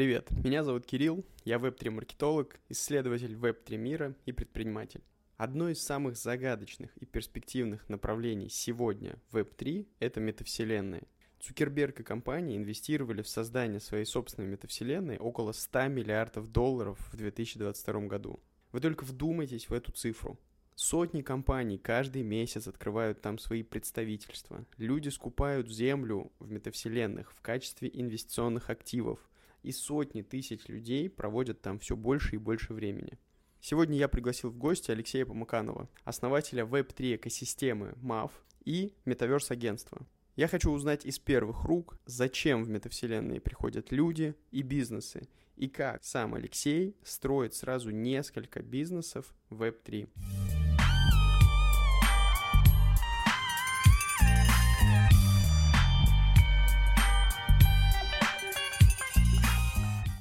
Привет, 0.00 0.30
меня 0.30 0.64
зовут 0.64 0.86
Кирилл, 0.86 1.26
я 1.44 1.58
веб-3-маркетолог, 1.58 2.58
исследователь 2.70 3.36
веб-3 3.36 3.76
мира 3.76 4.14
и 4.24 4.32
предприниматель. 4.32 5.02
Одно 5.36 5.68
из 5.68 5.82
самых 5.82 6.16
загадочных 6.16 6.96
и 6.96 7.04
перспективных 7.04 7.86
направлений 7.90 8.48
сегодня 8.48 9.18
в 9.30 9.36
Web3– 9.36 9.86
это 10.00 10.20
метавселенные. 10.20 11.02
Цукерберг 11.40 12.00
и 12.00 12.02
компания 12.02 12.56
инвестировали 12.56 13.20
в 13.20 13.28
создание 13.28 13.78
своей 13.78 14.06
собственной 14.06 14.48
метавселенной 14.48 15.18
около 15.18 15.52
100 15.52 15.88
миллиардов 15.88 16.50
долларов 16.50 16.98
в 17.12 17.18
2022 17.18 18.00
году. 18.06 18.40
Вы 18.72 18.80
только 18.80 19.04
вдумайтесь 19.04 19.68
в 19.68 19.74
эту 19.74 19.92
цифру. 19.92 20.40
Сотни 20.76 21.20
компаний 21.20 21.76
каждый 21.76 22.22
месяц 22.22 22.66
открывают 22.66 23.20
там 23.20 23.38
свои 23.38 23.62
представительства. 23.62 24.64
Люди 24.78 25.10
скупают 25.10 25.68
землю 25.68 26.32
в 26.38 26.50
метавселенных 26.50 27.32
в 27.32 27.42
качестве 27.42 27.90
инвестиционных 27.92 28.70
активов– 28.70 29.18
и 29.62 29.72
сотни 29.72 30.22
тысяч 30.22 30.68
людей 30.68 31.08
проводят 31.08 31.60
там 31.60 31.78
все 31.78 31.96
больше 31.96 32.36
и 32.36 32.38
больше 32.38 32.74
времени. 32.74 33.18
Сегодня 33.60 33.98
я 33.98 34.08
пригласил 34.08 34.50
в 34.50 34.56
гости 34.56 34.90
Алексея 34.90 35.26
Помаканова, 35.26 35.88
основателя 36.04 36.64
Web3 36.64 37.16
экосистемы 37.16 37.94
MAV 38.02 38.30
и 38.64 38.94
Metaverse 39.04 39.52
агентства. 39.52 40.06
Я 40.36 40.48
хочу 40.48 40.70
узнать 40.70 41.04
из 41.04 41.18
первых 41.18 41.64
рук, 41.64 41.98
зачем 42.06 42.64
в 42.64 42.70
метавселенные 42.70 43.40
приходят 43.40 43.92
люди 43.92 44.34
и 44.50 44.62
бизнесы, 44.62 45.28
и 45.56 45.68
как 45.68 46.02
сам 46.04 46.34
Алексей 46.34 46.96
строит 47.04 47.54
сразу 47.54 47.90
несколько 47.90 48.62
бизнесов 48.62 49.34
в 49.50 49.62
Web3. 49.62 50.59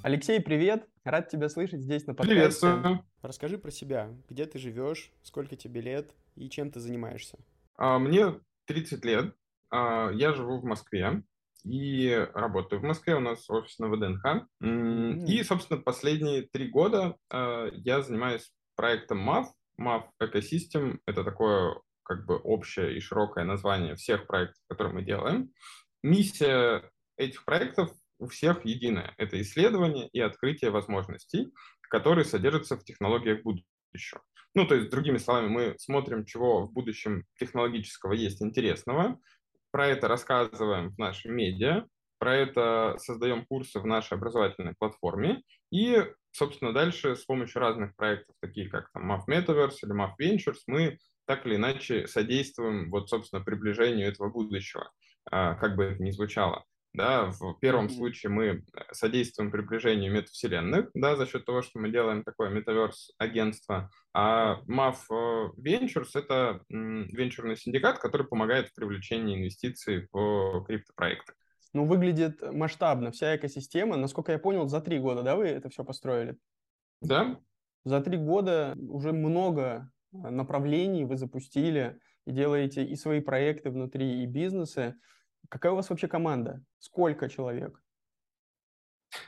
Алексей, 0.09 0.41
привет! 0.41 0.89
Рад 1.03 1.29
тебя 1.29 1.49
слышать 1.49 1.81
здесь 1.81 2.07
на 2.07 2.15
подкасте. 2.15 2.33
Приветствую. 2.33 3.05
Расскажи 3.21 3.59
про 3.59 3.69
себя. 3.69 4.09
Где 4.27 4.47
ты 4.47 4.57
живешь, 4.57 5.11
сколько 5.21 5.55
тебе 5.55 5.81
лет 5.81 6.15
и 6.33 6.49
чем 6.49 6.71
ты 6.71 6.79
занимаешься? 6.79 7.37
А, 7.77 7.99
мне 7.99 8.39
30 8.65 9.05
лет. 9.05 9.35
А, 9.69 10.09
я 10.09 10.33
живу 10.33 10.59
в 10.59 10.63
Москве 10.63 11.21
и 11.63 12.27
работаю 12.33 12.79
в 12.81 12.85
Москве. 12.85 13.17
У 13.17 13.19
нас 13.19 13.47
офис 13.51 13.77
на 13.77 13.87
ВДНХ. 13.87 14.47
И, 15.29 15.43
собственно, 15.43 15.79
последние 15.79 16.41
три 16.41 16.69
года 16.69 17.15
а, 17.29 17.67
я 17.71 18.01
занимаюсь 18.01 18.51
проектом 18.75 19.29
MAV. 19.29 19.45
MAV 19.79 20.05
Ecosystem— 20.23 20.97
это 21.05 21.23
такое 21.23 21.79
как 22.01 22.25
бы 22.25 22.39
общее 22.39 22.97
и 22.97 22.99
широкое 22.99 23.43
название 23.43 23.93
всех 23.93 24.25
проектов, 24.25 24.59
которые 24.69 24.91
мы 24.91 25.03
делаем. 25.03 25.51
Миссия 26.01 26.81
этих 27.15 27.45
проектов 27.45 27.91
у 28.19 28.27
всех 28.27 28.65
единое. 28.65 29.13
Это 29.17 29.41
исследование 29.41 30.07
и 30.09 30.19
открытие 30.19 30.71
возможностей, 30.71 31.51
которые 31.81 32.25
содержатся 32.25 32.77
в 32.77 32.83
технологиях 32.83 33.41
будущего. 33.41 34.21
Ну, 34.55 34.67
то 34.67 34.75
есть, 34.75 34.89
другими 34.89 35.17
словами, 35.17 35.47
мы 35.47 35.75
смотрим, 35.79 36.25
чего 36.25 36.65
в 36.65 36.73
будущем 36.73 37.23
технологического 37.39 38.13
есть 38.13 38.41
интересного, 38.41 39.19
про 39.71 39.87
это 39.87 40.07
рассказываем 40.07 40.91
в 40.91 40.97
нашем 40.97 41.35
медиа, 41.35 41.85
про 42.17 42.35
это 42.35 42.95
создаем 42.97 43.45
курсы 43.45 43.79
в 43.79 43.85
нашей 43.85 44.15
образовательной 44.15 44.75
платформе 44.77 45.43
и, 45.71 46.03
собственно, 46.31 46.73
дальше 46.73 47.15
с 47.15 47.23
помощью 47.23 47.61
разных 47.61 47.95
проектов, 47.95 48.35
таких 48.41 48.71
как 48.71 48.91
там 48.91 49.11
MAF 49.11 49.21
Metaverse 49.29 49.77
или 49.83 49.93
MAF 49.93 50.11
Ventures, 50.19 50.59
мы 50.67 50.97
так 51.25 51.45
или 51.45 51.55
иначе 51.55 52.07
содействуем 52.07 52.89
вот, 52.89 53.09
собственно, 53.09 53.43
приближению 53.43 54.07
этого 54.07 54.29
будущего, 54.29 54.91
а, 55.31 55.55
как 55.55 55.75
бы 55.75 55.85
это 55.85 56.03
ни 56.03 56.11
звучало. 56.11 56.65
Да, 56.93 57.31
в 57.31 57.53
первом 57.59 57.89
случае 57.89 58.31
мы 58.31 58.45
э, 58.45 58.61
содействуем 58.91 59.51
приближению 59.51 60.11
метавселенных, 60.11 60.89
да, 60.95 61.15
за 61.15 61.27
счет 61.27 61.45
того, 61.45 61.61
что 61.61 61.79
мы 61.79 61.91
делаем 61.91 62.23
такое 62.23 62.49
метаверс 62.49 63.13
агентство, 63.19 63.91
а 64.13 64.61
MAF 64.67 64.97
э, 65.11 65.49
Ventures— 65.61 66.09
это 66.15 66.61
венчурный 66.69 67.57
синдикат, 67.57 67.99
который 67.99 68.25
помогает 68.25 68.69
в 68.69 68.75
привлечении 68.75 69.37
инвестиций 69.37 70.07
в 70.11 70.63
криптопроекты. 70.65 71.33
Ну, 71.73 71.85
выглядит 71.85 72.41
масштабно, 72.41 73.11
вся 73.11 73.35
экосистема. 73.35 73.95
Насколько 73.95 74.31
я 74.31 74.39
понял, 74.39 74.67
за 74.67 74.81
три 74.81 74.97
года, 74.97 75.21
да, 75.21 75.35
вы 75.35 75.47
это 75.47 75.69
все 75.69 75.83
построили? 75.83 76.35
Да. 77.01 77.39
За 77.85 78.01
три 78.01 78.17
года 78.17 78.75
уже 78.89 79.13
много 79.13 79.91
э, 80.11 80.29
направлений 80.29 81.05
вы 81.05 81.17
запустили 81.17 81.99
и 82.25 82.31
делаете 82.31 82.83
и 82.83 82.95
свои 82.95 83.21
проекты 83.21 83.69
внутри, 83.69 84.23
и 84.23 84.25
бизнесы. 84.25 84.95
Какая 85.47 85.71
у 85.71 85.75
вас 85.75 85.89
вообще 85.89 86.07
команда? 86.07 86.63
Сколько 86.79 87.29
человек? 87.29 87.81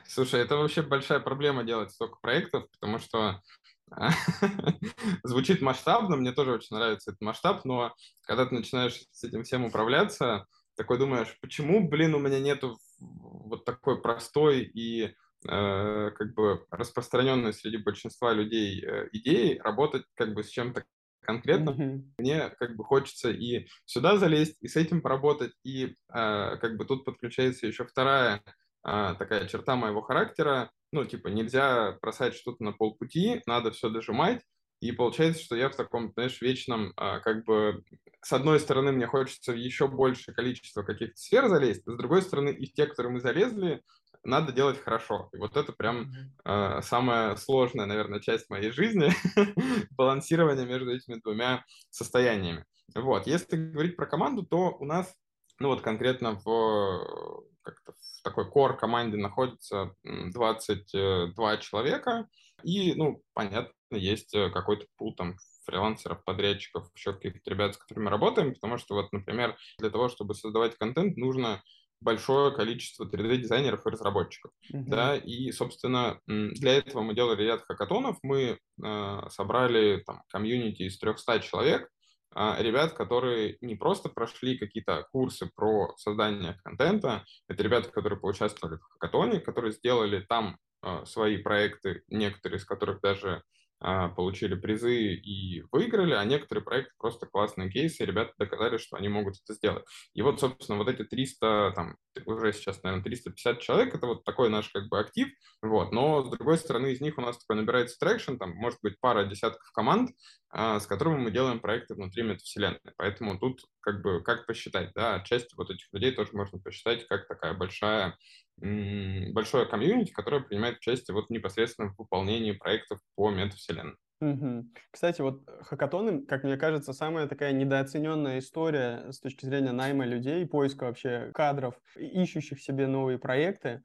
Слушай, 0.05 0.41
это 0.41 0.57
вообще 0.57 0.81
большая 0.81 1.19
проблема 1.19 1.63
делать 1.63 1.91
столько 1.91 2.17
проектов, 2.21 2.69
потому 2.71 2.99
что 2.99 3.41
звучит 5.23 5.61
масштабно, 5.61 6.15
мне 6.15 6.31
тоже 6.31 6.53
очень 6.53 6.75
нравится 6.75 7.11
этот 7.11 7.21
масштаб, 7.21 7.65
но 7.65 7.95
когда 8.23 8.45
ты 8.45 8.55
начинаешь 8.55 9.01
с 9.11 9.23
этим 9.23 9.43
всем 9.43 9.65
управляться, 9.65 10.45
такой 10.75 10.97
думаешь, 10.97 11.37
почему, 11.41 11.87
блин, 11.87 12.15
у 12.15 12.19
меня 12.19 12.39
нету 12.39 12.77
вот 12.99 13.65
такой 13.65 14.01
простой 14.01 14.63
и 14.63 15.03
э, 15.05 16.11
как 16.11 16.33
бы 16.33 16.65
распространенной 16.71 17.53
среди 17.53 17.77
большинства 17.77 18.33
людей 18.33 18.83
э, 18.83 19.09
идеи 19.11 19.59
работать 19.63 20.03
как 20.15 20.33
бы 20.33 20.43
с 20.43 20.49
чем-то 20.49 20.83
конкретно 21.21 21.69
mm-hmm. 21.69 22.01
мне 22.17 22.49
как 22.59 22.75
бы 22.75 22.83
хочется 22.83 23.31
и 23.31 23.67
сюда 23.85 24.17
залезть, 24.17 24.57
и 24.61 24.67
с 24.67 24.75
этим 24.75 25.01
поработать, 25.01 25.53
и 25.63 25.85
э, 25.85 25.93
как 26.09 26.77
бы 26.77 26.85
тут 26.85 27.05
подключается 27.05 27.67
еще 27.67 27.85
вторая 27.85 28.41
э, 28.85 29.15
такая 29.17 29.47
черта 29.47 29.75
моего 29.75 30.01
характера, 30.01 30.71
ну, 30.91 31.05
типа, 31.05 31.29
нельзя 31.29 31.97
бросать 32.01 32.35
что-то 32.35 32.63
на 32.63 32.73
полпути, 32.73 33.41
надо 33.45 33.71
все 33.71 33.89
дожимать, 33.89 34.41
и 34.81 34.91
получается, 34.91 35.43
что 35.43 35.55
я 35.55 35.69
в 35.69 35.75
таком, 35.75 36.11
знаешь, 36.13 36.41
вечном, 36.41 36.93
э, 36.97 37.19
как 37.21 37.45
бы, 37.45 37.83
с 38.21 38.33
одной 38.33 38.59
стороны, 38.59 38.91
мне 38.91 39.07
хочется 39.07 39.53
еще 39.53 39.87
большее 39.87 40.35
количество 40.35 40.83
каких-то 40.83 41.15
сфер 41.15 41.47
залезть, 41.47 41.83
с 41.85 41.97
другой 41.97 42.21
стороны, 42.23 42.49
и 42.49 42.65
те, 42.65 42.87
которые 42.87 43.13
мы 43.13 43.19
залезли, 43.21 43.83
надо 44.23 44.51
делать 44.51 44.79
хорошо. 44.79 45.29
И 45.33 45.37
вот 45.37 45.57
это 45.57 45.73
прям 45.73 46.11
э, 46.45 46.81
самая 46.81 47.35
сложная, 47.35 47.85
наверное, 47.85 48.19
часть 48.19 48.49
моей 48.49 48.71
жизни, 48.71 49.11
балансирование 49.91 50.65
между 50.65 50.91
этими 50.91 51.15
двумя 51.15 51.65
состояниями. 51.89 52.65
Вот, 52.95 53.27
если 53.27 53.55
говорить 53.55 53.95
про 53.95 54.05
команду, 54.05 54.43
то 54.43 54.75
у 54.79 54.85
нас, 54.85 55.13
ну 55.59 55.69
вот 55.69 55.81
конкретно 55.81 56.39
в, 56.43 57.45
как-то 57.61 57.93
в 57.93 58.21
такой 58.23 58.49
core 58.49 58.77
команде 58.77 59.17
находится 59.17 59.93
22 60.03 61.57
человека, 61.57 62.27
и, 62.63 62.93
ну, 62.93 63.23
понятно, 63.33 63.73
есть 63.91 64.33
э, 64.35 64.49
какой-то 64.49 64.85
пул 64.97 65.15
там 65.15 65.35
фрилансеров, 65.65 66.23
подрядчиков, 66.23 66.89
еще 66.95 67.13
каких-то 67.13 67.49
ребят, 67.49 67.75
с 67.75 67.77
которыми 67.77 68.09
работаем, 68.09 68.53
потому 68.53 68.77
что 68.77 68.95
вот, 68.95 69.11
например, 69.11 69.57
для 69.79 69.89
того, 69.89 70.09
чтобы 70.09 70.35
создавать 70.35 70.77
контент, 70.77 71.17
нужно 71.17 71.63
большое 72.01 72.51
количество 72.51 73.05
3D-дизайнеров 73.05 73.85
и 73.85 73.89
разработчиков. 73.89 74.51
Mm-hmm. 74.73 74.83
Да, 74.87 75.15
и, 75.15 75.51
собственно, 75.51 76.19
для 76.27 76.73
этого 76.73 77.01
мы 77.01 77.13
делали 77.13 77.43
ряд 77.43 77.61
хакатонов. 77.61 78.17
Мы 78.23 78.57
э, 78.83 79.21
собрали 79.29 80.03
там 80.05 80.23
комьюнити 80.27 80.83
из 80.83 80.97
300 80.97 81.39
человек, 81.41 81.87
э, 82.35 82.55
ребят, 82.59 82.93
которые 82.93 83.57
не 83.61 83.75
просто 83.75 84.09
прошли 84.09 84.57
какие-то 84.57 85.07
курсы 85.11 85.49
про 85.55 85.95
создание 85.97 86.57
контента, 86.63 87.23
это 87.47 87.63
ребята, 87.63 87.89
которые 87.89 88.19
поучаствовали 88.19 88.77
в 88.77 88.83
хакатоне, 88.83 89.39
которые 89.39 89.71
сделали 89.71 90.25
там 90.27 90.57
э, 90.83 91.05
свои 91.05 91.37
проекты, 91.37 92.01
некоторые 92.07 92.57
из 92.57 92.65
которых 92.65 92.99
даже 93.01 93.43
получили 93.81 94.55
призы 94.55 95.15
и 95.15 95.63
выиграли, 95.71 96.13
а 96.13 96.23
некоторые 96.23 96.63
проекты 96.63 96.93
просто 96.97 97.25
классные 97.25 97.69
кейсы, 97.71 98.03
и 98.03 98.05
ребята 98.05 98.33
доказали, 98.37 98.77
что 98.77 98.97
они 98.97 99.09
могут 99.09 99.35
это 99.43 99.53
сделать. 99.53 99.83
И 100.13 100.21
вот, 100.21 100.39
собственно, 100.39 100.77
вот 100.77 100.87
эти 100.87 101.03
300, 101.03 101.73
там, 101.75 101.97
уже 102.25 102.53
сейчас, 102.53 102.83
наверное, 102.83 103.03
350 103.03 103.59
человек, 103.59 103.95
это 103.95 104.05
вот 104.05 104.23
такой 104.23 104.49
наш 104.49 104.69
как 104.69 104.87
бы 104.89 104.99
актив, 104.99 105.29
вот, 105.61 105.91
но 105.91 106.23
с 106.23 106.29
другой 106.29 106.57
стороны 106.57 106.91
из 106.91 107.01
них 107.01 107.17
у 107.17 107.21
нас 107.21 107.39
такой 107.39 107.55
набирается 107.59 107.97
traction, 107.99 108.35
там, 108.37 108.51
может 108.51 108.79
быть, 108.81 108.99
пара 108.99 109.25
десятков 109.25 109.71
команд, 109.73 110.11
а, 110.49 110.79
с 110.79 110.85
которыми 110.85 111.17
мы 111.17 111.31
делаем 111.31 111.59
проекты 111.59 111.95
внутри 111.95 112.23
метавселенной, 112.23 112.79
поэтому 112.97 113.39
тут 113.39 113.61
как 113.79 114.01
бы 114.01 114.21
как 114.21 114.45
посчитать, 114.45 114.91
да, 114.93 115.21
часть 115.21 115.55
вот 115.55 115.69
этих 115.69 115.87
людей 115.93 116.11
тоже 116.11 116.31
можно 116.33 116.59
посчитать 116.59 117.07
как 117.07 117.27
такая 117.27 117.53
большая 117.53 118.17
большое 118.61 119.65
комьюнити, 119.65 120.11
которое 120.11 120.41
принимает 120.41 120.77
участие 120.77 121.15
вот 121.15 121.29
непосредственно 121.29 121.89
в 121.89 121.97
выполнении 121.97 122.51
проектов 122.51 122.99
по 123.15 123.29
метавселенной. 123.31 123.95
Угу. 124.21 124.67
Кстати, 124.91 125.21
вот 125.21 125.41
хакатоны, 125.61 126.23
как 126.25 126.43
мне 126.43 126.55
кажется, 126.55 126.93
самая 126.93 127.27
такая 127.27 127.53
недооцененная 127.53 128.37
история 128.37 129.11
с 129.11 129.19
точки 129.19 129.45
зрения 129.45 129.71
найма 129.71 130.05
людей, 130.05 130.45
поиска 130.45 130.83
вообще 130.83 131.31
кадров, 131.33 131.73
ищущих 131.95 132.61
себе 132.61 132.85
новые 132.85 133.17
проекты. 133.17 133.81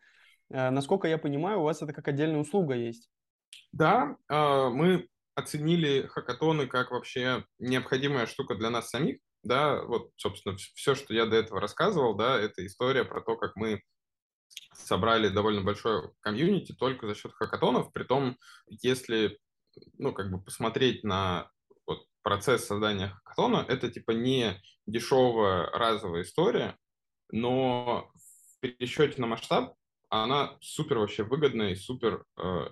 Э, 0.50 0.68
насколько 0.68 1.08
я 1.08 1.16
понимаю, 1.16 1.60
у 1.60 1.62
вас 1.62 1.80
это 1.80 1.94
как 1.94 2.08
отдельная 2.08 2.40
услуга 2.40 2.74
есть. 2.74 3.08
Да, 3.72 4.16
а, 4.28 4.68
мы 4.68 5.08
оценили 5.34 6.06
хакатоны 6.06 6.66
как 6.66 6.90
вообще 6.90 7.44
необходимая 7.58 8.26
штука 8.26 8.54
для 8.56 8.70
нас 8.70 8.90
самих. 8.90 9.18
Да, 9.42 9.82
вот, 9.84 10.10
собственно, 10.16 10.56
все, 10.56 10.94
что 10.94 11.14
я 11.14 11.24
до 11.24 11.36
этого 11.36 11.60
рассказывал, 11.60 12.14
да, 12.14 12.38
это 12.38 12.66
история 12.66 13.04
про 13.04 13.20
то, 13.20 13.36
как 13.36 13.54
мы 13.54 13.80
собрали 14.72 15.28
довольно 15.28 15.62
большое 15.62 16.12
комьюнити 16.20 16.72
только 16.72 17.06
за 17.06 17.14
счет 17.14 17.32
хакатонов, 17.32 17.92
при 17.92 18.04
том, 18.04 18.36
если, 18.68 19.38
ну, 19.98 20.12
как 20.12 20.30
бы 20.30 20.40
посмотреть 20.40 21.04
на 21.04 21.50
вот 21.86 22.06
процесс 22.22 22.66
создания 22.66 23.08
хакатона, 23.08 23.64
это 23.68 23.90
типа 23.90 24.12
не 24.12 24.60
дешевая 24.86 25.66
разовая 25.70 26.22
история, 26.22 26.76
но 27.30 28.10
в 28.14 28.60
пересчете 28.60 29.20
на 29.20 29.26
масштаб 29.26 29.74
она 30.08 30.56
супер 30.60 30.98
вообще 30.98 31.24
выгодная 31.24 31.70
и 31.70 31.76
супер 31.76 32.24
э, 32.38 32.68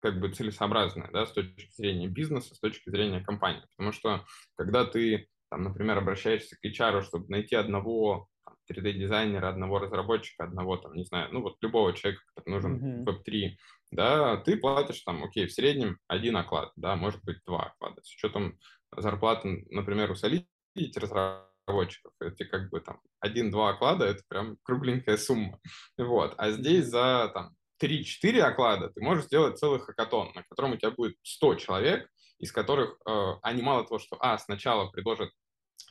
как 0.00 0.20
бы 0.20 0.30
целесообразная, 0.30 1.10
да, 1.12 1.26
с 1.26 1.32
точки 1.32 1.72
зрения 1.74 2.08
бизнеса, 2.08 2.54
с 2.54 2.60
точки 2.60 2.90
зрения 2.90 3.20
компании. 3.20 3.66
Потому 3.76 3.92
что 3.92 4.24
когда 4.56 4.84
ты, 4.84 5.28
там, 5.50 5.64
например, 5.64 5.98
обращаешься 5.98 6.56
к 6.56 6.64
HR, 6.64 7.02
чтобы 7.02 7.28
найти 7.28 7.56
одного 7.56 8.28
3D-дизайнера, 8.70 9.48
одного 9.48 9.78
разработчика, 9.78 10.44
одного, 10.44 10.76
там, 10.76 10.94
не 10.94 11.04
знаю, 11.04 11.28
ну 11.32 11.42
вот 11.42 11.56
любого 11.60 11.92
человека, 11.92 12.22
который 12.34 12.54
нужен 12.54 13.04
mm-hmm. 13.04 13.04
Web3, 13.04 13.50
да, 13.90 14.36
ты 14.38 14.56
платишь 14.56 15.00
там, 15.02 15.24
окей, 15.24 15.46
в 15.46 15.52
среднем 15.52 15.98
один 16.06 16.36
оклад, 16.36 16.72
да, 16.76 16.96
может 16.96 17.22
быть 17.24 17.38
два 17.46 17.66
оклада. 17.66 18.02
С 18.02 18.14
учетом 18.14 18.58
зарплаты, 18.96 19.66
например, 19.70 20.10
у 20.10 20.14
Solidity 20.14 20.46
разработчиков, 20.96 22.12
это 22.20 22.44
как 22.44 22.70
бы 22.70 22.80
там 22.80 23.00
один-два 23.20 23.70
оклада, 23.70 24.06
это 24.06 24.22
прям 24.28 24.56
кругленькая 24.62 25.16
сумма. 25.16 25.58
Вот. 25.96 26.34
А 26.36 26.50
здесь 26.50 26.86
за 26.86 27.30
там 27.32 27.54
3-4 27.82 28.40
оклада 28.40 28.90
ты 28.90 29.00
можешь 29.00 29.24
сделать 29.24 29.58
целый 29.58 29.80
хакатон, 29.80 30.32
на 30.34 30.42
котором 30.42 30.72
у 30.72 30.76
тебя 30.76 30.90
будет 30.90 31.16
100 31.22 31.54
человек, 31.56 32.08
из 32.38 32.52
которых 32.52 32.98
э, 33.06 33.32
они 33.42 33.62
мало 33.62 33.84
того, 33.84 33.98
что, 33.98 34.16
а, 34.20 34.38
сначала 34.38 34.90
предложат 34.90 35.30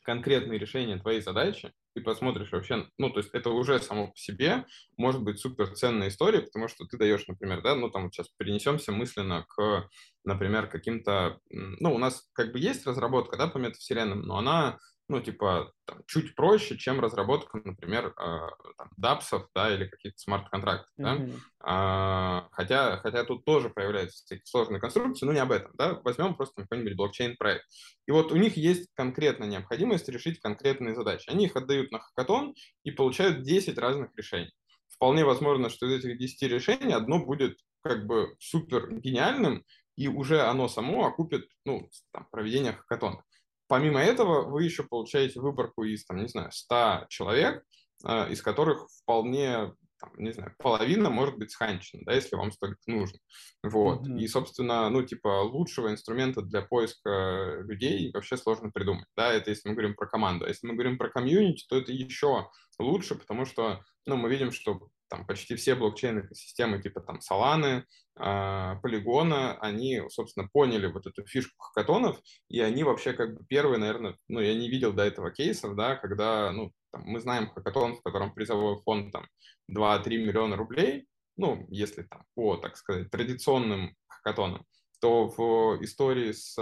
конкретные 0.03 0.59
решения 0.59 0.97
твоей 0.97 1.21
задачи, 1.21 1.73
ты 1.93 2.01
посмотришь 2.01 2.51
вообще, 2.51 2.87
ну, 2.97 3.09
то 3.09 3.19
есть 3.19 3.31
это 3.33 3.49
уже 3.49 3.79
само 3.79 4.07
по 4.07 4.17
себе 4.17 4.65
может 4.97 5.23
быть 5.23 5.39
супер 5.39 5.73
ценная 5.73 6.09
история, 6.09 6.41
потому 6.41 6.67
что 6.67 6.85
ты 6.85 6.97
даешь, 6.97 7.27
например, 7.27 7.61
да, 7.61 7.75
ну, 7.75 7.89
там 7.89 8.03
вот 8.03 8.13
сейчас 8.13 8.29
перенесемся 8.37 8.91
мысленно 8.91 9.45
к, 9.49 9.89
например, 10.23 10.67
каким-то, 10.67 11.39
ну, 11.49 11.93
у 11.93 11.97
нас 11.97 12.29
как 12.33 12.51
бы 12.51 12.59
есть 12.59 12.85
разработка, 12.85 13.37
да, 13.37 13.47
по 13.47 13.57
метавселенным, 13.57 14.21
но 14.21 14.37
она 14.37 14.77
ну, 15.09 15.21
типа, 15.21 15.71
там, 15.85 16.01
чуть 16.05 16.35
проще, 16.35 16.77
чем 16.77 16.99
разработка, 16.99 17.61
например, 17.63 18.07
э, 18.07 18.49
там, 18.77 18.89
дапсов, 18.97 19.47
да, 19.55 19.73
или 19.73 19.87
каких-то 19.87 20.17
смарт-контрактов, 20.17 20.89
mm-hmm. 20.99 21.27
да, 21.27 21.39
а, 21.61 22.47
хотя, 22.51 22.97
хотя 22.97 23.23
тут 23.23 23.45
тоже 23.45 23.69
появляются 23.69 24.25
такие 24.27 24.45
сложные 24.45 24.81
конструкции, 24.81 25.25
но 25.25 25.31
не 25.31 25.39
об 25.39 25.51
этом, 25.51 25.71
да, 25.75 26.01
возьмем 26.03 26.35
просто 26.35 26.61
какой-нибудь 26.61 26.95
блокчейн-проект. 26.95 27.63
И 28.05 28.11
вот 28.11 28.31
у 28.31 28.35
них 28.35 28.57
есть 28.57 28.89
конкретная 28.95 29.47
необходимость 29.47 30.09
решить 30.09 30.41
конкретные 30.41 30.95
задачи. 30.95 31.29
Они 31.29 31.45
их 31.45 31.55
отдают 31.55 31.91
на 31.91 31.99
хакатон 31.99 32.53
и 32.83 32.91
получают 32.91 33.43
10 33.43 33.77
разных 33.77 34.09
решений. 34.15 34.51
Вполне 34.89 35.23
возможно, 35.23 35.69
что 35.69 35.85
из 35.85 36.03
этих 36.03 36.17
10 36.17 36.41
решений 36.51 36.93
одно 36.93 37.23
будет 37.23 37.57
как 37.81 38.05
бы 38.07 38.35
супер 38.39 38.91
гениальным, 38.91 39.63
и 39.95 40.07
уже 40.07 40.41
оно 40.41 40.67
само 40.67 41.05
окупит 41.05 41.47
ну, 41.65 41.89
там, 42.11 42.27
проведение 42.31 42.73
хакатона. 42.73 43.23
Помимо 43.67 43.99
этого, 43.99 44.49
вы 44.49 44.63
еще 44.63 44.83
получаете 44.83 45.39
выборку 45.39 45.83
из, 45.83 46.05
там, 46.05 46.17
не 46.17 46.27
знаю, 46.27 46.51
100 46.51 47.05
человек, 47.09 47.63
э, 48.05 48.31
из 48.31 48.41
которых 48.41 48.87
вполне, 48.89 49.73
там, 49.99 50.11
не 50.17 50.31
знаю, 50.31 50.55
половина 50.57 51.09
может 51.09 51.37
быть 51.37 51.51
сханчена, 51.51 52.03
да, 52.05 52.13
если 52.13 52.35
вам 52.35 52.51
столько 52.51 52.79
нужно. 52.87 53.19
Вот. 53.63 54.07
Mm-hmm. 54.07 54.19
И, 54.19 54.27
собственно, 54.27 54.89
ну, 54.89 55.03
типа, 55.03 55.41
лучшего 55.43 55.91
инструмента 55.91 56.41
для 56.41 56.61
поиска 56.61 57.61
людей 57.61 58.11
вообще 58.13 58.37
сложно 58.37 58.71
придумать, 58.71 59.07
да, 59.17 59.33
это 59.33 59.49
если 59.49 59.67
мы 59.67 59.75
говорим 59.75 59.95
про 59.95 60.07
команду. 60.07 60.45
А 60.45 60.49
если 60.49 60.67
мы 60.67 60.73
говорим 60.73 60.97
про 60.97 61.09
комьюнити, 61.09 61.65
то 61.67 61.77
это 61.77 61.91
еще 61.91 62.49
лучше, 62.79 63.15
потому 63.15 63.45
что, 63.45 63.83
ну, 64.05 64.15
мы 64.15 64.29
видим, 64.29 64.51
что 64.51 64.87
там 65.09 65.25
почти 65.25 65.55
все 65.55 65.75
блокчейн-экосистемы 65.75 66.81
типа 66.81 67.01
там 67.01 67.19
Solana, 67.19 67.83
Полигона, 68.15 69.57
они, 69.59 70.01
собственно, 70.09 70.47
поняли 70.47 70.87
вот 70.87 71.05
эту 71.05 71.25
фишку 71.25 71.55
хакатонов, 71.57 72.19
и 72.49 72.59
они 72.59 72.83
вообще 72.83 73.13
как 73.13 73.35
бы 73.35 73.45
первые, 73.45 73.79
наверное, 73.79 74.17
ну, 74.27 74.39
я 74.39 74.55
не 74.55 74.69
видел 74.69 74.93
до 74.93 75.03
этого 75.03 75.31
кейсов, 75.31 75.75
да, 75.75 75.95
когда, 75.95 76.51
ну, 76.51 76.71
там, 76.91 77.03
мы 77.03 77.19
знаем 77.19 77.49
хакатон, 77.49 77.95
в 77.95 78.01
котором 78.01 78.33
призовой 78.33 78.81
фонд 78.83 79.11
там 79.11 79.27
2-3 79.71 80.09
миллиона 80.17 80.55
рублей, 80.55 81.07
ну, 81.35 81.67
если 81.69 82.03
там 82.03 82.23
по, 82.35 82.57
так 82.57 82.75
сказать, 82.77 83.11
традиционным 83.11 83.95
хакатонам, 84.07 84.65
то 84.99 85.27
в 85.27 85.83
истории 85.83 86.31
с 86.31 86.57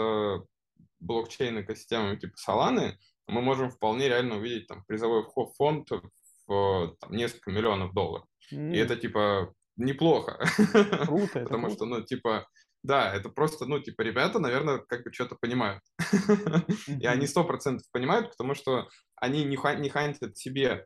блокчейн-экосистемами 0.99 2.17
типа 2.17 2.35
Solana 2.35 2.93
мы 3.27 3.41
можем 3.41 3.69
вполне 3.69 4.07
реально 4.07 4.37
увидеть 4.37 4.67
там 4.67 4.83
призовой 4.85 5.25
фонд 5.57 5.89
в 6.47 6.95
там, 6.99 7.11
несколько 7.11 7.51
миллионов 7.51 7.93
долларов. 7.93 8.27
Mm. 8.53 8.73
И 8.73 8.77
это 8.77 8.95
типа 8.95 9.53
неплохо. 9.77 10.39
Круто. 11.05 11.41
Потому 11.43 11.69
что, 11.69 11.85
ну, 11.85 12.01
типа, 12.01 12.47
да, 12.83 13.13
это 13.13 13.29
просто, 13.29 13.65
ну, 13.65 13.79
типа, 13.79 14.01
ребята, 14.03 14.39
наверное, 14.39 14.77
как 14.77 15.03
бы 15.03 15.11
что-то 15.11 15.35
понимают. 15.35 15.81
И 16.87 17.05
они 17.05 17.27
сто 17.27 17.43
процентов 17.43 17.85
понимают, 17.91 18.29
потому 18.29 18.53
что 18.53 18.87
они 19.15 19.43
не, 19.43 19.57
не 19.79 19.89
хантят 19.89 20.37
себе 20.37 20.85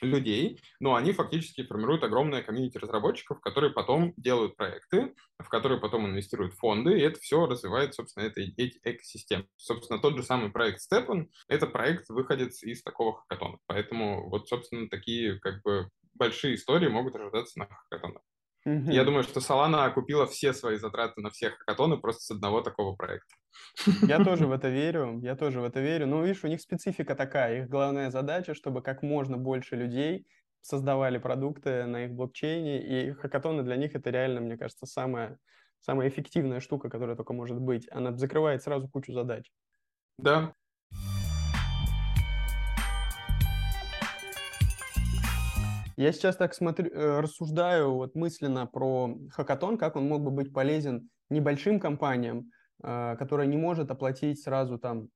людей, 0.00 0.60
но 0.80 0.94
они 0.94 1.12
фактически 1.12 1.64
формируют 1.64 2.04
огромное 2.04 2.42
комьюнити 2.42 2.78
разработчиков, 2.78 3.40
которые 3.40 3.72
потом 3.72 4.14
делают 4.16 4.56
проекты, 4.56 5.14
в 5.38 5.48
которые 5.48 5.80
потом 5.80 6.06
инвестируют 6.06 6.54
фонды, 6.54 6.98
и 6.98 7.02
это 7.02 7.18
все 7.20 7.46
развивает, 7.46 7.94
собственно, 7.94 8.24
это, 8.24 8.40
эти 8.40 8.78
экосистемы. 8.82 9.46
Собственно, 9.56 10.00
тот 10.00 10.16
же 10.16 10.22
самый 10.22 10.50
проект 10.50 10.80
Stepan— 10.80 11.28
это 11.48 11.66
проект 11.66 12.08
выходит 12.08 12.52
из 12.62 12.82
такого 12.82 13.20
хакатона. 13.20 13.58
Поэтому 13.66 14.28
вот, 14.28 14.48
собственно, 14.48 14.88
такие 14.88 15.38
как 15.40 15.62
бы 15.62 15.90
большие 16.14 16.54
истории 16.54 16.88
могут 16.88 17.14
ожидаться 17.16 17.58
на 17.58 17.66
хакатонах. 17.66 18.22
Mm-hmm. 18.68 18.92
Я 18.92 19.04
думаю, 19.04 19.22
что 19.22 19.40
Solana 19.40 19.86
окупила 19.86 20.26
все 20.26 20.52
свои 20.52 20.76
затраты 20.76 21.22
на 21.22 21.30
все 21.30 21.50
хакатоны 21.50 21.96
просто 21.96 22.22
с 22.22 22.30
одного 22.30 22.60
такого 22.60 22.94
проекта. 22.94 23.34
Я 24.02 24.22
тоже 24.22 24.46
в 24.46 24.52
это 24.52 24.68
верю, 24.68 25.20
я 25.22 25.36
тоже 25.36 25.60
в 25.60 25.64
это 25.64 25.80
верю. 25.80 26.06
Но 26.06 26.22
видишь, 26.22 26.44
у 26.44 26.48
них 26.48 26.60
специфика 26.60 27.14
такая. 27.14 27.62
Их 27.62 27.68
главная 27.70 28.10
задача, 28.10 28.54
чтобы 28.54 28.82
как 28.82 29.02
можно 29.02 29.38
больше 29.38 29.76
людей 29.76 30.26
создавали 30.60 31.16
продукты 31.18 31.86
на 31.86 32.04
их 32.04 32.12
блокчейне, 32.12 32.82
и 32.82 33.12
хакатоны 33.12 33.62
для 33.62 33.76
них 33.76 33.94
это 33.94 34.10
реально, 34.10 34.40
мне 34.40 34.58
кажется, 34.58 34.84
самая, 34.84 35.38
самая 35.80 36.08
эффективная 36.08 36.60
штука, 36.60 36.90
которая 36.90 37.16
только 37.16 37.32
может 37.32 37.58
быть. 37.58 37.88
Она 37.90 38.14
закрывает 38.16 38.62
сразу 38.62 38.86
кучу 38.88 39.12
задач. 39.12 39.50
Да, 40.18 40.52
Я 45.98 46.12
сейчас 46.12 46.36
так 46.36 46.54
смотрю, 46.54 46.92
э, 46.92 47.20
рассуждаю 47.20 47.94
вот 47.94 48.14
мысленно 48.14 48.68
про 48.68 49.16
хакатон, 49.32 49.76
как 49.76 49.96
он 49.96 50.06
мог 50.06 50.22
бы 50.22 50.30
быть 50.30 50.52
полезен 50.52 51.10
небольшим 51.28 51.80
компаниям, 51.80 52.52
а, 52.80 53.16
которая 53.16 53.48
не 53.48 53.56
может 53.56 53.90
оплатить 53.90 54.40
сразу 54.40 54.78
там 54.78 55.08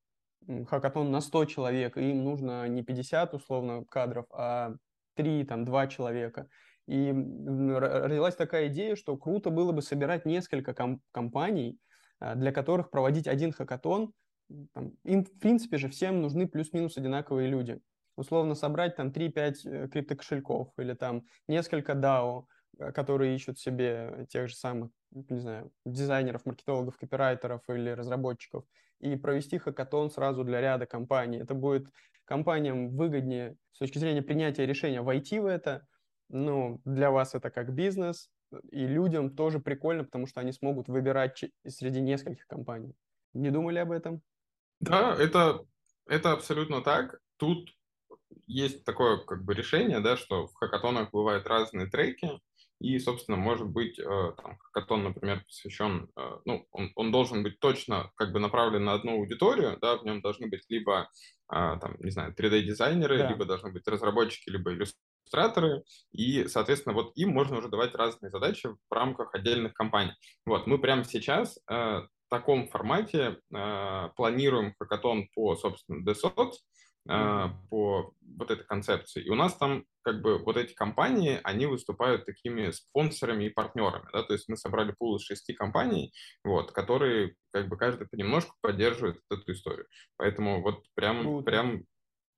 хакатон 0.67 1.09
на 1.09 1.21
100 1.21 1.45
человек, 1.45 1.95
и 1.95 2.09
им 2.09 2.25
нужно 2.25 2.67
не 2.67 2.83
50 2.83 3.33
условно 3.33 3.85
кадров, 3.89 4.25
а 4.33 4.73
3, 5.15 5.45
там, 5.45 5.63
2 5.63 5.87
человека. 5.87 6.49
И 6.85 7.13
родилась 7.13 8.35
такая 8.35 8.67
идея, 8.67 8.97
что 8.97 9.15
круто 9.15 9.51
было 9.51 9.71
бы 9.71 9.81
собирать 9.81 10.25
несколько 10.25 10.73
ком- 10.73 10.99
компаний, 11.13 11.79
а, 12.19 12.35
для 12.35 12.51
которых 12.51 12.91
проводить 12.91 13.29
один 13.29 13.53
хакатон. 13.53 14.11
Там, 14.73 14.91
им, 15.05 15.23
в 15.23 15.39
принципе 15.39 15.77
же, 15.77 15.87
всем 15.87 16.21
нужны 16.21 16.45
плюс-минус 16.45 16.97
одинаковые 16.97 17.47
люди 17.47 17.79
условно 18.15 18.55
собрать 18.55 18.95
там 18.95 19.09
3-5 19.09 19.55
э, 19.65 19.87
криптокошельков 19.87 20.69
или 20.77 20.93
там 20.93 21.23
несколько 21.47 21.93
DAO, 21.93 22.45
э, 22.79 22.91
которые 22.91 23.35
ищут 23.35 23.59
себе 23.59 24.25
тех 24.29 24.49
же 24.49 24.55
самых, 24.55 24.91
не 25.11 25.39
знаю, 25.39 25.71
дизайнеров, 25.85 26.45
маркетологов, 26.45 26.97
копирайтеров 26.97 27.61
или 27.69 27.89
разработчиков, 27.89 28.65
и 28.99 29.15
провести 29.15 29.57
хакатон 29.57 30.09
сразу 30.09 30.43
для 30.43 30.61
ряда 30.61 30.85
компаний. 30.85 31.39
Это 31.39 31.53
будет 31.53 31.87
компаниям 32.25 32.95
выгоднее 32.95 33.57
с 33.73 33.79
точки 33.79 33.97
зрения 33.97 34.21
принятия 34.21 34.65
решения 34.65 35.01
войти 35.01 35.39
в 35.39 35.45
это, 35.45 35.85
ну, 36.29 36.81
для 36.85 37.11
вас 37.11 37.35
это 37.35 37.49
как 37.49 37.73
бизнес, 37.73 38.29
и 38.71 38.85
людям 38.85 39.35
тоже 39.35 39.59
прикольно, 39.59 40.03
потому 40.03 40.27
что 40.27 40.39
они 40.39 40.51
смогут 40.51 40.87
выбирать 40.87 41.43
среди 41.67 42.01
нескольких 42.01 42.47
компаний. 42.47 42.95
Не 43.33 43.49
думали 43.49 43.79
об 43.79 43.91
этом? 43.91 44.21
Да, 44.79 45.15
это, 45.17 45.65
это 46.07 46.33
абсолютно 46.33 46.81
так. 46.81 47.19
Тут 47.37 47.69
есть 48.47 48.83
такое 48.83 49.17
как 49.17 49.43
бы 49.43 49.53
решение, 49.53 49.99
да, 49.99 50.17
что 50.17 50.47
в 50.47 50.53
хакатонах 50.55 51.11
бывают 51.11 51.47
разные 51.47 51.87
треки, 51.87 52.39
и, 52.83 52.99
собственно, 52.99 53.37
может 53.37 53.69
быть, 53.69 53.97
э, 53.97 54.03
там, 54.03 54.57
хакатон, 54.59 55.05
например, 55.05 55.41
посвящен, 55.45 56.09
э, 56.17 56.37
ну, 56.43 56.67
он, 56.71 56.91
он 56.95 57.11
должен 57.13 57.41
быть 57.41 57.57
точно 57.61 58.11
как 58.15 58.33
бы 58.33 58.39
направлен 58.39 58.83
на 58.83 58.93
одну 58.93 59.13
аудиторию, 59.13 59.77
да, 59.81 59.95
в 59.95 60.03
нем 60.03 60.21
должны 60.21 60.47
быть 60.47 60.65
либо, 60.67 61.09
а, 61.47 61.77
там, 61.77 61.95
не 61.99 62.11
знаю, 62.11 62.35
3D-дизайнеры, 62.37 63.19
да. 63.19 63.29
либо 63.29 63.45
должны 63.45 63.71
быть 63.71 63.87
разработчики, 63.87 64.49
либо 64.49 64.73
иллюстраторы, 64.73 65.83
и, 66.11 66.45
соответственно, 66.49 66.93
вот 66.93 67.13
им 67.15 67.29
можно 67.29 67.59
уже 67.59 67.69
давать 67.69 67.95
разные 67.95 68.31
задачи 68.31 68.67
в 68.67 68.93
рамках 68.93 69.33
отдельных 69.33 69.73
компаний. 69.73 70.13
Вот, 70.45 70.67
мы 70.67 70.77
прямо 70.77 71.05
сейчас 71.05 71.57
э, 71.69 71.73
в 71.73 72.09
таком 72.29 72.67
формате 72.67 73.37
планируем 73.49 74.73
хакатон 74.79 75.29
по, 75.35 75.55
собственно, 75.55 76.01
mm-hmm. 76.01 76.03
По 77.69 78.13
вот 78.21 78.51
этой 78.51 78.65
концепции. 78.65 79.23
И 79.23 79.29
у 79.29 79.35
нас 79.35 79.55
там 79.55 79.85
как 80.03 80.21
бы 80.21 80.37
вот 80.37 80.57
эти 80.57 80.73
компании, 80.73 81.39
они 81.43 81.65
выступают 81.65 82.25
такими 82.25 82.71
спонсорами 82.71 83.45
и 83.45 83.49
партнерами, 83.49 84.07
да, 84.11 84.23
то 84.23 84.33
есть 84.33 84.49
мы 84.49 84.57
собрали 84.57 84.93
пул 84.97 85.15
из 85.15 85.23
шести 85.23 85.53
компаний, 85.53 86.13
вот, 86.43 86.71
которые 86.71 87.35
как 87.51 87.69
бы 87.69 87.77
каждый 87.77 88.07
понемножку 88.07 88.55
поддерживает 88.61 89.21
эту 89.29 89.51
историю. 89.51 89.87
Поэтому 90.17 90.61
вот 90.61 90.85
прям, 90.95 91.21
Круто. 91.21 91.45
прям, 91.45 91.83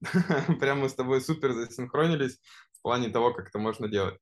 прям 0.60 0.80
мы 0.82 0.90
с 0.90 0.96
тобой 0.96 1.22
супер 1.22 1.54
засинхронились 1.54 2.40
в 2.74 2.82
плане 2.82 3.10
того, 3.10 3.34
как 3.34 3.50
это 3.50 3.60
можно 3.60 3.88
делать. 3.88 4.20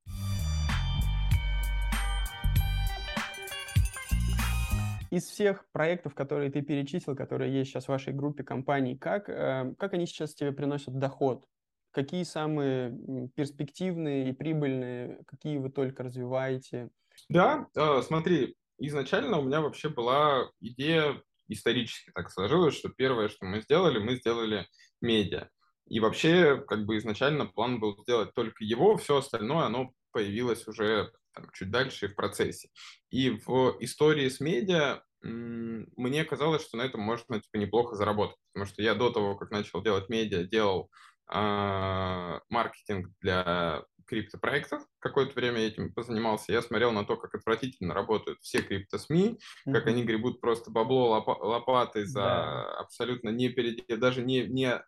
Из 5.14 5.26
всех 5.26 5.66
проектов, 5.72 6.16
которые 6.16 6.50
ты 6.50 6.64
перечислил, 6.64 7.16
которые 7.16 7.54
есть 7.54 7.70
сейчас 7.70 7.86
в 7.86 7.90
вашей 7.90 8.14
группе 8.14 8.44
компаний, 8.44 8.98
как, 8.98 9.30
э, 9.30 9.76
как 9.78 9.94
они 9.94 10.08
сейчас 10.08 10.34
тебе 10.34 10.52
приносят 10.52 10.98
доход? 10.98 11.46
Какие 11.92 12.24
самые 12.24 13.30
перспективные 13.36 14.30
и 14.30 14.34
прибыльные, 14.34 15.24
какие 15.28 15.60
вы 15.60 15.70
только 15.70 16.02
развиваете? 16.02 16.90
Да, 17.30 17.68
э, 17.76 18.02
смотри, 18.02 18.56
изначально 18.80 19.38
у 19.38 19.44
меня 19.44 19.62
вообще 19.62 19.90
была 19.90 20.50
идея, 20.60 21.22
исторически 21.48 22.12
так 22.16 22.32
сложилось, 22.32 22.76
что 22.76 22.90
первое, 22.90 23.30
что 23.30 23.46
мы 23.46 23.62
сделали, 23.62 24.00
мы 24.00 24.16
сделали 24.16 24.66
медиа. 25.00 25.48
И 25.86 26.00
вообще, 26.00 26.60
как 26.68 26.86
бы 26.86 26.98
изначально 26.98 27.46
план 27.46 27.80
был 27.80 27.96
сделать 28.02 28.34
только 28.34 28.64
его, 28.64 28.98
все 28.98 29.18
остальное, 29.18 29.66
оно 29.66 29.92
появилось 30.12 30.68
уже 30.68 31.12
там, 31.34 31.50
чуть 31.54 31.72
дальше 31.72 32.08
в 32.08 32.16
процессе. 32.16 32.70
И 33.10 33.30
в 33.30 33.78
истории 33.80 34.30
с 34.30 34.40
медиа 34.40 35.04
мне 35.22 36.26
казалось, 36.26 36.64
что 36.64 36.78
на 36.78 36.82
этом 36.84 37.02
можно 37.02 37.40
типа, 37.40 37.58
неплохо 37.58 37.96
заработать, 37.96 38.38
потому 38.54 38.68
что 38.68 38.82
я 38.82 38.94
до 38.94 39.10
того, 39.10 39.36
как 39.36 39.52
начал 39.52 39.82
делать 39.82 40.10
медиа, 40.10 40.44
делал 40.44 40.92
э, 41.34 42.40
маркетинг 42.50 43.10
для 43.22 43.86
криптопроектов. 44.06 44.84
Какое-то 45.00 45.34
время 45.34 45.60
этим 45.60 45.94
позанимался. 45.94 46.52
Я 46.52 46.62
смотрел 46.62 46.92
на 46.92 47.06
то, 47.06 47.18
как 47.18 47.34
отвратительно 47.36 47.94
работают 47.94 48.40
все 48.42 48.62
крипто-СМИ, 48.62 49.40
mm-hmm. 49.40 49.74
как 49.74 49.88
они 49.88 50.04
гребут 50.04 50.42
просто 50.42 50.72
бабло 50.72 51.18
лоп- 51.18 51.42
лопатой 51.42 52.06
за 52.06 52.20
да. 52.20 52.64
абсолютно 52.80 53.30
не 53.30 53.50
перед... 53.50 53.88
даже 54.00 54.22
не, 54.22 54.46
не 54.46 54.82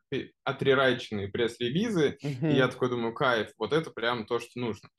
отрерайченные 0.44 1.30
пресс-релизы. 1.30 2.18
Mm-hmm. 2.22 2.52
И 2.52 2.56
я 2.56 2.68
такой 2.68 2.90
думаю, 2.90 3.14
кайф, 3.14 3.52
вот 3.58 3.74
это 3.74 3.90
прям 3.92 4.26
то, 4.26 4.40
что 4.40 4.60
нужно. 4.60 4.90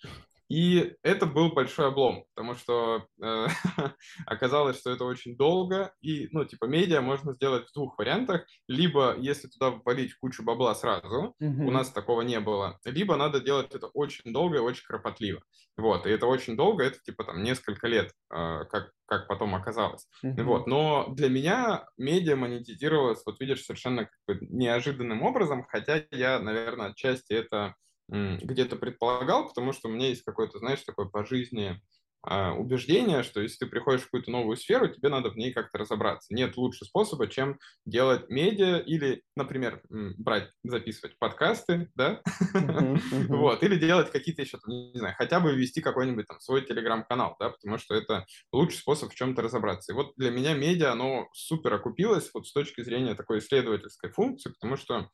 И 0.49 0.95
это 1.03 1.27
был 1.27 1.53
большой 1.53 1.89
облом, 1.89 2.25
потому 2.35 2.55
что 2.55 3.07
э, 3.21 3.47
оказалось, 4.27 4.79
что 4.79 4.91
это 4.91 5.05
очень 5.05 5.37
долго, 5.37 5.93
и, 6.01 6.29
ну, 6.31 6.45
типа, 6.45 6.67
медиа 6.67 7.01
можно 7.01 7.33
сделать 7.33 7.69
в 7.69 7.75
двух 7.75 7.99
вариантах. 7.99 8.47
Либо, 8.69 9.17
если 9.19 9.49
туда 9.49 9.71
ввалить 9.71 10.15
кучу 10.15 10.45
бабла 10.45 10.75
сразу, 10.75 11.35
mm-hmm. 11.43 11.65
у 11.65 11.71
нас 11.71 11.91
такого 11.91 12.23
не 12.23 12.39
было, 12.39 12.79
либо 12.85 13.17
надо 13.17 13.41
делать 13.41 13.75
это 13.75 13.89
очень 13.89 14.33
долго 14.33 14.57
и 14.57 14.61
очень 14.61 14.85
кропотливо. 14.85 15.43
Вот, 15.77 16.07
и 16.07 16.11
это 16.11 16.27
очень 16.27 16.57
долго, 16.57 16.85
это, 16.85 16.99
типа, 17.01 17.25
там, 17.25 17.43
несколько 17.43 17.89
лет, 17.89 18.13
э, 18.31 18.65
как, 18.71 18.93
как 19.07 19.27
потом 19.27 19.55
оказалось. 19.55 20.07
Mm-hmm. 20.25 20.43
Вот, 20.45 20.67
но 20.69 21.09
для 21.09 21.29
меня 21.29 21.89
медиа 21.99 22.37
монетизировалась, 22.37 23.23
вот 23.27 23.41
видишь, 23.41 23.65
совершенно 23.65 24.05
как 24.05 24.39
бы 24.39 24.47
неожиданным 24.47 25.23
образом, 25.23 25.67
хотя 25.69 26.05
я, 26.13 26.39
наверное, 26.39 26.91
отчасти 26.91 27.33
это 27.33 27.75
где-то 28.09 28.77
предполагал, 28.77 29.49
потому 29.49 29.73
что 29.73 29.89
у 29.89 29.93
меня 29.93 30.09
есть 30.09 30.23
какое-то, 30.23 30.59
знаешь, 30.59 30.83
такое 30.83 31.07
по 31.07 31.25
жизни 31.25 31.81
а, 32.29 32.55
убеждение, 32.55 33.23
что 33.23 33.41
если 33.41 33.59
ты 33.59 33.67
приходишь 33.67 34.01
в 34.03 34.05
какую-то 34.07 34.33
новую 34.33 34.57
сферу, 34.57 34.89
тебе 34.89 35.09
надо 35.09 35.31
в 35.31 35.37
ней 35.37 35.53
как-то 35.53 35.79
разобраться. 35.79 36.35
Нет 36.35 36.57
лучше 36.57 36.85
способа, 36.85 37.29
чем 37.29 37.59
делать 37.85 38.29
медиа 38.29 38.79
или, 38.79 39.23
например, 39.37 39.81
брать, 39.89 40.51
записывать 40.65 41.17
подкасты, 41.21 41.89
да, 41.95 42.23
вот, 43.29 43.63
или 43.63 43.77
делать 43.77 44.11
какие-то 44.11 44.43
еще, 44.43 44.59
не 44.67 44.99
знаю, 44.99 45.15
хотя 45.17 45.39
бы 45.39 45.55
вести 45.55 45.81
какой-нибудь 45.81 46.27
там 46.27 46.41
свой 46.41 46.63
телеграм-канал, 46.63 47.37
да, 47.39 47.51
потому 47.51 47.79
что 47.79 47.95
это 47.95 48.27
лучший 48.53 48.79
способ 48.79 49.13
в 49.13 49.15
чем-то 49.15 49.43
разобраться. 49.43 49.93
И 49.93 49.95
вот 49.95 50.15
для 50.17 50.31
меня 50.31 50.55
медиа, 50.55 50.93
оно 50.93 51.29
супер 51.33 51.75
окупилось 51.75 52.31
вот 52.35 52.49
с 52.49 52.53
точки 52.53 52.83
зрения 52.83 53.15
такой 53.15 53.39
исследовательской 53.39 54.11
функции, 54.11 54.51
потому 54.51 54.77
что 54.77 55.11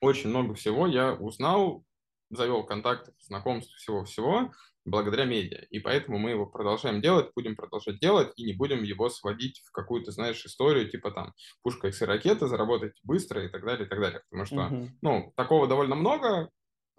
очень 0.00 0.30
много 0.30 0.54
всего 0.54 0.88
я 0.88 1.12
узнал 1.12 1.84
завел 2.32 2.64
контактов, 2.64 3.14
знакомств, 3.20 3.74
всего-всего 3.76 4.52
благодаря 4.84 5.24
медиа. 5.24 5.64
И 5.70 5.78
поэтому 5.78 6.18
мы 6.18 6.30
его 6.30 6.46
продолжаем 6.46 7.00
делать, 7.00 7.30
будем 7.36 7.54
продолжать 7.54 8.00
делать 8.00 8.32
и 8.36 8.44
не 8.44 8.52
будем 8.52 8.82
его 8.82 9.08
сводить 9.10 9.62
в 9.64 9.70
какую-то, 9.70 10.10
знаешь, 10.10 10.44
историю 10.44 10.90
типа 10.90 11.12
там 11.12 11.34
пушка 11.62 11.88
и 11.88 12.04
ракеты, 12.04 12.46
заработать 12.48 12.98
быстро 13.04 13.44
и 13.44 13.48
так 13.48 13.64
далее, 13.64 13.86
и 13.86 13.88
так 13.88 14.00
далее. 14.00 14.22
Потому 14.28 14.46
что, 14.46 14.56
uh-huh. 14.56 14.88
ну, 15.02 15.32
такого 15.36 15.68
довольно 15.68 15.94
много, 15.94 16.50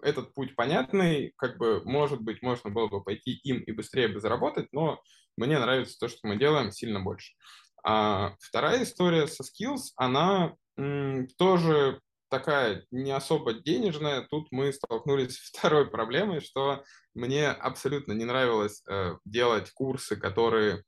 этот 0.02 0.34
путь 0.34 0.54
понятный, 0.54 1.32
как 1.36 1.58
бы, 1.58 1.82
может 1.84 2.20
быть, 2.20 2.42
можно 2.42 2.70
было 2.70 2.88
бы 2.88 3.02
пойти 3.02 3.32
им 3.44 3.60
и 3.60 3.72
быстрее 3.72 4.08
бы 4.08 4.20
заработать, 4.20 4.68
но 4.72 5.00
мне 5.36 5.58
нравится 5.58 5.98
то, 5.98 6.08
что 6.08 6.26
мы 6.26 6.36
делаем, 6.36 6.72
сильно 6.72 7.00
больше. 7.00 7.34
А 7.82 8.34
вторая 8.40 8.82
история 8.82 9.26
со 9.26 9.42
Skills, 9.42 9.92
она 9.96 10.54
м, 10.76 11.28
тоже 11.38 12.00
такая 12.38 12.84
не 12.90 13.12
особо 13.12 13.54
денежная, 13.54 14.22
тут 14.22 14.48
мы 14.50 14.72
столкнулись 14.72 15.36
с 15.36 15.50
второй 15.50 15.88
проблемой, 15.88 16.40
что 16.40 16.82
мне 17.14 17.48
абсолютно 17.48 18.12
не 18.12 18.24
нравилось 18.24 18.82
э, 18.88 19.16
делать 19.24 19.70
курсы, 19.70 20.16
которые 20.16 20.84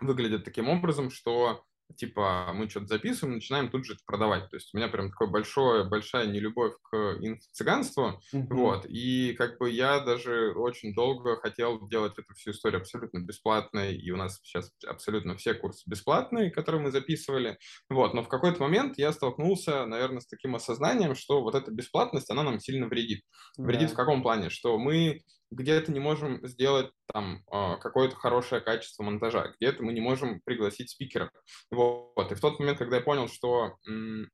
выглядят 0.00 0.44
таким 0.44 0.68
образом, 0.68 1.10
что 1.10 1.64
типа 1.96 2.52
мы 2.54 2.68
что-то 2.68 2.86
записываем, 2.86 3.36
начинаем 3.36 3.70
тут 3.70 3.84
же 3.84 3.94
это 3.94 4.02
продавать. 4.06 4.48
То 4.50 4.56
есть 4.56 4.74
у 4.74 4.76
меня 4.76 4.88
прям 4.88 5.10
такое 5.10 5.28
большое, 5.28 5.84
большая 5.84 6.26
нелюбовь 6.26 6.74
к 6.90 7.18
инфо-цыганству, 7.20 8.20
mm-hmm. 8.34 8.46
вот, 8.50 8.86
и 8.88 9.34
как 9.34 9.58
бы 9.58 9.70
я 9.70 10.00
даже 10.00 10.52
очень 10.52 10.94
долго 10.94 11.36
хотел 11.36 11.86
делать 11.88 12.18
эту 12.18 12.34
всю 12.34 12.50
историю 12.50 12.80
абсолютно 12.80 13.20
бесплатной, 13.20 13.96
и 13.96 14.10
у 14.10 14.16
нас 14.16 14.40
сейчас 14.42 14.70
абсолютно 14.86 15.36
все 15.36 15.54
курсы 15.54 15.88
бесплатные, 15.88 16.50
которые 16.50 16.82
мы 16.82 16.90
записывали, 16.90 17.58
вот, 17.88 18.14
но 18.14 18.22
в 18.22 18.28
какой-то 18.28 18.60
момент 18.60 18.98
я 18.98 19.12
столкнулся, 19.12 19.86
наверное, 19.86 20.20
с 20.20 20.26
таким 20.26 20.54
осознанием, 20.54 21.14
что 21.14 21.42
вот 21.42 21.54
эта 21.54 21.70
бесплатность, 21.70 22.30
она 22.30 22.42
нам 22.42 22.60
сильно 22.60 22.86
вредит. 22.86 23.24
Вредит 23.56 23.90
yeah. 23.90 23.92
в 23.92 23.96
каком 23.96 24.22
плане? 24.22 24.50
Что 24.50 24.78
мы 24.78 25.20
где-то 25.50 25.92
не 25.92 26.00
можем 26.00 26.46
сделать 26.46 26.90
там 27.12 27.42
а, 27.50 27.76
какое-то 27.76 28.14
хорошее 28.16 28.60
качество 28.60 29.02
монтажа, 29.02 29.52
где-то 29.58 29.82
мы 29.82 29.92
не 29.92 30.00
можем 30.00 30.40
пригласить 30.44 30.90
спикеров. 30.90 31.30
Вот. 31.70 32.30
И 32.30 32.34
в 32.34 32.40
тот 32.40 32.58
момент, 32.58 32.78
когда 32.78 32.96
я 32.96 33.02
понял, 33.02 33.28
что 33.28 33.76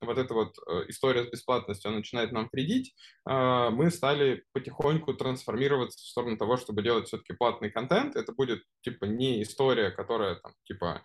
вот 0.01 0.19
эта 0.19 0.35
вот 0.35 0.57
э, 0.69 0.85
история 0.89 1.25
с 1.25 1.31
бесплатностью 1.31 1.91
начинает 1.91 2.33
нам 2.33 2.49
вредить, 2.53 2.95
а, 3.25 3.71
мы 3.71 3.91
стали 3.91 4.45
потихоньку 4.53 5.15
трансформироваться 5.15 5.99
в 5.99 6.09
сторону 6.09 6.37
того, 6.37 6.57
чтобы 6.57 6.83
делать 6.83 7.07
все-таки 7.07 7.33
платный 7.33 7.71
контент. 7.71 8.17
Это 8.17 8.33
будет 8.33 8.63
типа 8.83 9.07
не 9.07 9.43
история, 9.43 9.91
которая 9.91 10.37
там 10.37 10.53
типа 10.65 11.03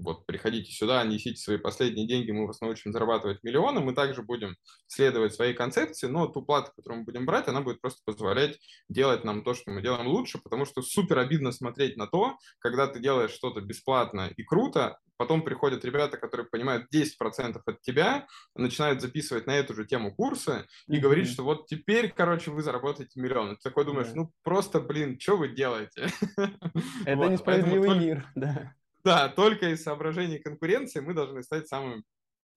вот 0.00 0.26
приходите 0.26 0.72
сюда, 0.72 1.04
несите 1.04 1.36
свои 1.36 1.58
последние 1.58 2.06
деньги, 2.06 2.30
мы 2.30 2.46
вас 2.46 2.60
научим 2.60 2.92
зарабатывать 2.92 3.42
миллионы, 3.42 3.80
мы 3.80 3.94
также 3.94 4.22
будем 4.22 4.56
следовать 4.86 5.34
своей 5.34 5.54
концепции, 5.54 6.06
но 6.06 6.26
ту 6.26 6.42
плату, 6.42 6.72
которую 6.76 7.00
мы 7.00 7.04
будем 7.04 7.26
брать, 7.26 7.48
она 7.48 7.60
будет 7.60 7.80
просто 7.80 8.00
позволять 8.04 8.58
делать 8.88 9.24
нам 9.24 9.42
то, 9.42 9.54
что 9.54 9.70
мы 9.70 9.82
делаем 9.82 10.06
лучше, 10.06 10.38
потому 10.42 10.64
что 10.64 10.82
супер 10.82 11.18
обидно 11.18 11.52
смотреть 11.52 11.96
на 11.96 12.06
то, 12.06 12.36
когда 12.58 12.86
ты 12.86 13.00
делаешь 13.00 13.32
что-то 13.32 13.60
бесплатно 13.60 14.32
и 14.36 14.42
круто, 14.42 14.98
потом 15.20 15.42
приходят 15.42 15.84
ребята, 15.84 16.16
которые 16.16 16.46
понимают 16.46 16.86
10% 16.94 17.60
от 17.66 17.80
тебя, 17.82 18.26
начинают 18.54 19.02
записывать 19.02 19.46
на 19.46 19.50
эту 19.50 19.74
же 19.74 19.84
тему 19.84 20.14
курсы 20.14 20.64
и 20.86 20.96
mm-hmm. 20.96 21.00
говорить, 21.00 21.28
что 21.28 21.42
вот 21.42 21.66
теперь, 21.66 22.10
короче, 22.10 22.50
вы 22.50 22.62
заработаете 22.62 23.20
миллион. 23.20 23.56
Ты 23.56 23.62
такой 23.62 23.84
думаешь, 23.84 24.08
yeah. 24.08 24.14
ну 24.14 24.32
просто, 24.42 24.80
блин, 24.80 25.20
что 25.20 25.36
вы 25.36 25.48
делаете? 25.48 26.08
Это 27.04 27.28
несправедливый 27.28 27.98
мир, 27.98 28.26
да. 28.34 28.74
Да, 29.04 29.28
только 29.28 29.70
из 29.70 29.82
соображений 29.82 30.38
конкуренции 30.38 31.00
мы 31.00 31.14
должны 31.14 31.42
стать 31.42 31.68
самыми 31.68 32.02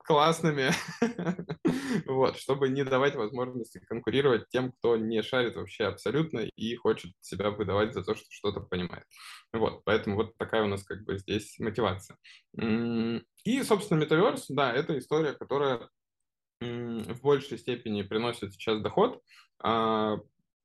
классными, 0.04 0.72
вот, 2.08 2.38
чтобы 2.38 2.70
не 2.70 2.84
давать 2.84 3.16
возможности 3.16 3.80
конкурировать 3.80 4.50
тем, 4.50 4.72
кто 4.74 4.98
не 4.98 5.22
шарит 5.22 5.56
вообще 5.56 5.86
абсолютно 5.86 6.40
и 6.40 6.76
хочет 6.76 7.14
себя 7.22 7.52
выдавать 7.52 7.94
за 7.94 8.04
то, 8.04 8.14
что 8.14 8.26
что-то 8.30 8.60
понимает. 8.62 9.06
Вот, 9.54 9.84
поэтому 9.86 10.18
вот 10.18 10.38
такая 10.38 10.64
у 10.64 10.68
нас 10.68 10.84
как 10.84 11.04
бы 11.06 11.18
здесь 11.18 11.58
мотивация. 11.60 12.18
И, 12.58 13.64
собственно, 13.64 14.04
Metaverse, 14.04 14.46
да, 14.50 14.74
это 14.74 14.98
история, 14.98 15.34
которая 15.34 15.90
в 16.60 17.22
большей 17.22 17.58
степени 17.58 18.02
приносит 18.04 18.54
сейчас 18.54 18.82
доход, 18.82 19.22
а, 19.60 20.18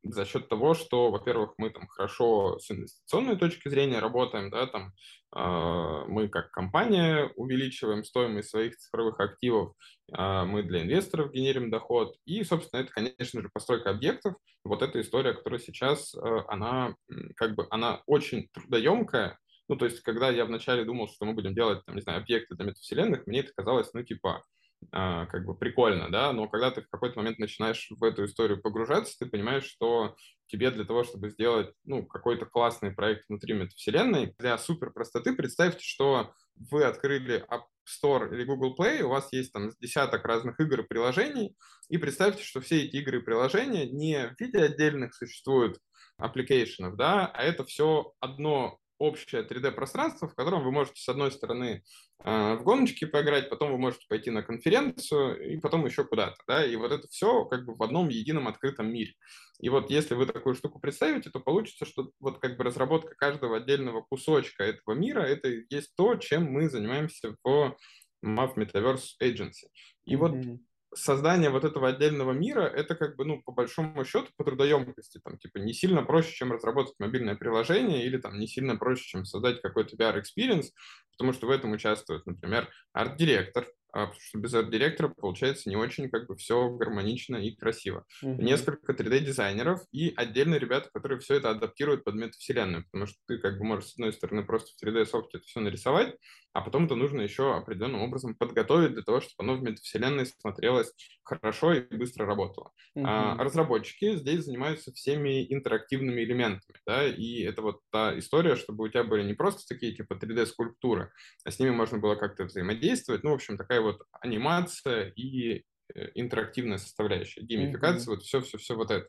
за 0.05 0.25
счет 0.25 0.49
того, 0.49 0.75
что, 0.75 1.11
во-первых, 1.11 1.55
мы 1.59 1.71
там 1.71 1.87
хорошо 1.89 2.59
с 2.59 2.71
инвестиционной 2.71 3.37
точки 3.37 3.69
зрения 3.69 3.99
работаем, 3.99 4.51
да, 4.51 4.67
там 4.67 4.93
мы 5.35 6.29
как 6.29 6.51
компания 6.51 7.31
увеличиваем 7.37 8.03
стоимость 8.03 8.51
своих 8.51 8.77
цифровых 8.77 9.21
активов, 9.21 9.75
э, 10.17 10.45
мы 10.45 10.63
для 10.63 10.83
инвесторов 10.83 11.33
генерим 11.33 11.71
доход, 11.71 12.17
и, 12.25 12.43
собственно, 12.45 12.81
это, 12.81 12.93
конечно 12.93 13.43
же, 13.43 13.51
постройка 13.53 13.91
объектов. 13.91 14.37
Вот 14.65 14.83
эта 14.83 15.01
история, 15.01 15.35
которая 15.35 15.61
сейчас, 15.61 16.15
э, 16.15 16.19
она 16.49 16.95
как 17.37 17.55
бы, 17.55 17.67
она 17.71 18.03
очень 18.07 18.49
трудоемкая, 18.53 19.39
ну, 19.69 19.77
то 19.77 19.85
есть, 19.85 20.01
когда 20.01 20.31
я 20.31 20.47
вначале 20.47 20.85
думал, 20.85 21.09
что 21.09 21.27
мы 21.27 21.35
будем 21.35 21.55
делать, 21.55 21.85
там, 21.85 21.95
не 21.95 22.01
знаю, 22.01 22.21
объекты 22.21 22.55
для 22.55 22.65
метавселенных, 22.65 23.27
мне 23.27 23.41
это 23.41 23.53
казалось, 23.55 23.93
ну, 23.93 24.03
типа, 24.03 24.45
а, 24.93 25.27
как 25.27 25.45
бы 25.45 25.55
прикольно, 25.55 26.11
да, 26.11 26.33
но 26.33 26.49
когда 26.49 26.71
ты 26.71 26.83
в 26.83 26.89
какой-то 26.89 27.19
момент 27.19 27.39
начинаешь 27.39 27.89
в 27.91 28.03
эту 28.03 28.25
историю 28.25 28.61
погружаться, 28.61 29.17
ты 29.19 29.27
понимаешь, 29.27 29.65
что 29.65 30.17
тебе 30.47 30.71
для 30.71 30.85
того, 30.85 31.05
чтобы 31.05 31.31
сделать, 31.31 31.73
ну, 31.85 32.07
какой-то 32.07 32.47
классный 32.47 32.93
проект 32.93 33.25
внутри 33.29 33.55
метавселенной, 33.55 34.35
для 34.39 34.57
супер 34.57 34.91
простоты 34.91 35.35
представьте, 35.35 35.85
что 35.85 36.33
вы 36.55 36.85
открыли 36.85 37.45
App 37.51 37.65
Store 37.87 38.33
или 38.33 38.45
Google 38.45 38.77
Play, 38.79 39.03
у 39.03 39.09
вас 39.09 39.33
есть 39.33 39.53
там 39.53 39.71
десяток 39.81 40.25
разных 40.25 40.59
игр 40.61 40.81
и 40.81 40.87
приложений, 40.87 41.57
и 41.89 41.99
представьте, 41.99 42.43
что 42.43 42.61
все 42.61 42.85
эти 42.85 42.97
игры 42.97 43.19
и 43.19 43.23
приложения 43.23 43.87
не 43.87 44.29
в 44.29 44.41
виде 44.41 44.59
отдельных 44.59 45.15
существуют 45.15 45.79
application 46.17 46.79
ов, 46.79 46.97
да, 46.97 47.27
а 47.27 47.43
это 47.43 47.65
все 47.65 48.13
одно 48.21 48.79
общее 48.99 49.43
3D-пространство, 49.43 50.29
в 50.29 50.35
котором 50.35 50.65
вы 50.65 50.71
можете, 50.71 51.01
с 51.01 51.09
одной 51.09 51.31
стороны, 51.33 51.83
э, 52.25 52.55
в 52.55 52.63
гоночки 52.63 53.05
поиграть, 53.05 53.49
потом 53.49 53.73
вы 53.73 53.79
можете 53.79 54.07
пойти 54.09 54.31
на 54.31 54.43
конференцию 54.43 55.55
и 55.55 55.59
потом 55.59 55.87
еще 55.87 56.05
куда-то, 56.05 56.37
да, 56.47 56.65
и 56.65 56.77
вот 56.77 56.93
это 56.93 57.09
все 57.09 57.45
как 57.45 57.65
бы 57.65 57.75
в 57.75 57.83
одном 57.83 58.09
едином 58.09 58.49
открытом 58.49 58.93
мире. 58.93 59.15
И 59.61 59.69
вот 59.69 59.91
если 59.91 60.15
вы 60.15 60.27
такую 60.27 60.55
штуку 60.55 60.81
представите, 60.81 61.31
то 61.31 61.41
получится, 61.41 61.85
что 61.85 62.11
вот 62.21 62.39
как 62.39 62.57
бы 62.57 62.65
разработка 62.65 63.15
каждого 63.15 63.57
отдельного 63.57 64.03
кусочка 64.03 64.65
этого 64.65 64.95
мира, 64.95 65.21
это 65.21 65.49
есть 65.71 65.95
то, 65.97 66.17
чем 66.17 66.45
мы 66.45 66.69
занимаемся 66.69 67.35
в 67.43 67.77
MAV 68.25 68.55
Metaverse 68.57 69.17
Agency. 69.23 69.69
И 70.05 70.15
mm-hmm. 70.15 70.17
вот 70.17 70.61
создание 70.95 71.51
вот 71.51 71.65
этого 71.65 71.89
отдельного 71.89 72.33
мира, 72.33 72.63
это 72.63 72.95
как 72.95 73.17
бы, 73.17 73.25
ну, 73.25 73.43
по 73.43 73.53
большому 73.53 74.05
счету, 74.05 74.29
по 74.37 74.45
трудоемкости, 74.45 75.21
там, 75.23 75.39
типа, 75.39 75.59
не 75.59 75.73
сильно 75.73 76.03
проще, 76.03 76.33
чем 76.33 76.53
разработать 76.53 76.95
мобильное 76.99 77.37
приложение, 77.37 78.05
или 78.05 78.19
там 78.19 78.39
не 78.39 78.47
сильно 78.47 78.77
проще, 78.77 79.05
чем 79.05 79.25
создать 79.25 79.61
какой-то 79.61 79.97
VR-experience, 79.97 80.73
потому 81.17 81.33
что 81.33 81.47
в 81.47 81.51
этом 81.51 81.73
участвует, 81.73 82.25
например, 82.27 82.69
арт-директор, 82.93 83.67
а, 83.93 84.07
потому 84.07 84.21
что 84.21 84.39
без 84.39 84.55
арт-директора 84.55 85.09
получается 85.09 85.69
не 85.71 85.77
очень 85.77 86.11
как 86.11 86.27
бы 86.27 86.37
все 86.37 86.71
гармонично 86.71 87.37
и 87.37 87.57
красиво. 87.57 88.05
Mm-hmm. 88.23 88.43
Несколько 88.43 88.93
3D-дизайнеров 88.93 89.81
и 89.93 90.13
отдельные 90.15 90.61
ребята, 90.61 90.91
которые 90.93 91.19
все 91.21 91.37
это 91.37 91.51
адаптируют 91.51 92.05
под 92.05 92.15
метавселенную, 92.15 92.85
потому 92.85 93.07
что 93.07 93.17
ты 93.27 93.39
как 93.39 93.59
бы 93.59 93.65
можешь 93.65 93.91
с 93.91 93.95
одной 93.95 94.13
стороны 94.13 94.45
просто 94.45 94.71
в 94.77 94.87
3D-софте 94.87 95.39
это 95.39 95.47
все 95.47 95.61
нарисовать, 95.61 96.17
а 96.53 96.61
потом 96.61 96.87
это 96.87 96.95
нужно 96.95 97.21
еще 97.21 97.57
определенным 97.57 98.03
образом 98.03 98.35
подготовить 98.35 98.93
для 98.93 99.03
того, 99.03 99.21
чтобы 99.21 99.35
оно 99.39 99.55
в 99.57 99.63
метавселенной 99.63 100.27
смотрелось 100.27 100.93
хорошо 101.23 101.75
и 101.75 101.97
быстро 101.97 102.27
работало. 102.27 102.73
Mm-hmm. 102.97 103.05
А 103.05 103.45
разработчики 103.45 104.17
здесь 104.17 104.45
занимаются 104.45 104.93
всеми 104.93 105.47
интерактивными 105.53 106.23
элементами, 106.23 106.79
да, 106.87 107.07
и 107.07 107.43
это 107.43 107.63
вот 107.63 107.81
та 107.91 108.19
история, 108.19 108.57
чтобы 108.57 108.85
у 108.85 108.89
тебя 108.89 109.05
были 109.05 109.23
не 109.23 109.35
просто 109.35 109.63
такие 109.69 109.95
типа 109.95 110.15
3D-скульптуры, 110.15 111.11
а 111.45 111.51
с 111.51 111.59
ними 111.59 111.71
можно 111.71 111.99
было 111.99 112.15
как-то 112.15 112.45
взаимодействовать, 112.45 113.23
ну, 113.25 113.31
в 113.31 113.35
общем, 113.35 113.57
такая 113.57 113.81
вот 113.81 114.03
анимация 114.21 115.13
и 115.17 115.65
э, 115.95 116.09
интерактивная 116.15 116.79
составляющая, 116.79 117.43
геймификация, 117.43 118.13
mm-hmm. 118.13 118.17
вот 118.17 118.25
все-все-все 118.25 118.75
вот 118.75 118.91
это. 118.91 119.09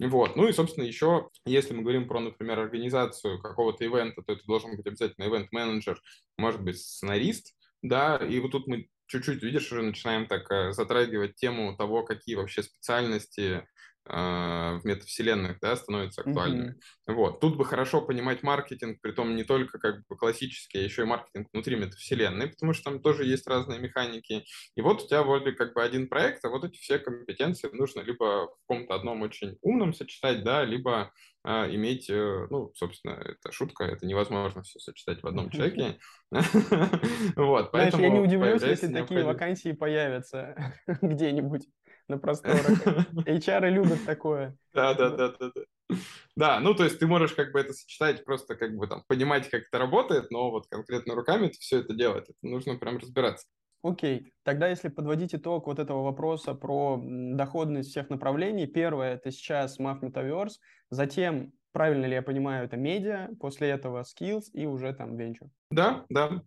Вот. 0.00 0.36
Ну 0.36 0.48
и, 0.48 0.52
собственно, 0.52 0.84
еще, 0.84 1.28
если 1.46 1.72
мы 1.72 1.82
говорим 1.82 2.08
про, 2.08 2.20
например, 2.20 2.58
организацию 2.58 3.40
какого-то 3.40 3.84
ивента, 3.84 4.22
то 4.22 4.32
это 4.32 4.44
должен 4.46 4.76
быть 4.76 4.86
обязательно 4.86 5.26
ивент-менеджер, 5.26 6.00
может 6.36 6.62
быть, 6.62 6.80
сценарист, 6.80 7.54
да, 7.82 8.16
и 8.16 8.40
вот 8.40 8.52
тут 8.52 8.66
мы 8.66 8.88
чуть-чуть, 9.06 9.42
видишь, 9.42 9.70
уже 9.70 9.82
начинаем 9.82 10.26
так 10.26 10.50
э, 10.50 10.72
затрагивать 10.72 11.36
тему 11.36 11.76
того, 11.76 12.02
какие 12.02 12.34
вообще 12.34 12.62
специальности 12.62 13.66
в 14.06 14.80
метавселенных, 14.84 15.60
да, 15.60 15.76
становятся 15.76 16.20
актуальными. 16.20 16.72
Mm-hmm. 17.08 17.14
Вот. 17.14 17.40
Тут 17.40 17.56
бы 17.56 17.64
хорошо 17.64 18.02
понимать 18.02 18.42
маркетинг, 18.42 18.98
при 19.00 19.12
том 19.12 19.34
не 19.34 19.44
только 19.44 19.78
как 19.78 20.06
бы 20.06 20.16
классический, 20.16 20.78
а 20.78 20.82
еще 20.82 21.02
и 21.02 21.06
маркетинг 21.06 21.48
внутри 21.52 21.76
метавселенной, 21.76 22.48
потому 22.48 22.74
что 22.74 22.90
там 22.90 23.00
тоже 23.00 23.24
есть 23.24 23.46
разные 23.46 23.78
механики. 23.78 24.44
И 24.76 24.80
вот 24.82 25.02
у 25.02 25.06
тебя 25.06 25.22
вроде 25.22 25.52
как 25.52 25.74
бы 25.74 25.82
один 25.82 26.08
проект, 26.08 26.44
а 26.44 26.50
вот 26.50 26.64
эти 26.64 26.76
все 26.78 26.98
компетенции 26.98 27.70
нужно 27.72 28.00
либо 28.02 28.48
в 28.48 28.56
каком-то 28.66 28.94
одном 28.94 29.22
очень 29.22 29.56
умном 29.62 29.94
сочетать, 29.94 30.44
да, 30.44 30.64
либо 30.64 31.10
а, 31.46 31.68
иметь, 31.68 32.08
э, 32.08 32.46
ну, 32.48 32.72
собственно, 32.74 33.12
это 33.12 33.52
шутка, 33.52 33.84
это 33.84 34.06
невозможно 34.06 34.62
все 34.62 34.78
сочетать 34.78 35.22
в 35.22 35.26
одном 35.26 35.50
человеке. 35.50 35.98
Вот, 37.36 37.70
поэтому... 37.70 38.02
я 38.02 38.08
не 38.08 38.18
удивлюсь, 38.18 38.62
если 38.62 38.92
такие 38.92 39.24
вакансии 39.24 39.72
появятся 39.72 40.74
где-нибудь 41.02 41.68
на 42.08 42.18
просторах. 42.18 42.86
HR 43.26 43.70
любят 43.70 44.04
такое. 44.04 44.56
Да, 44.72 44.94
да, 44.94 45.10
да, 45.10 45.28
да, 45.38 45.50
да. 45.54 45.96
Да, 46.36 46.60
ну 46.60 46.74
то 46.74 46.84
есть 46.84 46.98
ты 46.98 47.06
можешь 47.06 47.32
как 47.32 47.52
бы 47.52 47.60
это 47.60 47.72
сочетать, 47.72 48.24
просто 48.24 48.56
как 48.56 48.74
бы 48.76 48.86
там 48.86 49.04
понимать, 49.06 49.48
как 49.48 49.62
это 49.68 49.78
работает, 49.78 50.30
но 50.30 50.50
вот 50.50 50.66
конкретно 50.66 51.14
руками 51.14 51.48
ты 51.48 51.58
все 51.58 51.80
это 51.80 51.94
делать, 51.94 52.24
это 52.24 52.38
нужно 52.42 52.76
прям 52.76 52.98
разбираться. 52.98 53.46
Окей, 53.82 54.32
тогда 54.44 54.68
если 54.68 54.88
подводить 54.88 55.34
итог 55.34 55.66
вот 55.66 55.78
этого 55.78 56.02
вопроса 56.02 56.54
про 56.54 56.98
доходность 57.04 57.90
всех 57.90 58.08
направлений, 58.08 58.66
первое 58.66 59.14
это 59.14 59.30
сейчас 59.30 59.78
MAF 59.78 60.00
Metaverse, 60.00 60.54
затем, 60.88 61.52
правильно 61.72 62.06
ли 62.06 62.14
я 62.14 62.22
понимаю, 62.22 62.64
это 62.64 62.78
медиа, 62.78 63.28
после 63.38 63.68
этого 63.68 64.02
skills 64.02 64.44
и 64.54 64.64
уже 64.64 64.94
там 64.94 65.16
venture. 65.16 65.50
Да, 65.70 66.06
да. 66.08 66.42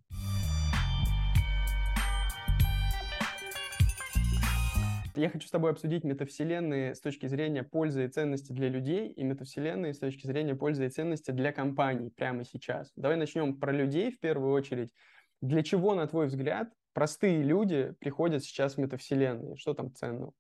Я 5.18 5.30
хочу 5.30 5.48
с 5.48 5.52
тобой 5.52 5.72
обсудить 5.72 6.04
метавселенные 6.04 6.94
с 6.94 7.02
точки 7.02 7.26
зрения 7.26 7.64
пользы 7.64 8.06
и 8.06 8.08
ценности 8.08 8.52
для 8.52 8.70
людей 8.70 9.10
и 9.10 9.24
метавселенные 9.24 9.96
с 9.96 9.98
точки 9.98 10.28
зрения 10.28 10.54
пользы 10.54 10.86
и 10.86 10.90
ценности 10.90 11.32
для 11.32 11.52
компаний 11.52 12.12
прямо 12.12 12.46
сейчас. 12.46 12.92
Давай 12.96 13.18
начнем 13.18 13.60
про 13.60 13.72
людей 13.72 14.12
в 14.12 14.20
первую 14.20 14.54
очередь. 14.54 14.94
Для 15.42 15.64
чего, 15.64 15.96
на 15.96 16.06
твой 16.06 16.28
взгляд, 16.28 16.72
простые 16.94 17.42
люди 17.42 17.96
приходят 18.00 18.44
сейчас 18.44 18.76
в 18.76 18.78
метавселенные? 18.78 19.58
Что 19.58 19.74
там 19.74 19.92
ценного? 19.92 20.34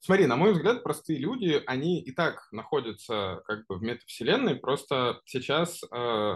Смотри, 0.00 0.26
на 0.26 0.34
мой 0.34 0.54
взгляд, 0.54 0.82
простые 0.82 1.20
люди, 1.20 1.62
они 1.64 2.00
и 2.00 2.10
так 2.10 2.48
находятся 2.50 3.42
как 3.44 3.64
бы 3.68 3.78
в 3.78 3.82
метавселенной, 3.82 4.56
просто 4.56 5.20
сейчас 5.24 5.84
э, 5.84 5.86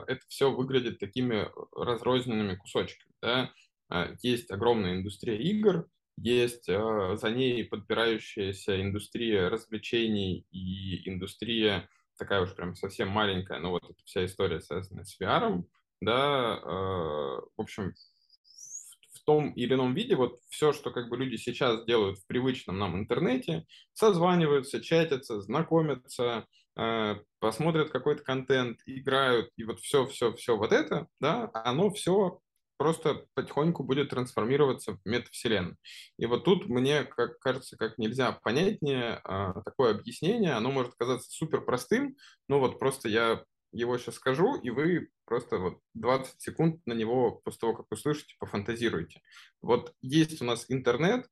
это 0.06 0.20
все 0.28 0.52
выглядит 0.52 1.00
такими 1.00 1.48
разрозненными 1.74 2.54
кусочками. 2.54 3.12
Да? 3.20 3.50
Э, 3.92 4.14
есть 4.22 4.48
огромная 4.52 4.94
индустрия 4.94 5.36
игр, 5.36 5.88
есть 6.22 6.68
э, 6.68 7.16
за 7.16 7.30
ней 7.30 7.64
подбирающаяся 7.64 8.80
индустрия 8.80 9.48
развлечений 9.48 10.46
и 10.50 11.08
индустрия 11.08 11.88
такая 12.20 12.42
уж 12.42 12.54
прям 12.54 12.74
совсем 12.74 13.08
маленькая, 13.08 13.58
но 13.58 13.70
вот 13.70 13.84
эта 13.84 14.04
вся 14.04 14.24
история 14.26 14.60
связанная 14.60 15.04
с 15.04 15.18
VR, 15.18 15.64
да, 16.02 16.60
э, 16.62 16.66
в 16.66 17.60
общем, 17.60 17.94
в 19.14 19.24
том 19.24 19.50
или 19.52 19.74
ином 19.74 19.94
виде 19.94 20.16
вот 20.16 20.38
все, 20.50 20.72
что 20.72 20.90
как 20.90 21.08
бы 21.08 21.16
люди 21.16 21.36
сейчас 21.36 21.84
делают 21.86 22.18
в 22.18 22.26
привычном 22.26 22.78
нам 22.78 22.96
интернете, 22.96 23.66
созваниваются, 23.94 24.82
чатятся, 24.82 25.40
знакомятся, 25.40 26.46
э, 26.76 27.16
посмотрят 27.38 27.90
какой-то 27.90 28.22
контент, 28.22 28.80
играют, 28.84 29.50
и 29.56 29.64
вот 29.64 29.80
все-все-все 29.80 30.56
вот 30.56 30.72
это, 30.72 31.08
да, 31.20 31.50
оно 31.54 31.90
все 31.90 32.40
просто 32.80 33.26
потихоньку 33.34 33.84
будет 33.84 34.08
трансформироваться 34.08 34.94
в 34.94 35.00
метавселенную. 35.04 35.76
И 36.16 36.24
вот 36.24 36.44
тут 36.44 36.66
мне 36.66 37.04
как, 37.04 37.38
кажется, 37.38 37.76
как 37.76 37.98
нельзя 37.98 38.32
понятнее 38.32 39.20
а, 39.22 39.60
такое 39.60 39.90
объяснение. 39.90 40.54
Оно 40.54 40.70
может 40.70 40.94
казаться 40.94 41.30
супер 41.30 41.60
простым, 41.60 42.16
но 42.48 42.58
вот 42.58 42.78
просто 42.78 43.10
я 43.10 43.44
его 43.70 43.98
сейчас 43.98 44.14
скажу, 44.14 44.58
и 44.62 44.70
вы 44.70 45.10
просто 45.26 45.58
вот 45.58 45.80
20 45.92 46.40
секунд 46.40 46.80
на 46.86 46.94
него 46.94 47.42
после 47.44 47.58
того, 47.58 47.74
как 47.74 47.92
услышите, 47.92 48.34
пофантазируйте. 48.38 49.20
Вот 49.60 49.92
есть 50.00 50.40
у 50.40 50.46
нас 50.46 50.64
интернет, 50.70 51.26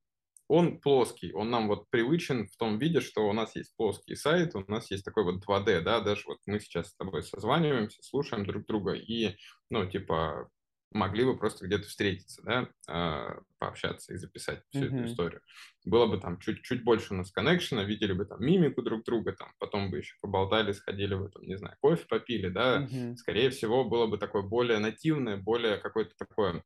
он 0.49 0.79
плоский, 0.83 1.33
он 1.33 1.49
нам 1.49 1.69
вот 1.69 1.89
привычен 1.89 2.47
в 2.47 2.59
том 2.59 2.79
виде, 2.79 3.01
что 3.01 3.27
у 3.27 3.33
нас 3.33 3.57
есть 3.57 3.75
плоский 3.75 4.17
сайт, 4.17 4.55
у 4.55 4.71
нас 4.71 4.91
есть 4.91 5.05
такой 5.05 5.25
вот 5.25 5.43
2D, 5.43 5.81
да, 5.81 6.01
даже 6.01 6.25
вот 6.27 6.41
мы 6.45 6.61
сейчас 6.61 6.89
с 6.89 6.97
тобой 6.97 7.23
созваниваемся, 7.23 8.03
слушаем 8.03 8.45
друг 8.45 8.67
друга, 8.67 8.93
и, 8.93 9.35
ну, 9.71 9.87
типа, 9.87 10.51
могли 10.91 11.25
бы 11.25 11.37
просто 11.37 11.67
где-то 11.67 11.87
встретиться, 11.87 12.43
да, 12.43 12.69
э, 12.89 13.41
пообщаться 13.59 14.15
и 14.15 14.17
записать 14.17 14.63
всю 14.71 14.85
mm-hmm. 14.85 15.01
эту 15.01 15.07
историю. 15.07 15.41
Было 15.85 16.07
бы 16.07 16.19
там 16.19 16.39
чуть-чуть 16.39 16.83
больше 16.83 17.15
у 17.15 17.17
нас 17.17 17.31
коннекшена, 17.31 17.85
видели 17.85 18.13
бы 18.13 18.25
там 18.25 18.43
мимику 18.45 18.83
друг 18.83 19.05
друга, 19.05 19.33
там, 19.33 19.53
потом 19.59 19.91
бы 19.91 19.99
еще 19.99 20.15
поболтали, 20.21 20.73
сходили 20.73 21.15
бы, 21.15 21.29
там, 21.29 21.43
не 21.43 21.57
знаю, 21.57 21.77
кофе 21.81 22.07
попили, 22.09 22.49
да, 22.49 22.83
mm-hmm. 22.83 23.17
скорее 23.17 23.51
всего, 23.51 23.85
было 23.85 24.07
бы 24.07 24.19
такое 24.19 24.43
более 24.43 24.79
нативное, 24.79 25.37
более 25.37 25.77
какое-то 25.77 26.15
такое 26.19 26.63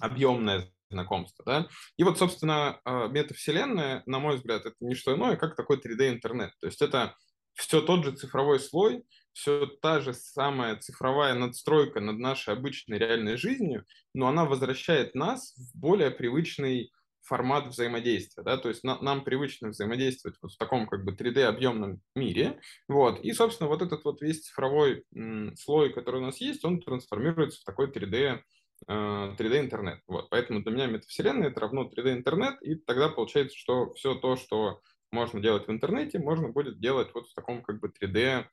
объемное 0.00 0.70
знакомство, 0.90 1.44
да. 1.44 1.68
И 1.96 2.04
вот, 2.04 2.18
собственно, 2.18 2.80
э, 2.84 3.08
метавселенная, 3.08 4.02
на 4.06 4.18
мой 4.18 4.36
взгляд, 4.36 4.66
это 4.66 4.76
не 4.80 4.94
что 4.94 5.14
иное, 5.14 5.36
как 5.36 5.56
такой 5.56 5.78
3D-интернет. 5.78 6.52
То 6.60 6.66
есть 6.66 6.82
это 6.82 7.16
все 7.54 7.80
тот 7.80 8.04
же 8.04 8.12
цифровой 8.12 8.60
слой, 8.60 9.04
все 9.34 9.66
та 9.66 10.00
же 10.00 10.14
самая 10.14 10.76
цифровая 10.76 11.34
надстройка 11.34 12.00
над 12.00 12.18
нашей 12.18 12.54
обычной 12.54 12.98
реальной 12.98 13.36
жизнью, 13.36 13.84
но 14.14 14.28
она 14.28 14.46
возвращает 14.46 15.14
нас 15.14 15.54
в 15.56 15.78
более 15.78 16.10
привычный 16.10 16.92
формат 17.22 17.68
взаимодействия, 17.68 18.42
да, 18.44 18.58
то 18.58 18.68
есть 18.68 18.84
на, 18.84 19.00
нам 19.00 19.24
привычно 19.24 19.70
взаимодействовать 19.70 20.36
вот 20.42 20.52
в 20.52 20.58
таком 20.58 20.86
как 20.86 21.04
бы 21.04 21.12
3D 21.12 21.44
объемном 21.44 22.02
мире, 22.14 22.60
вот, 22.88 23.20
и, 23.24 23.32
собственно, 23.32 23.68
вот 23.68 23.82
этот 23.82 24.04
вот 24.04 24.20
весь 24.20 24.42
цифровой 24.42 25.04
м, 25.14 25.56
слой, 25.56 25.92
который 25.92 26.20
у 26.20 26.24
нас 26.24 26.38
есть, 26.40 26.64
он 26.64 26.80
трансформируется 26.80 27.60
в 27.60 27.64
такой 27.64 27.90
3D 27.90 28.42
3D-интернет. 28.86 30.00
Вот, 30.06 30.28
поэтому 30.30 30.62
для 30.62 30.72
меня 30.72 30.86
метавселенная 30.86 31.48
это 31.48 31.60
равно 31.60 31.88
3D-интернет, 31.88 32.60
и 32.62 32.74
тогда 32.74 33.08
получается, 33.08 33.56
что 33.56 33.94
все 33.94 34.14
то, 34.14 34.36
что 34.36 34.80
можно 35.10 35.40
делать 35.40 35.66
в 35.66 35.70
интернете, 35.70 36.18
можно 36.18 36.48
будет 36.48 36.80
делать 36.80 37.08
вот 37.14 37.28
в 37.28 37.34
таком 37.34 37.62
как 37.62 37.80
бы 37.80 37.88
3D 37.88 38.46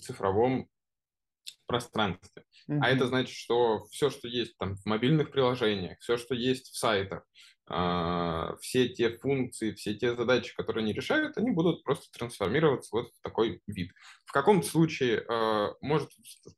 цифровом 0.00 0.68
пространстве. 1.66 2.44
Mm-hmm. 2.68 2.78
А 2.80 2.88
это 2.88 3.06
значит, 3.06 3.36
что 3.36 3.84
все, 3.90 4.10
что 4.10 4.28
есть 4.28 4.56
там 4.58 4.76
в 4.76 4.86
мобильных 4.86 5.30
приложениях, 5.30 5.98
все, 6.00 6.16
что 6.16 6.34
есть 6.34 6.70
в 6.70 6.76
сайтах, 6.76 7.24
э, 7.68 8.56
все 8.60 8.88
те 8.88 9.16
функции, 9.18 9.72
все 9.72 9.94
те 9.94 10.14
задачи, 10.14 10.54
которые 10.54 10.82
они 10.82 10.92
решают, 10.92 11.36
они 11.38 11.50
будут 11.50 11.82
просто 11.82 12.06
трансформироваться 12.16 12.90
вот 12.92 13.08
в 13.08 13.20
такой 13.22 13.60
вид. 13.66 13.90
В 14.24 14.32
каком-то 14.32 14.66
случае 14.66 15.24
э, 15.28 15.74
может 15.80 16.10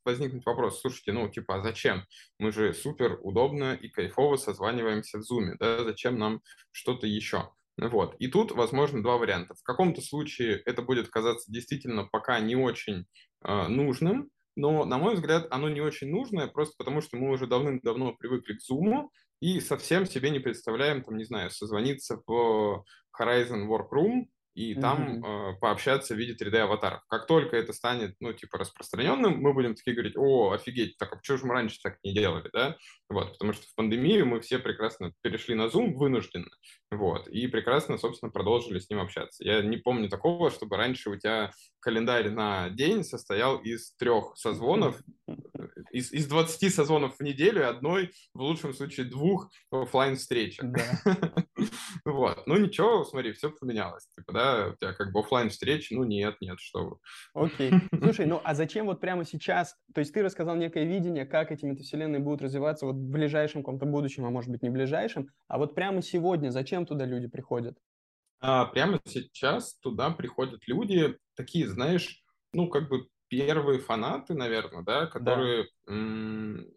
возникнуть 0.05 0.45
вопрос, 0.45 0.81
слушайте, 0.81 1.11
ну 1.11 1.27
типа, 1.29 1.55
а 1.55 1.63
зачем? 1.63 2.05
Мы 2.37 2.51
же 2.51 2.73
супер 2.73 3.19
удобно 3.21 3.73
и 3.73 3.89
кайфово 3.89 4.37
созваниваемся 4.37 5.19
в 5.19 5.21
Zoom, 5.21 5.55
да, 5.59 5.83
зачем 5.83 6.17
нам 6.17 6.41
что-то 6.71 7.07
еще? 7.07 7.49
Вот. 7.81 8.15
И 8.19 8.27
тут, 8.27 8.51
возможно, 8.51 9.01
два 9.01 9.17
варианта. 9.17 9.53
В 9.53 9.63
каком-то 9.63 10.01
случае 10.01 10.61
это 10.65 10.81
будет 10.81 11.09
казаться 11.09 11.51
действительно 11.51 12.05
пока 12.05 12.39
не 12.39 12.55
очень 12.55 13.05
э, 13.43 13.67
нужным, 13.67 14.29
но, 14.55 14.83
на 14.83 14.97
мой 14.97 15.15
взгляд, 15.15 15.47
оно 15.51 15.69
не 15.69 15.79
очень 15.79 16.09
нужное, 16.09 16.47
просто 16.47 16.75
потому 16.77 17.01
что 17.01 17.15
мы 17.17 17.31
уже 17.31 17.47
давным-давно 17.47 18.13
привыкли 18.13 18.53
к 18.53 18.59
Zoom 18.69 19.07
и 19.39 19.61
совсем 19.61 20.05
себе 20.05 20.31
не 20.31 20.39
представляем, 20.39 21.03
там, 21.03 21.17
не 21.17 21.23
знаю, 21.23 21.49
созвониться 21.49 22.21
в 22.27 22.83
Horizon 23.17 23.67
Workroom 23.67 24.25
и 24.55 24.75
там 24.75 25.21
mm-hmm. 25.21 25.53
э, 25.55 25.59
пообщаться 25.59 26.15
в 26.15 26.17
виде 26.17 26.33
3D-аватаров. 26.33 27.01
Как 27.07 27.27
только 27.27 27.55
это 27.55 27.73
станет, 27.73 28.15
ну, 28.19 28.33
типа, 28.33 28.57
распространенным, 28.57 29.39
мы 29.39 29.53
будем 29.53 29.75
такие 29.75 29.95
говорить, 29.95 30.17
о, 30.17 30.51
офигеть, 30.51 30.97
так 30.97 31.13
а 31.13 31.15
почему 31.15 31.37
же 31.37 31.45
мы 31.45 31.53
раньше 31.53 31.79
так 31.81 31.97
не 32.03 32.13
делали, 32.13 32.49
да? 32.51 32.75
Вот, 33.09 33.33
потому 33.33 33.53
что 33.53 33.65
в 33.67 33.75
пандемию 33.75 34.25
мы 34.25 34.41
все 34.41 34.59
прекрасно 34.59 35.13
перешли 35.21 35.55
на 35.55 35.67
Zoom 35.67 35.93
вынужденно, 35.93 36.49
вот, 36.91 37.27
и 37.27 37.47
прекрасно, 37.47 37.97
собственно, 37.97 38.31
продолжили 38.31 38.79
с 38.79 38.89
ним 38.89 38.99
общаться. 38.99 39.43
Я 39.43 39.61
не 39.61 39.77
помню 39.77 40.09
такого, 40.09 40.51
чтобы 40.51 40.77
раньше 40.77 41.09
у 41.09 41.15
тебя 41.15 41.51
календарь 41.79 42.29
на 42.29 42.69
день 42.69 43.03
состоял 43.03 43.57
из 43.57 43.95
трех 43.95 44.35
созвонов, 44.35 45.01
из, 45.91 46.11
из 46.11 46.27
20 46.27 46.73
созвонов 46.73 47.15
в 47.17 47.23
неделю 47.23 47.69
одной, 47.69 48.11
в 48.33 48.41
лучшем 48.41 48.73
случае, 48.73 49.05
двух 49.05 49.49
офлайн 49.71 50.15
встречах. 50.15 50.65
Да. 50.71 51.45
Вот. 52.05 52.45
Ну 52.45 52.57
ничего, 52.57 53.03
смотри, 53.03 53.33
все 53.33 53.51
поменялось. 53.51 54.07
Типа, 54.15 54.31
да, 54.33 54.67
у 54.67 54.75
тебя 54.75 54.93
как 54.93 55.11
бы 55.11 55.19
офлайн 55.19 55.49
встречи, 55.49 55.93
ну 55.93 56.03
нет, 56.03 56.37
нет, 56.41 56.59
что 56.59 56.89
вы. 56.89 56.97
Окей. 57.33 57.71
Слушай, 58.01 58.25
ну 58.25 58.41
а 58.43 58.55
зачем 58.55 58.85
вот 58.85 58.99
прямо 58.99 59.25
сейчас, 59.25 59.75
то 59.93 59.99
есть 59.99 60.13
ты 60.13 60.23
рассказал 60.23 60.55
некое 60.55 60.85
видение, 60.85 61.25
как 61.25 61.51
эти 61.51 61.65
метавселенные 61.65 62.19
будут 62.19 62.41
развиваться 62.41 62.85
вот 62.85 62.95
в 62.95 63.09
ближайшем 63.09 63.61
каком-то 63.61 63.85
будущем, 63.85 64.25
а 64.25 64.29
может 64.29 64.49
быть 64.49 64.61
не 64.63 64.69
ближайшем, 64.69 65.29
а 65.47 65.57
вот 65.57 65.75
прямо 65.75 66.01
сегодня 66.01 66.49
зачем 66.49 66.85
туда 66.85 67.05
люди 67.05 67.27
приходят? 67.27 67.77
А, 68.41 68.65
прямо 68.65 68.99
сейчас 69.05 69.75
туда 69.79 70.11
приходят 70.11 70.61
люди, 70.67 71.17
такие, 71.35 71.67
знаешь, 71.67 72.23
ну 72.53 72.69
как 72.69 72.89
бы 72.89 73.07
первые 73.27 73.79
фанаты, 73.79 74.33
наверное, 74.33 74.83
да, 74.83 75.07
которые... 75.07 75.67
Да. 75.85 75.93
М- 75.93 76.67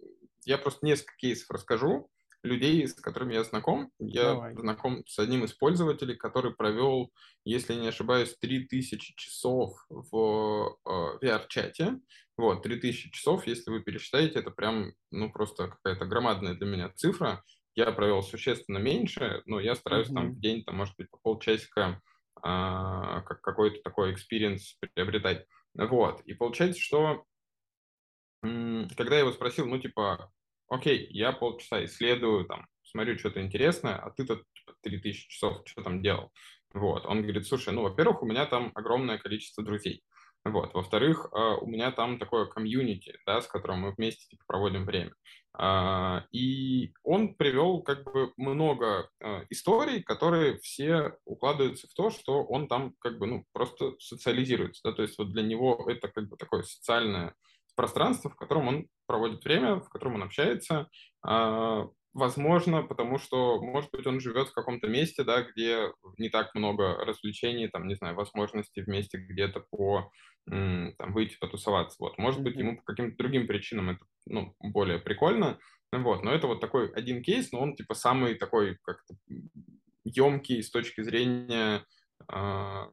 я 0.44 0.58
просто 0.58 0.84
несколько 0.84 1.14
кейсов 1.16 1.50
расскажу 1.50 2.08
людей, 2.42 2.86
с 2.86 2.94
которыми 2.94 3.34
я 3.34 3.44
знаком. 3.44 3.90
Я 3.98 4.34
Давай. 4.34 4.54
знаком 4.54 5.06
с 5.06 5.18
одним 5.18 5.44
из 5.44 5.52
пользователей, 5.52 6.16
который 6.16 6.54
провел, 6.54 7.12
если 7.44 7.74
не 7.74 7.88
ошибаюсь, 7.88 8.36
3000 8.40 9.14
часов 9.16 9.84
в 9.88 10.76
э, 10.84 11.26
VR-чате. 11.26 12.00
Вот, 12.36 12.62
3000 12.62 13.10
часов, 13.10 13.46
если 13.46 13.70
вы 13.70 13.80
пересчитаете, 13.80 14.40
это 14.40 14.50
прям, 14.50 14.92
ну, 15.10 15.30
просто 15.30 15.68
какая-то 15.68 16.06
громадная 16.06 16.54
для 16.54 16.66
меня 16.66 16.90
цифра. 16.94 17.42
Я 17.74 17.92
провел 17.92 18.22
существенно 18.22 18.78
меньше, 18.78 19.42
но 19.46 19.60
я 19.60 19.74
стараюсь 19.74 20.08
mm-hmm. 20.08 20.14
там 20.14 20.32
в 20.32 20.40
день, 20.40 20.64
там, 20.64 20.76
может 20.76 20.96
быть, 20.96 21.10
по 21.10 21.18
полчасика 21.22 22.00
а, 22.42 23.20
как 23.22 23.40
какой-то 23.40 23.80
такой 23.82 24.12
experience 24.12 24.78
приобретать. 24.94 25.46
Вот, 25.74 26.20
и 26.22 26.34
получается, 26.34 26.80
что 26.80 27.24
когда 28.42 29.14
я 29.14 29.20
его 29.20 29.32
спросил, 29.32 29.66
ну, 29.66 29.78
типа, 29.78 30.32
окей, 30.72 31.06
я 31.10 31.32
полчаса 31.32 31.84
исследую, 31.84 32.46
там, 32.46 32.66
смотрю 32.82 33.18
что-то 33.18 33.42
интересное, 33.42 33.96
а 33.96 34.10
ты 34.10 34.26
тут 34.26 34.44
типа, 34.54 34.74
3000 34.82 35.28
часов 35.28 35.62
что 35.66 35.82
там 35.82 36.02
делал? 36.02 36.30
Вот, 36.72 37.04
он 37.04 37.22
говорит, 37.22 37.46
слушай, 37.46 37.72
ну, 37.72 37.82
во-первых, 37.82 38.22
у 38.22 38.26
меня 38.26 38.46
там 38.46 38.72
огромное 38.74 39.18
количество 39.18 39.62
друзей. 39.62 40.02
Вот. 40.44 40.74
Во-вторых, 40.74 41.28
а, 41.32 41.56
у 41.56 41.66
меня 41.66 41.92
там 41.92 42.18
такое 42.18 42.46
комьюнити, 42.46 43.16
да, 43.26 43.40
с 43.40 43.46
которым 43.46 43.80
мы 43.80 43.92
вместе 43.92 44.26
типа, 44.28 44.42
проводим 44.46 44.84
время. 44.84 45.14
А, 45.54 46.24
и 46.32 46.92
он 47.04 47.34
привел 47.34 47.82
как 47.82 48.02
бы 48.04 48.32
много 48.36 49.08
а, 49.20 49.44
историй, 49.50 50.02
которые 50.02 50.58
все 50.58 51.16
укладываются 51.24 51.86
в 51.86 51.94
то, 51.94 52.10
что 52.10 52.42
он 52.42 52.66
там 52.66 52.94
как 52.98 53.18
бы 53.18 53.26
ну, 53.26 53.44
просто 53.52 53.94
социализируется. 54.00 54.80
Да? 54.84 54.92
То 54.92 55.02
есть 55.02 55.16
вот 55.16 55.30
для 55.30 55.42
него 55.42 55.86
это 55.88 56.08
как 56.08 56.28
бы 56.28 56.36
такое 56.36 56.62
социальное 56.62 57.34
пространство, 57.74 58.30
в 58.30 58.36
котором 58.36 58.68
он 58.68 58.86
проводит 59.06 59.44
время, 59.44 59.76
в 59.76 59.88
котором 59.88 60.16
он 60.16 60.24
общается. 60.24 60.88
А, 61.24 61.86
возможно, 62.12 62.82
потому 62.82 63.18
что, 63.18 63.60
может 63.62 63.90
быть, 63.90 64.06
он 64.06 64.20
живет 64.20 64.48
в 64.48 64.54
каком-то 64.54 64.88
месте, 64.88 65.24
да, 65.24 65.42
где 65.42 65.92
не 66.18 66.28
так 66.28 66.54
много 66.54 66.96
развлечений, 67.04 67.68
там, 67.68 67.88
не 67.88 67.94
знаю, 67.94 68.14
возможностей 68.14 68.82
вместе 68.82 69.18
где-то 69.18 69.64
по 69.70 70.10
там, 70.46 71.12
выйти 71.12 71.36
потусоваться. 71.38 71.96
Вот. 72.00 72.18
Может 72.18 72.42
быть, 72.42 72.56
ему 72.56 72.76
по 72.76 72.82
каким-то 72.82 73.16
другим 73.16 73.46
причинам 73.46 73.90
это 73.90 74.04
ну, 74.26 74.54
более 74.58 74.98
прикольно. 74.98 75.58
Вот. 75.92 76.24
Но 76.24 76.32
это 76.32 76.46
вот 76.46 76.60
такой 76.60 76.90
один 76.92 77.22
кейс, 77.22 77.52
но 77.52 77.60
он 77.60 77.76
типа 77.76 77.94
самый 77.94 78.34
такой 78.34 78.78
как-то 78.82 79.14
емкий 80.04 80.62
с 80.62 80.70
точки 80.70 81.02
зрения 81.02 81.84
э, 82.32 82.86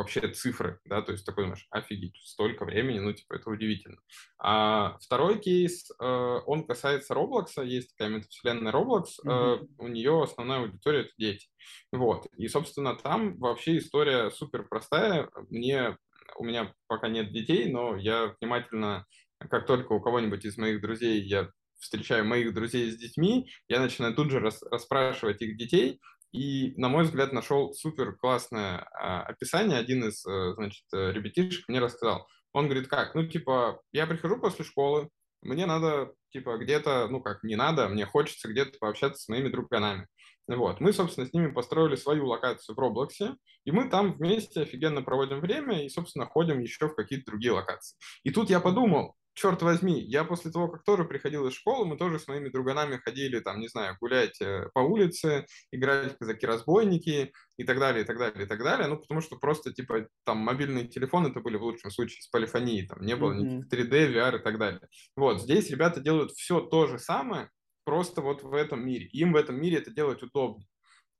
вообще 0.00 0.28
цифры, 0.28 0.80
да, 0.84 1.02
то 1.02 1.12
есть 1.12 1.24
такой 1.24 1.44
думаешь, 1.44 1.66
офигеть, 1.70 2.16
столько 2.22 2.64
времени, 2.64 2.98
ну, 2.98 3.12
типа, 3.12 3.34
это 3.34 3.50
удивительно. 3.50 3.98
А 4.38 4.98
второй 5.00 5.38
кейс, 5.38 5.90
э, 5.90 6.04
он 6.46 6.66
касается 6.66 7.14
Roblox, 7.14 7.64
есть 7.64 7.96
такая 7.96 8.16
метавселенная 8.16 8.72
Roblox, 8.72 9.04
mm-hmm. 9.24 9.62
э, 9.62 9.66
у 9.78 9.88
нее 9.88 10.22
основная 10.22 10.60
аудитория— 10.60 11.00
это 11.02 11.12
дети, 11.18 11.48
вот, 11.92 12.26
и, 12.36 12.48
собственно, 12.48 12.96
там 12.96 13.38
вообще 13.38 13.78
история 13.78 14.30
супер 14.30 14.66
простая, 14.68 15.30
мне, 15.50 15.96
у 16.36 16.44
меня 16.44 16.74
пока 16.86 17.08
нет 17.08 17.32
детей, 17.32 17.70
но 17.70 17.96
я 17.96 18.34
внимательно, 18.40 19.06
как 19.38 19.66
только 19.66 19.92
у 19.92 20.00
кого-нибудь 20.00 20.44
из 20.44 20.56
моих 20.56 20.80
друзей 20.80 21.20
я 21.22 21.50
встречаю 21.78 22.24
моих 22.24 22.54
друзей 22.54 22.90
с 22.90 22.96
детьми, 22.96 23.50
я 23.68 23.80
начинаю 23.80 24.14
тут 24.14 24.30
же 24.30 24.38
рас, 24.38 24.62
расспрашивать 24.62 25.40
их 25.42 25.56
детей, 25.56 25.98
и, 26.32 26.74
на 26.76 26.88
мой 26.88 27.04
взгляд, 27.04 27.32
нашел 27.32 27.72
супер 27.72 28.16
классное 28.16 28.88
а, 28.92 29.22
описание. 29.22 29.78
Один 29.78 30.04
из, 30.04 30.24
а, 30.26 30.54
значит, 30.54 30.84
э, 30.94 31.12
ребятишек 31.12 31.68
мне 31.68 31.80
рассказал. 31.80 32.26
Он 32.52 32.66
говорит, 32.66 32.88
как, 32.88 33.14
ну, 33.14 33.26
типа, 33.26 33.80
я 33.92 34.06
прихожу 34.06 34.38
после 34.38 34.64
школы, 34.64 35.08
мне 35.42 35.66
надо, 35.66 36.12
типа, 36.32 36.58
где-то, 36.58 37.08
ну, 37.08 37.20
как, 37.20 37.42
не 37.42 37.56
надо, 37.56 37.88
мне 37.88 38.06
хочется 38.06 38.48
где-то 38.48 38.78
пообщаться 38.78 39.22
с 39.22 39.28
моими 39.28 39.48
друганами. 39.48 40.06
Вот. 40.46 40.80
Мы, 40.80 40.92
собственно, 40.92 41.26
с 41.26 41.32
ними 41.32 41.52
построили 41.52 41.94
свою 41.94 42.26
локацию 42.26 42.74
в 42.74 42.78
Роблоксе, 42.78 43.36
и 43.64 43.70
мы 43.70 43.88
там 43.88 44.14
вместе 44.14 44.62
офигенно 44.62 45.02
проводим 45.02 45.40
время 45.40 45.84
и, 45.84 45.88
собственно, 45.88 46.26
ходим 46.26 46.58
еще 46.58 46.88
в 46.88 46.94
какие-то 46.94 47.30
другие 47.30 47.52
локации. 47.52 47.96
И 48.24 48.30
тут 48.30 48.50
я 48.50 48.58
подумал, 48.58 49.14
черт 49.34 49.62
возьми, 49.62 50.00
я 50.00 50.24
после 50.24 50.50
того, 50.50 50.68
как 50.68 50.84
тоже 50.84 51.04
приходил 51.04 51.46
из 51.46 51.54
школы, 51.54 51.86
мы 51.86 51.96
тоже 51.96 52.18
с 52.18 52.28
моими 52.28 52.48
друганами 52.48 52.96
ходили, 52.96 53.40
там, 53.40 53.60
не 53.60 53.68
знаю, 53.68 53.96
гулять 54.00 54.40
э, 54.40 54.68
по 54.74 54.80
улице, 54.80 55.46
играть 55.72 56.14
в 56.14 56.18
казаки-разбойники 56.18 57.32
и 57.56 57.64
так 57.64 57.78
далее, 57.78 58.04
и 58.04 58.06
так 58.06 58.18
далее, 58.18 58.44
и 58.44 58.48
так 58.48 58.62
далее. 58.62 58.88
Ну, 58.88 58.98
потому 58.98 59.20
что 59.20 59.36
просто, 59.36 59.72
типа, 59.72 60.08
там, 60.24 60.38
мобильные 60.38 60.88
телефоны 60.88 61.28
это 61.28 61.40
были 61.40 61.56
в 61.56 61.62
лучшем 61.62 61.90
случае 61.90 62.22
с 62.22 62.28
полифонией, 62.28 62.86
там, 62.86 63.00
не 63.02 63.16
было 63.16 63.32
mm-hmm. 63.32 63.66
никаких 63.66 63.90
3D, 63.90 64.14
VR 64.14 64.40
и 64.40 64.42
так 64.42 64.58
далее. 64.58 64.86
Вот, 65.16 65.40
здесь 65.40 65.70
ребята 65.70 66.00
делают 66.00 66.32
все 66.32 66.60
то 66.60 66.86
же 66.86 66.98
самое, 66.98 67.50
просто 67.84 68.20
вот 68.20 68.42
в 68.42 68.54
этом 68.54 68.84
мире. 68.84 69.06
Им 69.06 69.32
в 69.32 69.36
этом 69.36 69.60
мире 69.60 69.78
это 69.78 69.90
делать 69.90 70.22
удобно. 70.22 70.64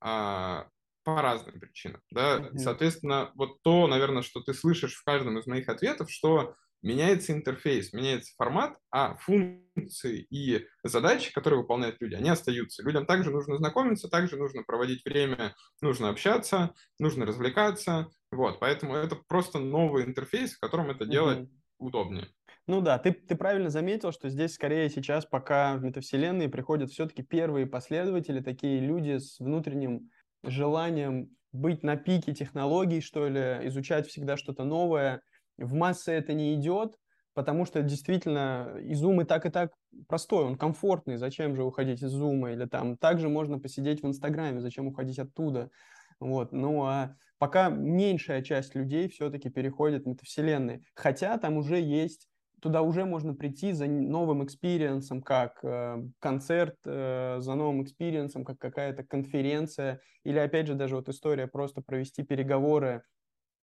А, 0.00 0.66
по 1.02 1.22
разным 1.22 1.58
причинам, 1.58 2.00
да, 2.10 2.38
mm-hmm. 2.38 2.58
соответственно, 2.58 3.32
вот 3.34 3.62
то, 3.62 3.86
наверное, 3.86 4.22
что 4.22 4.40
ты 4.40 4.52
слышишь 4.52 4.94
в 4.94 5.04
каждом 5.04 5.38
из 5.38 5.46
моих 5.46 5.68
ответов, 5.68 6.10
что 6.10 6.54
меняется 6.82 7.32
интерфейс, 7.32 7.92
меняется 7.92 8.32
формат, 8.36 8.76
а 8.90 9.16
функции 9.16 10.26
и 10.30 10.66
задачи, 10.82 11.32
которые 11.32 11.60
выполняют 11.60 11.96
люди, 12.00 12.14
они 12.14 12.30
остаются. 12.30 12.82
Людям 12.82 13.06
также 13.06 13.30
нужно 13.30 13.56
знакомиться, 13.56 14.08
также 14.08 14.36
нужно 14.36 14.62
проводить 14.62 15.04
время, 15.04 15.54
нужно 15.80 16.08
общаться, 16.08 16.74
нужно 16.98 17.26
развлекаться. 17.26 18.08
Вот, 18.30 18.60
поэтому 18.60 18.94
это 18.94 19.16
просто 19.28 19.58
новый 19.58 20.04
интерфейс, 20.04 20.54
в 20.54 20.60
котором 20.60 20.90
это 20.90 21.04
делать 21.04 21.40
mm-hmm. 21.40 21.58
удобнее. 21.78 22.28
Ну 22.66 22.80
да, 22.80 22.98
ты, 22.98 23.12
ты 23.12 23.34
правильно 23.34 23.68
заметил, 23.68 24.12
что 24.12 24.28
здесь 24.28 24.54
скорее 24.54 24.88
сейчас 24.90 25.26
пока 25.26 25.74
в 25.74 25.82
метавселенные 25.82 26.48
приходят 26.48 26.90
все-таки 26.90 27.22
первые 27.22 27.66
последователи, 27.66 28.40
такие 28.40 28.80
люди 28.80 29.18
с 29.18 29.40
внутренним 29.40 30.10
желанием 30.44 31.30
быть 31.52 31.82
на 31.82 31.96
пике 31.96 32.32
технологий, 32.32 33.00
что 33.00 33.26
ли, 33.26 33.66
изучать 33.66 34.06
всегда 34.06 34.36
что-то 34.36 34.62
новое, 34.62 35.22
в 35.62 35.74
массы 35.74 36.12
это 36.12 36.32
не 36.34 36.54
идет, 36.54 36.96
потому 37.34 37.64
что 37.64 37.82
действительно 37.82 38.76
и 38.80 38.92
Zoom 38.92 39.22
и 39.22 39.24
так, 39.24 39.46
и 39.46 39.50
так 39.50 39.72
простой, 40.08 40.44
он 40.44 40.56
комфортный, 40.56 41.16
зачем 41.16 41.54
же 41.56 41.64
уходить 41.64 42.02
из 42.02 42.14
Zoom, 42.14 42.52
или 42.52 42.66
там 42.66 42.96
также 42.96 43.28
можно 43.28 43.58
посидеть 43.58 44.02
в 44.02 44.06
Инстаграме, 44.06 44.60
зачем 44.60 44.86
уходить 44.86 45.18
оттуда, 45.18 45.70
вот, 46.18 46.52
ну 46.52 46.84
а 46.84 47.14
пока 47.38 47.70
меньшая 47.70 48.42
часть 48.42 48.74
людей 48.74 49.08
все-таки 49.08 49.48
переходит 49.48 50.04
в 50.04 50.08
метавселенные, 50.08 50.82
хотя 50.94 51.38
там 51.38 51.56
уже 51.56 51.80
есть 51.80 52.30
туда 52.60 52.82
уже 52.82 53.04
можно 53.04 53.34
прийти 53.34 53.72
за 53.72 53.86
новым 53.86 54.44
experience 54.44 55.04
ом, 55.04 55.22
как 55.22 55.58
э, 55.62 56.02
концерт, 56.18 56.76
э, 56.84 57.38
за 57.40 57.54
новым 57.54 57.82
experience 57.82 58.30
ом, 58.30 58.44
как 58.44 58.58
какая-то 58.58 59.02
конференция, 59.02 60.00
или, 60.24 60.38
опять 60.38 60.66
же, 60.66 60.74
даже 60.74 60.96
вот 60.96 61.08
история 61.08 61.46
просто 61.46 61.80
провести 61.80 62.22
переговоры 62.22 63.02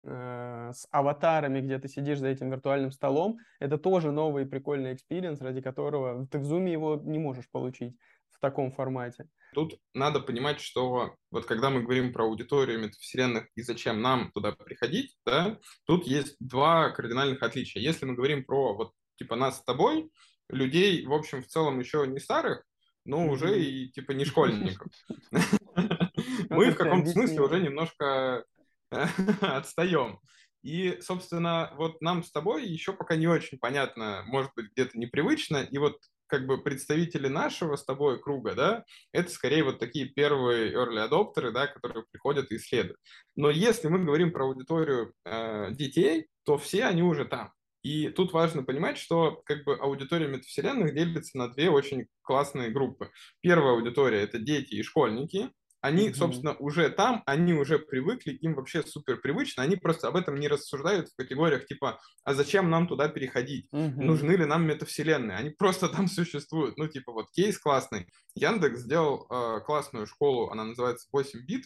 с 0.04 0.86
аватарами, 0.90 1.60
где 1.60 1.78
ты 1.78 1.88
сидишь 1.88 2.18
за 2.18 2.28
этим 2.28 2.50
виртуальным 2.50 2.92
столом, 2.92 3.38
это 3.58 3.78
тоже 3.78 4.12
новый 4.12 4.46
прикольный 4.46 4.94
experience, 4.94 5.40
ради 5.40 5.60
которого 5.60 6.26
ты 6.28 6.38
в 6.38 6.42
Zoom 6.42 6.68
его 6.68 7.00
не 7.04 7.18
можешь 7.18 7.50
получить 7.50 7.96
в 8.30 8.40
таком 8.40 8.70
формате. 8.70 9.28
Тут 9.54 9.78
надо 9.94 10.20
понимать, 10.20 10.60
что 10.60 11.14
вот 11.30 11.46
когда 11.46 11.70
мы 11.70 11.82
говорим 11.82 12.12
про 12.12 12.24
аудиторию 12.24 12.78
метавселенных 12.78 13.48
и 13.56 13.62
зачем 13.62 14.00
нам 14.00 14.30
туда 14.32 14.52
приходить, 14.52 15.16
да, 15.26 15.58
тут 15.84 16.06
есть 16.06 16.36
два 16.38 16.90
кардинальных 16.90 17.42
отличия. 17.42 17.82
Если 17.82 18.04
мы 18.04 18.14
говорим 18.14 18.44
про 18.44 18.74
вот 18.74 18.92
типа 19.16 19.36
нас 19.36 19.58
с 19.58 19.64
тобой, 19.64 20.10
людей, 20.48 21.04
в 21.06 21.12
общем, 21.12 21.42
в 21.42 21.46
целом 21.48 21.80
еще 21.80 22.06
не 22.06 22.20
старых, 22.20 22.62
но 23.04 23.26
уже 23.26 23.60
и 23.60 23.90
типа 23.90 24.12
не 24.12 24.24
школьников. 24.24 24.92
Мы 26.50 26.70
в 26.70 26.76
каком-то 26.76 27.10
смысле 27.10 27.40
уже 27.40 27.60
немножко 27.60 28.44
отстаем. 29.40 30.18
И, 30.62 30.98
собственно, 31.00 31.72
вот 31.76 32.00
нам 32.00 32.22
с 32.22 32.32
тобой 32.32 32.66
еще 32.66 32.92
пока 32.92 33.16
не 33.16 33.26
очень 33.26 33.58
понятно, 33.58 34.24
может 34.26 34.50
быть, 34.56 34.70
где-то 34.72 34.98
непривычно. 34.98 35.58
И 35.58 35.78
вот 35.78 35.98
как 36.26 36.46
бы 36.46 36.62
представители 36.62 37.28
нашего 37.28 37.76
с 37.76 37.84
тобой 37.84 38.20
круга, 38.20 38.54
да, 38.54 38.84
это 39.12 39.30
скорее 39.30 39.64
вот 39.64 39.78
такие 39.78 40.06
первые 40.06 40.72
early 40.74 40.98
адоптеры, 40.98 41.52
да, 41.52 41.66
которые 41.66 42.04
приходят 42.10 42.50
и 42.52 42.56
исследуют. 42.56 42.98
Но 43.34 43.50
если 43.50 43.88
мы 43.88 44.04
говорим 44.04 44.32
про 44.32 44.44
аудиторию 44.44 45.14
э, 45.24 45.72
детей, 45.72 46.26
то 46.44 46.58
все 46.58 46.84
они 46.84 47.02
уже 47.02 47.24
там. 47.24 47.52
И 47.82 48.10
тут 48.10 48.32
важно 48.32 48.64
понимать, 48.64 48.98
что 48.98 49.40
как 49.44 49.64
бы 49.64 49.76
аудитория 49.76 50.28
метавселенных 50.28 50.94
делится 50.94 51.38
на 51.38 51.48
две 51.48 51.70
очень 51.70 52.06
классные 52.22 52.70
группы. 52.70 53.10
Первая 53.40 53.74
аудитория– 53.74 54.20
это 54.22 54.38
дети 54.38 54.74
и 54.74 54.82
школьники, 54.82 55.50
они, 55.80 56.08
mm-hmm. 56.08 56.14
собственно, 56.14 56.54
уже 56.56 56.90
там, 56.90 57.22
они 57.26 57.54
уже 57.54 57.78
привыкли, 57.78 58.32
им 58.32 58.54
вообще 58.54 58.82
супер 58.82 59.18
привычно, 59.18 59.62
они 59.62 59.76
просто 59.76 60.08
об 60.08 60.16
этом 60.16 60.38
не 60.38 60.48
рассуждают 60.48 61.08
в 61.08 61.16
категориях 61.16 61.66
типа, 61.66 62.00
а 62.24 62.34
зачем 62.34 62.70
нам 62.70 62.88
туда 62.88 63.08
переходить, 63.08 63.68
mm-hmm. 63.72 63.96
нужны 63.96 64.32
ли 64.32 64.44
нам 64.44 64.66
метавселенные, 64.66 65.36
они 65.36 65.50
просто 65.50 65.88
там 65.88 66.08
существуют, 66.08 66.76
ну 66.76 66.88
типа 66.88 67.12
вот 67.12 67.30
кейс 67.30 67.58
классный, 67.58 68.08
Яндекс 68.34 68.80
сделал 68.80 69.26
э, 69.30 69.60
классную 69.64 70.06
школу, 70.06 70.50
она 70.50 70.64
называется 70.64 71.08
8 71.12 71.44
бит, 71.44 71.64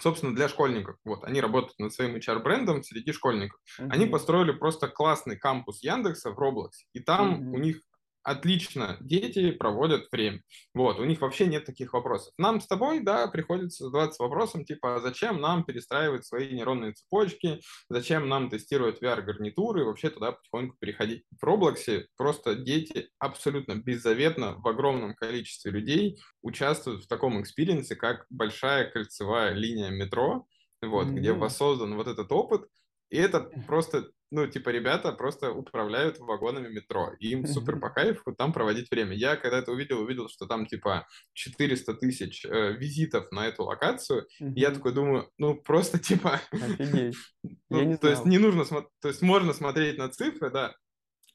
собственно, 0.00 0.34
для 0.34 0.48
школьников. 0.48 0.96
Вот, 1.04 1.24
они 1.24 1.40
работают 1.40 1.78
над 1.78 1.92
своим 1.92 2.16
HR-брендом 2.16 2.82
среди 2.82 3.12
школьников. 3.12 3.60
Uh-huh. 3.78 3.88
Они 3.90 4.06
построили 4.06 4.52
просто 4.52 4.88
классный 4.88 5.36
кампус 5.36 5.82
Яндекса 5.82 6.30
в 6.30 6.38
Roblox, 6.38 6.70
и 6.92 7.00
там 7.00 7.34
uh-huh. 7.34 7.54
у 7.54 7.58
них 7.58 7.80
отлично 8.26 8.96
дети 9.00 9.52
проводят 9.52 10.08
время. 10.10 10.42
Вот, 10.74 10.98
у 10.98 11.04
них 11.04 11.20
вообще 11.20 11.46
нет 11.46 11.64
таких 11.64 11.92
вопросов. 11.92 12.34
Нам 12.38 12.60
с 12.60 12.66
тобой, 12.66 12.98
да, 12.98 13.28
приходится 13.28 13.84
задаваться 13.84 14.20
вопросом, 14.20 14.64
типа, 14.64 14.96
а 14.96 15.00
зачем 15.00 15.40
нам 15.40 15.64
перестраивать 15.64 16.26
свои 16.26 16.52
нейронные 16.52 16.92
цепочки, 16.92 17.60
зачем 17.88 18.28
нам 18.28 18.50
тестировать 18.50 19.00
VR-гарнитуры 19.00 19.82
и 19.82 19.84
вообще 19.84 20.10
туда 20.10 20.32
потихоньку 20.32 20.76
переходить. 20.80 21.22
В 21.40 21.44
Роблоксе 21.44 22.08
просто 22.16 22.56
дети 22.56 23.10
абсолютно 23.20 23.76
беззаветно 23.76 24.56
в 24.56 24.66
огромном 24.66 25.14
количестве 25.14 25.70
людей 25.70 26.18
участвуют 26.42 27.04
в 27.04 27.08
таком 27.08 27.40
experience, 27.40 27.94
как 27.94 28.26
большая 28.28 28.90
кольцевая 28.90 29.52
линия 29.52 29.90
метро, 29.90 30.46
вот, 30.82 31.06
mm-hmm. 31.06 31.14
где 31.14 31.32
воссоздан 31.32 31.94
вот 31.94 32.08
этот 32.08 32.32
опыт, 32.32 32.66
и 33.08 33.18
это 33.18 33.40
просто 33.68 34.10
ну, 34.30 34.46
типа, 34.46 34.70
ребята 34.70 35.12
просто 35.12 35.52
управляют 35.52 36.18
вагонами 36.18 36.68
метро, 36.68 37.12
и 37.20 37.30
им 37.30 37.46
супер 37.46 37.78
по 37.78 37.90
кайфу 37.90 38.34
там 38.34 38.52
проводить 38.52 38.90
время. 38.90 39.14
Я 39.14 39.36
когда 39.36 39.58
это 39.58 39.72
увидел, 39.72 40.00
увидел, 40.00 40.28
что 40.28 40.46
там, 40.46 40.66
типа, 40.66 41.06
400 41.34 41.94
тысяч 41.94 42.44
э, 42.44 42.72
визитов 42.72 43.30
на 43.30 43.46
эту 43.46 43.64
локацию, 43.64 44.26
и 44.40 44.60
я 44.60 44.70
такой 44.70 44.92
думаю, 44.92 45.30
ну, 45.38 45.54
просто, 45.54 45.98
типа... 46.00 46.40
Офигеть. 46.50 47.16
ну, 47.70 47.96
то 47.98 48.08
есть 48.08 48.24
не 48.24 48.38
нужно, 48.38 48.64
то 48.64 49.08
есть 49.08 49.22
можно 49.22 49.52
смотреть 49.52 49.98
на 49.98 50.08
цифры, 50.08 50.50
да, 50.50 50.74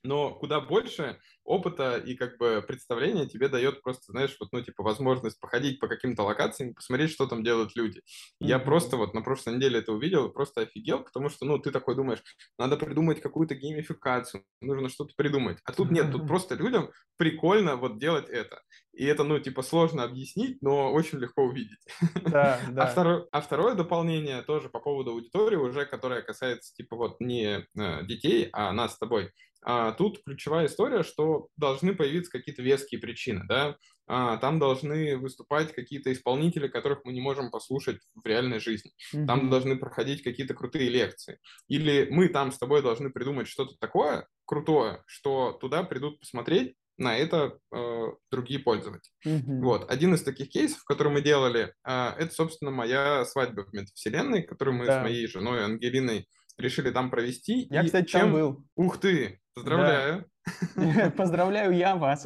но 0.03 0.33
куда 0.33 0.59
больше 0.59 1.19
опыта 1.51 1.97
и 1.97 2.15
как 2.15 2.37
бы 2.37 2.63
представления 2.65 3.25
тебе 3.25 3.49
дает 3.49 3.81
просто, 3.81 4.13
знаешь, 4.13 4.35
вот, 4.39 4.49
ну, 4.53 4.61
типа, 4.61 4.83
возможность 4.83 5.39
походить 5.39 5.79
по 5.79 5.89
каким-то 5.89 6.23
локациям, 6.23 6.73
посмотреть, 6.73 7.11
что 7.11 7.27
там 7.27 7.43
делают 7.43 7.75
люди. 7.75 7.99
Mm-hmm. 7.99 8.47
Я 8.47 8.59
просто 8.59 8.95
вот 8.95 9.13
на 9.13 9.21
прошлой 9.21 9.55
неделе 9.55 9.79
это 9.79 9.91
увидел 9.91 10.27
и 10.27 10.33
просто 10.33 10.61
офигел, 10.61 11.03
потому 11.03 11.27
что, 11.27 11.45
ну, 11.45 11.59
ты 11.59 11.71
такой 11.71 11.95
думаешь, 11.95 12.23
надо 12.57 12.77
придумать 12.77 13.21
какую-то 13.21 13.55
геймификацию, 13.55 14.45
нужно 14.61 14.87
что-то 14.87 15.13
придумать. 15.17 15.59
А 15.65 15.73
тут 15.73 15.91
нет, 15.91 16.11
тут 16.11 16.25
просто 16.27 16.55
людям 16.55 16.89
прикольно 17.17 17.75
вот 17.75 17.99
делать 17.99 18.29
это. 18.29 18.61
И 18.93 19.05
это, 19.05 19.23
ну, 19.25 19.37
типа, 19.39 19.61
сложно 19.61 20.03
объяснить, 20.03 20.61
но 20.61 20.93
очень 20.93 21.19
легко 21.19 21.43
увидеть. 21.43 21.79
Да, 22.25 22.61
да. 22.71 22.83
А, 22.83 22.87
второе, 22.87 23.25
а 23.31 23.41
второе 23.41 23.75
дополнение 23.75 24.41
тоже 24.41 24.69
по 24.69 24.79
поводу 24.79 25.11
аудитории 25.11 25.57
уже, 25.57 25.85
которая 25.85 26.21
касается, 26.21 26.73
типа, 26.75 26.95
вот 26.95 27.19
не 27.19 27.67
э, 27.77 28.05
детей, 28.05 28.47
а 28.53 28.71
нас 28.71 28.93
с 28.93 28.97
тобой. 28.97 29.31
А 29.63 29.91
тут 29.91 30.23
ключевая 30.23 30.65
история, 30.65 31.03
что 31.03 31.40
должны 31.57 31.95
появиться 31.95 32.31
какие-то 32.31 32.61
веские 32.61 32.99
причины, 32.99 33.43
да, 33.47 33.75
а, 34.07 34.37
там 34.37 34.59
должны 34.59 35.17
выступать 35.17 35.73
какие-то 35.73 36.11
исполнители, 36.11 36.67
которых 36.67 37.05
мы 37.05 37.13
не 37.13 37.21
можем 37.21 37.51
послушать 37.51 37.99
в 38.13 38.25
реальной 38.25 38.59
жизни, 38.59 38.91
mm-hmm. 39.13 39.25
там 39.25 39.49
должны 39.49 39.77
проходить 39.77 40.23
какие-то 40.23 40.53
крутые 40.53 40.89
лекции, 40.89 41.39
или 41.67 42.07
мы 42.09 42.27
там 42.27 42.51
с 42.51 42.57
тобой 42.57 42.81
должны 42.81 43.09
придумать 43.09 43.47
что-то 43.47 43.75
такое 43.79 44.27
крутое, 44.45 45.01
что 45.05 45.53
туда 45.53 45.83
придут 45.83 46.19
посмотреть 46.19 46.75
на 46.97 47.17
это 47.17 47.57
э, 47.73 48.05
другие 48.29 48.59
пользователи. 48.59 49.13
Mm-hmm. 49.25 49.61
Вот. 49.61 49.89
Один 49.89 50.13
из 50.13 50.23
таких 50.23 50.49
кейсов, 50.49 50.83
который 50.83 51.11
мы 51.11 51.21
делали, 51.21 51.73
э, 51.87 52.09
это, 52.17 52.33
собственно, 52.33 52.69
моя 52.71 53.25
свадьба 53.25 53.65
в 53.65 53.73
метавселенной, 53.73 54.43
которую 54.43 54.77
мы 54.77 54.85
да. 54.85 54.99
с 54.99 55.03
моей 55.03 55.27
женой 55.27 55.63
Ангелиной 55.63 56.27
решили 56.57 56.91
там 56.91 57.09
провести. 57.09 57.67
Я, 57.69 57.81
и 57.81 57.85
кстати, 57.85 58.07
чем... 58.07 58.21
там 58.21 58.33
был. 58.33 58.65
Ух 58.75 58.99
ты! 58.99 59.39
Поздравляю. 59.53 60.25
Поздравляю 61.17 61.71
я 61.71 61.95
вас. 61.95 62.25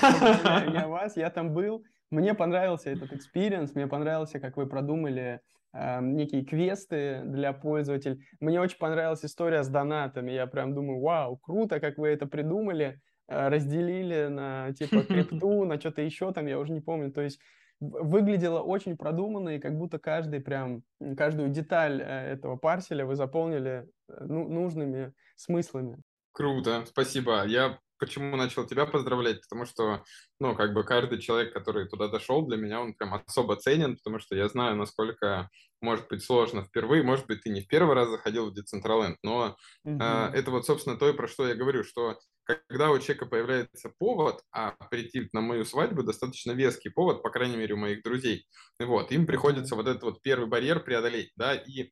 Поздравляю 0.00 0.72
я 0.72 0.88
вас, 0.88 1.16
я 1.16 1.30
там 1.30 1.52
был. 1.52 1.84
Мне 2.10 2.34
понравился 2.34 2.90
этот 2.90 3.12
experience, 3.12 3.74
мне 3.74 3.86
понравился, 3.86 4.40
как 4.40 4.56
вы 4.56 4.66
продумали 4.66 5.40
э, 5.72 6.00
некие 6.00 6.44
квесты 6.44 7.22
для 7.24 7.52
пользователей. 7.52 8.20
Мне 8.40 8.60
очень 8.60 8.78
понравилась 8.78 9.24
история 9.24 9.62
с 9.62 9.68
донатами. 9.68 10.30
Я 10.30 10.46
прям 10.46 10.74
думаю, 10.74 11.00
вау, 11.00 11.36
круто, 11.38 11.80
как 11.80 11.98
вы 11.98 12.08
это 12.08 12.26
придумали, 12.26 13.00
э, 13.28 13.48
разделили 13.48 14.28
на 14.28 14.72
типа 14.74 15.02
крипту, 15.08 15.64
на 15.64 15.80
что-то 15.80 16.02
еще 16.02 16.32
там, 16.32 16.46
я 16.46 16.58
уже 16.58 16.72
не 16.72 16.80
помню. 16.80 17.10
То 17.10 17.22
есть 17.22 17.40
выглядело 17.80 18.60
очень 18.60 18.96
продуманно, 18.96 19.50
и 19.50 19.58
как 19.58 19.76
будто 19.76 19.98
каждый 19.98 20.40
прям, 20.40 20.82
каждую 21.16 21.48
деталь 21.48 22.00
э, 22.00 22.32
этого 22.32 22.56
парселя 22.56 23.04
вы 23.04 23.16
заполнили 23.16 23.88
э, 24.08 24.24
ну, 24.26 24.48
нужными 24.48 25.12
смыслами. 25.36 25.98
Круто, 26.34 26.84
спасибо. 26.88 27.46
Я 27.46 27.78
почему 27.98 28.36
начал 28.36 28.66
тебя 28.66 28.86
поздравлять, 28.86 29.40
потому 29.42 29.66
что, 29.66 30.02
ну, 30.40 30.56
как 30.56 30.74
бы 30.74 30.82
каждый 30.82 31.20
человек, 31.20 31.52
который 31.52 31.88
туда 31.88 32.08
дошел, 32.08 32.44
для 32.44 32.56
меня 32.56 32.80
он 32.80 32.92
прям 32.94 33.14
особо 33.14 33.56
ценен, 33.56 33.96
потому 33.96 34.18
что 34.18 34.34
я 34.34 34.48
знаю, 34.48 34.76
насколько 34.76 35.48
может 35.80 36.08
быть 36.08 36.24
сложно 36.24 36.64
впервые, 36.64 37.04
может 37.04 37.26
быть, 37.26 37.42
ты 37.42 37.50
не 37.50 37.60
в 37.60 37.68
первый 37.68 37.94
раз 37.94 38.08
заходил 38.08 38.50
в 38.50 38.54
Decentraland, 38.58 39.14
но 39.22 39.56
угу. 39.84 40.02
э, 40.02 40.30
это 40.34 40.50
вот, 40.50 40.66
собственно, 40.66 40.98
то, 40.98 41.12
про 41.14 41.28
что 41.28 41.46
я 41.46 41.54
говорю, 41.54 41.84
что 41.84 42.18
когда 42.42 42.90
у 42.90 42.98
человека 42.98 43.26
появляется 43.26 43.92
повод, 43.98 44.42
а 44.52 44.72
прийти 44.90 45.28
на 45.32 45.40
мою 45.40 45.64
свадьбу 45.64 46.02
достаточно 46.02 46.50
веский 46.50 46.90
повод, 46.90 47.22
по 47.22 47.30
крайней 47.30 47.56
мере, 47.56 47.74
у 47.74 47.78
моих 47.78 48.02
друзей, 48.02 48.44
вот, 48.80 49.12
им 49.12 49.26
приходится 49.26 49.76
вот 49.76 49.86
этот 49.86 50.02
вот 50.02 50.20
первый 50.20 50.48
барьер 50.48 50.80
преодолеть, 50.80 51.30
да, 51.36 51.54
и 51.54 51.90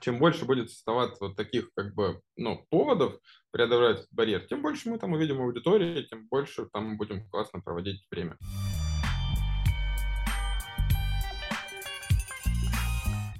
чем 0.00 0.18
больше 0.18 0.44
будет 0.44 0.66
оставаться 0.66 1.24
вот 1.24 1.36
таких 1.36 1.70
как 1.74 1.94
бы, 1.94 2.20
ну, 2.36 2.66
поводов 2.70 3.18
преодолевать 3.54 3.98
этот 3.98 4.12
барьер, 4.12 4.44
тем 4.48 4.62
больше 4.62 4.90
мы 4.90 4.98
там 4.98 5.12
увидим 5.12 5.40
аудитории, 5.40 6.02
тем 6.02 6.26
больше 6.26 6.66
там 6.72 6.88
мы 6.88 6.96
будем 6.96 7.24
классно 7.30 7.60
проводить 7.60 8.04
время. 8.10 8.36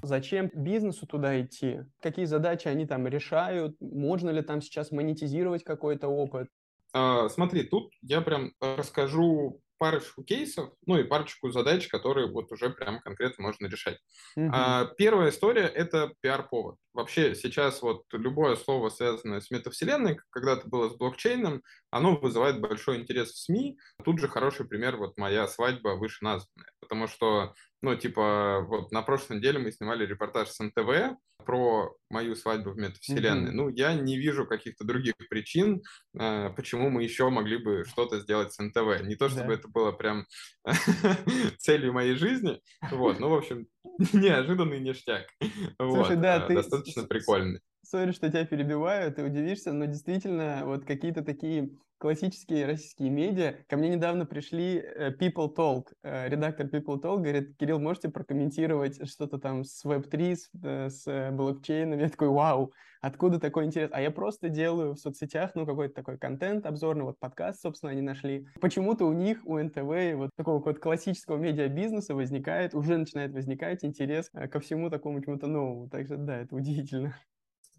Зачем 0.01 0.49
бизнесу 0.53 1.05
туда 1.05 1.41
идти? 1.41 1.81
Какие 1.99 2.25
задачи 2.25 2.69
они 2.69 2.85
там 2.85 3.05
решают? 3.07 3.75
Можно 3.81 4.29
ли 4.29 4.41
там 4.41 4.61
сейчас 4.61 4.91
монетизировать 4.91 5.65
какой-то 5.65 6.07
опыт? 6.07 6.47
А, 6.93 7.27
смотри, 7.27 7.63
тут 7.63 7.91
я 8.01 8.21
прям 8.21 8.53
расскажу 8.61 9.61
парочку 9.77 10.23
кейсов, 10.23 10.73
ну 10.85 10.97
и 10.97 11.03
парочку 11.03 11.49
задач, 11.51 11.87
которые 11.87 12.31
вот 12.31 12.51
уже 12.51 12.69
прям 12.69 12.99
конкретно 13.01 13.43
можно 13.43 13.67
решать. 13.67 13.99
Мгм. 14.35 14.51
А, 14.53 14.85
первая 14.97 15.29
история— 15.29 15.63
это 15.75 16.13
пиар-повод. 16.21 16.77
Вообще 16.93 17.35
сейчас 17.35 17.81
вот 17.81 18.03
любое 18.13 18.55
слово, 18.55 18.89
связанное 18.89 19.41
с 19.41 19.51
метавселенной, 19.51 20.19
когда-то 20.29 20.67
было 20.67 20.89
с 20.89 20.95
блокчейном, 20.95 21.61
оно 21.95 22.17
вызывает 22.17 22.59
большой 22.59 22.97
интерес 22.97 23.31
в 23.31 23.37
СМИ. 23.37 23.79
Тут 24.03 24.19
же 24.19 24.27
хороший 24.27 24.67
пример 24.67 24.97
вот 24.97 25.17
моя 25.17 25.47
свадьба 25.47 25.95
вышеназванная, 25.95 26.71
потому 26.81 27.07
что 27.07 27.53
ну, 27.81 27.95
типа, 27.95 28.65
вот 28.67 28.91
на 28.91 29.01
прошлой 29.01 29.37
неделе 29.37 29.59
мы 29.59 29.71
снимали 29.71 30.05
репортаж 30.05 30.49
с 30.49 30.59
НТВ 30.59 31.17
про 31.45 31.95
мою 32.09 32.35
свадьбу 32.35 32.71
в 32.71 32.77
метавселенной. 32.77 33.49
Мгм. 33.51 33.55
Ну, 33.55 33.69
я 33.69 33.93
не 33.93 34.17
вижу 34.17 34.47
каких-то 34.47 34.83
других 34.83 35.13
причин, 35.29 35.83
э, 36.19 36.49
почему 36.55 36.89
мы 36.89 37.03
еще 37.03 37.29
могли 37.29 37.57
бы 37.57 37.85
что-то 37.85 38.19
сделать 38.19 38.53
с 38.53 38.59
НТВ. 38.59 39.03
Не 39.03 39.15
то, 39.15 39.29
чтобы 39.29 39.49
Да. 39.49 39.53
это 39.53 39.67
было 39.67 39.91
прям 39.91 40.25
целью 41.59 41.93
моей 41.93 42.15
жизни, 42.15 42.59
вот, 42.91 43.19
ну, 43.19 43.29
в 43.29 43.35
общем, 43.35 43.67
неожиданный 44.13 44.79
ништяк. 44.79 45.27
Слушай, 45.79 46.15
Вот, 46.15 46.21
да, 46.21 46.43
э, 46.43 46.47
ты 46.47 46.55
достаточно 46.55 47.03
прикольный. 47.03 47.61
Сори, 47.85 48.11
что 48.11 48.29
тебя 48.29 48.45
перебиваю, 48.45 49.13
ты 49.13 49.23
удивишься, 49.23 49.71
но 49.71 49.85
действительно 49.85 50.63
вот 50.65 50.85
какие-то 50.85 51.23
такие 51.23 51.69
классические 51.99 52.65
российские 52.65 53.09
медиа. 53.09 53.55
Ко 53.67 53.77
мне 53.77 53.89
недавно 53.89 54.25
пришли 54.25 54.77
э, 54.77 55.11
People 55.11 55.55
Talk, 55.55 55.93
э, 56.03 56.27
редактор 56.27 56.65
People 56.65 56.99
Talk, 56.99 57.17
говорит, 57.17 57.55
Кирилл, 57.57 57.79
можете 57.79 58.09
прокомментировать 58.09 59.07
что-то 59.07 59.37
там 59.37 59.63
с 59.63 59.85
Web3, 59.85 60.35
с, 60.35 60.49
э, 60.63 60.89
с 60.89 61.31
блокчейном? 61.31 61.99
Я 61.99 62.09
такой, 62.09 62.29
вау, 62.29 62.73
откуда 63.01 63.39
такой 63.39 63.65
интерес? 63.65 63.89
А 63.93 64.01
я 64.01 64.09
просто 64.09 64.49
делаю 64.49 64.95
в 64.95 64.99
соцсетях, 64.99 65.51
ну, 65.53 65.65
какой-то 65.65 65.93
такой 65.93 66.17
контент 66.17 66.65
обзорный, 66.65 67.03
вот 67.03 67.19
подкаст, 67.19 67.61
собственно, 67.61 67.91
они 67.91 68.01
нашли. 68.01 68.47
Почему-то 68.59 69.05
у 69.05 69.13
них, 69.13 69.41
у 69.45 69.59
НТВ, 69.59 70.15
вот 70.15 70.31
такого 70.35 70.59
вот 70.59 70.79
классического 70.79 71.37
медиабизнеса 71.37 72.15
возникает, 72.15 72.73
уже 72.73 72.97
начинает 72.97 73.31
возникать 73.31 73.85
интерес 73.85 74.31
ко 74.31 74.59
всему 74.59 74.89
такому 74.89 75.21
чему-то 75.21 75.47
новому. 75.47 75.87
Так 75.87 76.07
что 76.07 76.17
да, 76.17 76.39
это 76.39 76.55
удивительно. 76.55 77.15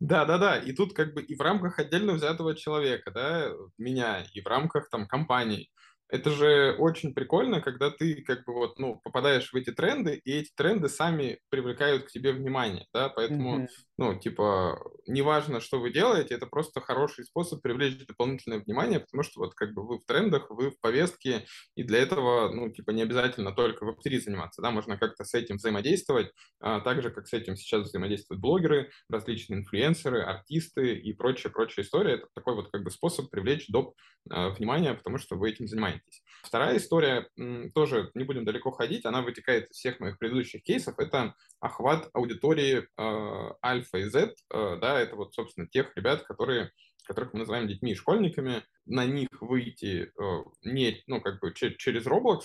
Да, 0.01 0.25
да, 0.27 0.39
да. 0.39 0.59
И 0.59 0.73
тут 0.73 0.93
как 0.95 1.15
бы 1.15 1.23
и 1.23 1.35
в 1.35 1.41
рамках 1.41 1.79
отдельно 1.79 2.13
взятого 2.13 2.55
человека, 2.55 3.11
да, 3.11 3.51
меня, 3.79 4.27
и 4.33 4.41
в 4.41 4.47
рамках 4.47 4.91
там 4.91 5.07
компаний. 5.07 5.71
Это 6.09 6.31
же 6.31 6.77
очень 6.79 7.15
прикольно, 7.15 7.61
когда 7.61 7.91
ты 7.91 8.23
как 8.23 8.45
бы 8.45 8.53
вот, 8.55 8.79
ну, 8.79 9.01
попадаешь 9.03 9.53
в 9.53 9.57
эти 9.57 9.73
тренды, 9.73 10.21
и 10.25 10.33
эти 10.33 10.53
тренды 10.55 10.89
сами 10.89 11.41
привлекают 11.49 12.05
к 12.05 12.11
тебе 12.11 12.33
внимание, 12.33 12.87
да, 12.93 13.09
поэтому, 13.09 13.63
Мгм. 13.63 13.67
Ну, 13.99 14.15
типа, 14.19 14.79
неважно, 15.07 15.61
что 15.61 15.81
вы 15.81 15.91
делаете, 15.91 16.35
это 16.35 16.47
просто 16.47 16.81
хороший 16.81 17.25
способ 17.25 17.63
привлечь 17.63 18.07
дополнительное 18.07 18.61
внимание, 18.61 19.01
потому 19.01 19.23
что 19.23 19.41
вот 19.41 19.55
как 19.55 19.73
бы 19.73 19.87
вы 19.87 19.99
в 19.99 20.05
трендах, 20.05 20.51
вы 20.51 20.71
в 20.71 20.81
повестке, 20.81 21.47
и 21.75 21.83
для 21.83 22.01
этого, 22.01 22.53
ну, 22.53 22.69
типа, 22.71 22.91
не 22.91 23.03
обязательно 23.03 23.53
только 23.53 23.85
в 23.85 23.91
Web3 23.91 24.21
заниматься, 24.21 24.61
да, 24.61 24.71
можно 24.71 24.99
как-то 24.99 25.25
с 25.25 25.33
этим 25.35 25.57
взаимодействовать, 25.57 26.33
а, 26.61 26.81
так 26.81 27.03
же, 27.03 27.11
как 27.11 27.27
с 27.27 27.33
этим 27.33 27.57
сейчас 27.57 27.89
взаимодействуют 27.89 28.41
блогеры, 28.41 28.91
различные 29.09 29.61
инфлюенсеры, 29.61 30.23
артисты 30.23 30.95
и 30.95 31.13
прочая-прочая 31.15 31.85
история. 31.85 32.15
Это 32.15 32.27
такой 32.35 32.55
вот 32.55 32.71
как 32.71 32.85
бы 32.85 32.91
способ 32.91 33.31
привлечь 33.31 33.69
доп. 33.69 33.95
а, 34.29 34.51
внимание, 34.51 34.95
потому 34.95 35.19
что 35.19 35.37
вы 35.37 35.51
этим 35.51 35.69
занимаетесь. 35.69 36.23
Вторая 36.43 36.77
история, 36.77 37.29
тоже 37.75 38.11
не 38.15 38.25
будем 38.25 38.45
далеко 38.45 38.71
ходить, 38.71 39.05
она 39.05 39.23
вытекает 39.23 39.71
из 39.71 39.77
всех 39.77 40.01
моих 40.01 40.19
предыдущих 40.19 40.63
кейсов, 40.63 40.99
это 40.99 41.35
охват 41.61 42.09
аудитории 42.13 42.87
э, 42.97 43.53
альфа 43.65 43.86
и 43.95 44.05
Z, 44.05 44.35
э, 44.53 44.77
да, 44.81 45.01
это 45.01 45.17
вот, 45.17 45.35
собственно, 45.35 45.67
тех 45.69 45.97
ребят, 45.97 46.23
которые 46.23 46.71
которых 47.07 47.33
мы 47.33 47.41
называем 47.41 47.69
детьми 47.69 47.93
и 47.93 47.95
школьниками, 47.95 48.65
на 48.85 49.07
них 49.07 49.29
выйти 49.41 50.11
э, 50.21 50.45
не, 50.63 51.03
ну, 51.07 51.21
как 51.21 51.41
бы 51.41 51.55
че- 51.55 51.77
через 51.77 52.07
Roblox, 52.07 52.43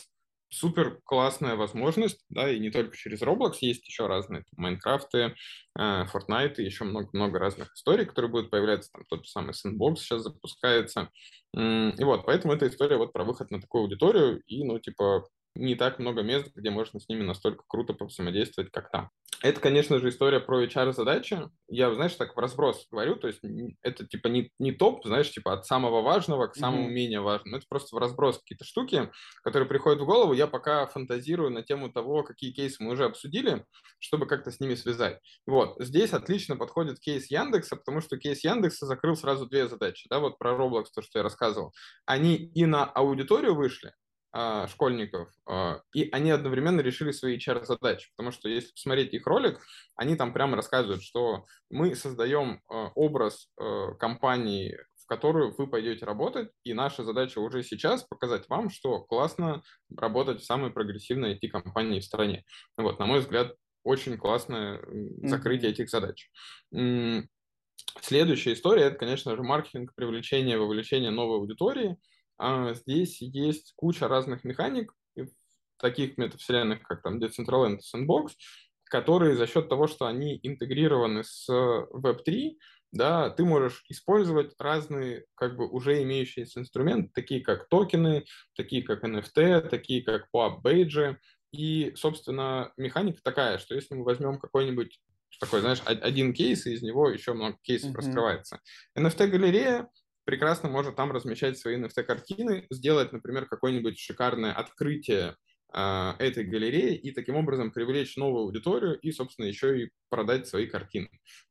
супер 0.49 0.99
классная 1.03 1.55
возможность, 1.55 2.25
да, 2.29 2.49
и 2.49 2.59
не 2.59 2.69
только 2.69 2.95
через 2.95 3.21
Roblox, 3.21 3.55
есть 3.61 3.87
еще 3.87 4.07
разные 4.07 4.41
там, 4.41 4.63
Майнкрафты, 4.63 5.35
э, 5.79 6.05
Fortnite, 6.05 6.55
и 6.57 6.63
еще 6.63 6.83
много-много 6.83 7.39
разных 7.39 7.73
историй, 7.73 8.05
которые 8.05 8.31
будут 8.31 8.51
появляться, 8.51 8.91
там 8.91 9.03
тот 9.09 9.25
же 9.25 9.31
самый 9.31 9.53
Sandbox 9.53 9.95
сейчас 9.97 10.23
запускается, 10.23 11.09
и 11.53 12.03
вот, 12.03 12.25
поэтому 12.25 12.53
эта 12.53 12.67
история 12.67 12.97
вот 12.97 13.11
про 13.11 13.23
выход 13.23 13.51
на 13.51 13.59
такую 13.59 13.83
аудиторию, 13.83 14.41
и, 14.45 14.63
ну, 14.63 14.79
типа, 14.79 15.25
не 15.55 15.75
так 15.75 15.99
много 15.99 16.21
мест, 16.23 16.51
где 16.55 16.69
можно 16.69 16.99
с 16.99 17.07
ними 17.09 17.23
настолько 17.23 17.63
круто 17.67 17.93
повзаимодействовать, 17.93 18.71
как 18.71 18.89
там. 18.91 19.09
Это, 19.43 19.59
конечно 19.59 19.97
же, 19.99 20.09
история 20.09 20.39
про 20.39 20.61
HR-задачи. 20.61 21.49
Я, 21.67 21.91
знаешь, 21.95 22.13
так 22.13 22.35
в 22.35 22.39
разброс 22.39 22.85
говорю, 22.91 23.15
то 23.15 23.27
есть 23.27 23.39
это 23.81 24.05
типа 24.05 24.27
не, 24.27 24.51
не 24.59 24.71
топ, 24.71 25.03
знаешь, 25.03 25.31
типа 25.31 25.53
от 25.53 25.65
самого 25.65 26.01
важного 26.03 26.45
к 26.47 26.55
самому 26.55 26.87
Мгм. 26.87 26.89
менее 26.89 27.21
важному. 27.21 27.57
Это 27.57 27.65
просто 27.67 27.95
в 27.95 27.99
разброс 27.99 28.37
какие-то 28.37 28.65
штуки, 28.65 29.09
которые 29.43 29.67
приходят 29.67 29.99
в 29.99 30.05
голову. 30.05 30.33
Я 30.33 30.45
пока 30.45 30.85
фантазирую 30.85 31.49
на 31.49 31.63
тему 31.63 31.91
того, 31.91 32.21
какие 32.23 32.51
кейсы 32.53 32.83
мы 32.83 32.91
уже 32.91 33.05
обсудили, 33.05 33.65
чтобы 33.99 34.27
как-то 34.27 34.51
с 34.51 34.59
ними 34.59 34.75
связать. 34.75 35.19
Вот, 35.47 35.75
здесь 35.79 36.13
отлично 36.13 36.55
подходит 36.55 36.99
кейс 36.99 37.31
Яндекса, 37.31 37.77
потому 37.77 38.01
что 38.01 38.17
кейс 38.17 38.43
Яндекса 38.43 38.85
закрыл 38.85 39.15
сразу 39.15 39.47
две 39.47 39.67
задачи. 39.67 40.07
Да, 40.09 40.19
вот 40.19 40.37
про 40.37 40.51
Roblox, 40.51 40.85
то, 40.93 41.01
что 41.01 41.17
я 41.19 41.23
рассказывал. 41.23 41.73
Они 42.05 42.35
и 42.35 42.65
на 42.65 42.85
аудиторию 42.85 43.55
вышли, 43.55 43.93
школьников, 44.69 45.29
а, 45.45 45.81
и 45.93 46.09
они 46.11 46.31
одновременно 46.31 46.79
решили 46.81 47.11
свои 47.11 47.37
HR-задачи, 47.37 48.11
потому 48.15 48.31
что 48.31 48.47
если 48.47 48.71
посмотреть 48.71 49.13
их 49.13 49.27
ролик, 49.27 49.59
они 49.95 50.15
там 50.15 50.33
прямо 50.33 50.55
рассказывают, 50.55 51.03
что 51.03 51.43
мы 51.69 51.95
создаем 51.95 52.61
а, 52.69 52.91
образ 52.95 53.49
а, 53.59 53.93
компании, 53.95 54.77
в 54.95 55.05
которую 55.05 55.53
вы 55.57 55.67
пойдете 55.67 56.05
работать, 56.05 56.49
и 56.63 56.73
наша 56.73 57.03
задача 57.03 57.39
уже 57.39 57.63
сейчас 57.63 58.03
показать 58.03 58.47
вам, 58.47 58.69
что 58.69 59.01
классно 59.01 59.63
работать 59.93 60.39
в 60.41 60.45
самой 60.45 60.71
прогрессивной 60.71 61.35
IT-компании 61.35 61.99
в 61.99 62.05
стране. 62.05 62.45
Вот, 62.77 62.99
на 62.99 63.05
мой 63.05 63.19
взгляд, 63.19 63.55
очень 63.83 64.17
классное 64.17 64.79
закрытие 65.23 65.71
Мгм. 65.71 65.73
этих 65.73 65.89
задач. 65.89 66.29
Следующая 67.99 68.53
история– 68.53 68.83
это, 68.83 68.97
конечно 68.97 69.35
же, 69.35 69.43
маркетинг, 69.43 69.93
привлечение, 69.95 70.57
вовлечение 70.57 71.11
новой 71.11 71.37
аудитории. 71.37 71.97
А, 72.43 72.73
Здесь 72.73 73.21
есть 73.21 73.73
куча 73.75 74.07
разных 74.07 74.43
механик, 74.43 74.93
таких 75.77 76.17
метавселенных, 76.17 76.81
как 76.83 77.01
там 77.03 77.19
Decentraland 77.19 77.77
и 77.77 77.97
Sandbox, 77.97 78.31
которые 78.85 79.35
за 79.35 79.45
счет 79.47 79.69
того, 79.69 79.87
что 79.87 80.05
они 80.05 80.39
интегрированы 80.43 81.23
с 81.23 81.47
Web3, 81.49 82.57
да, 82.91 83.29
ты 83.29 83.45
можешь 83.45 83.83
использовать 83.89 84.53
разные, 84.59 85.25
как 85.35 85.55
бы, 85.55 85.67
уже 85.69 86.01
имеющиеся 86.03 86.59
инструменты, 86.59 87.11
такие 87.13 87.41
как 87.41 87.69
токены, 87.69 88.25
такие 88.55 88.83
как 88.83 89.03
NFT, 89.03 89.69
такие 89.69 90.03
как 90.03 90.27
POAP 90.35 90.61
бейджи. 90.61 91.19
И, 91.51 91.93
собственно, 91.95 92.73
механика 92.77 93.21
такая, 93.23 93.57
что 93.59 93.75
если 93.75 93.95
мы 93.95 94.03
возьмем 94.03 94.39
какой-нибудь 94.39 94.99
такой, 95.39 95.61
знаешь, 95.61 95.81
од- 95.87 96.03
один 96.03 96.33
кейс, 96.33 96.65
и 96.67 96.73
из 96.73 96.81
него 96.81 97.09
еще 97.09 97.33
много 97.33 97.57
кейсов 97.63 97.91
Мгм. 97.91 97.97
раскрывается. 97.97 98.59
NFT-галерея 98.97 99.87
прекрасно 100.25 100.69
может 100.69 100.95
там 100.95 101.11
размещать 101.11 101.57
свои 101.57 101.77
NFT-картины, 101.77 102.67
сделать, 102.69 103.11
например, 103.11 103.45
какое-нибудь 103.45 103.99
шикарное 103.99 104.53
открытие 104.53 105.35
а, 105.73 106.15
этой 106.19 106.43
галереи 106.43 106.95
и 106.95 107.11
таким 107.11 107.35
образом 107.35 107.71
привлечь 107.71 108.17
новую 108.17 108.43
аудиторию 108.43 108.99
и, 108.99 109.11
собственно, 109.11 109.45
еще 109.45 109.83
и 109.83 109.91
продать 110.09 110.47
свои 110.47 110.67
картины. 110.67 111.09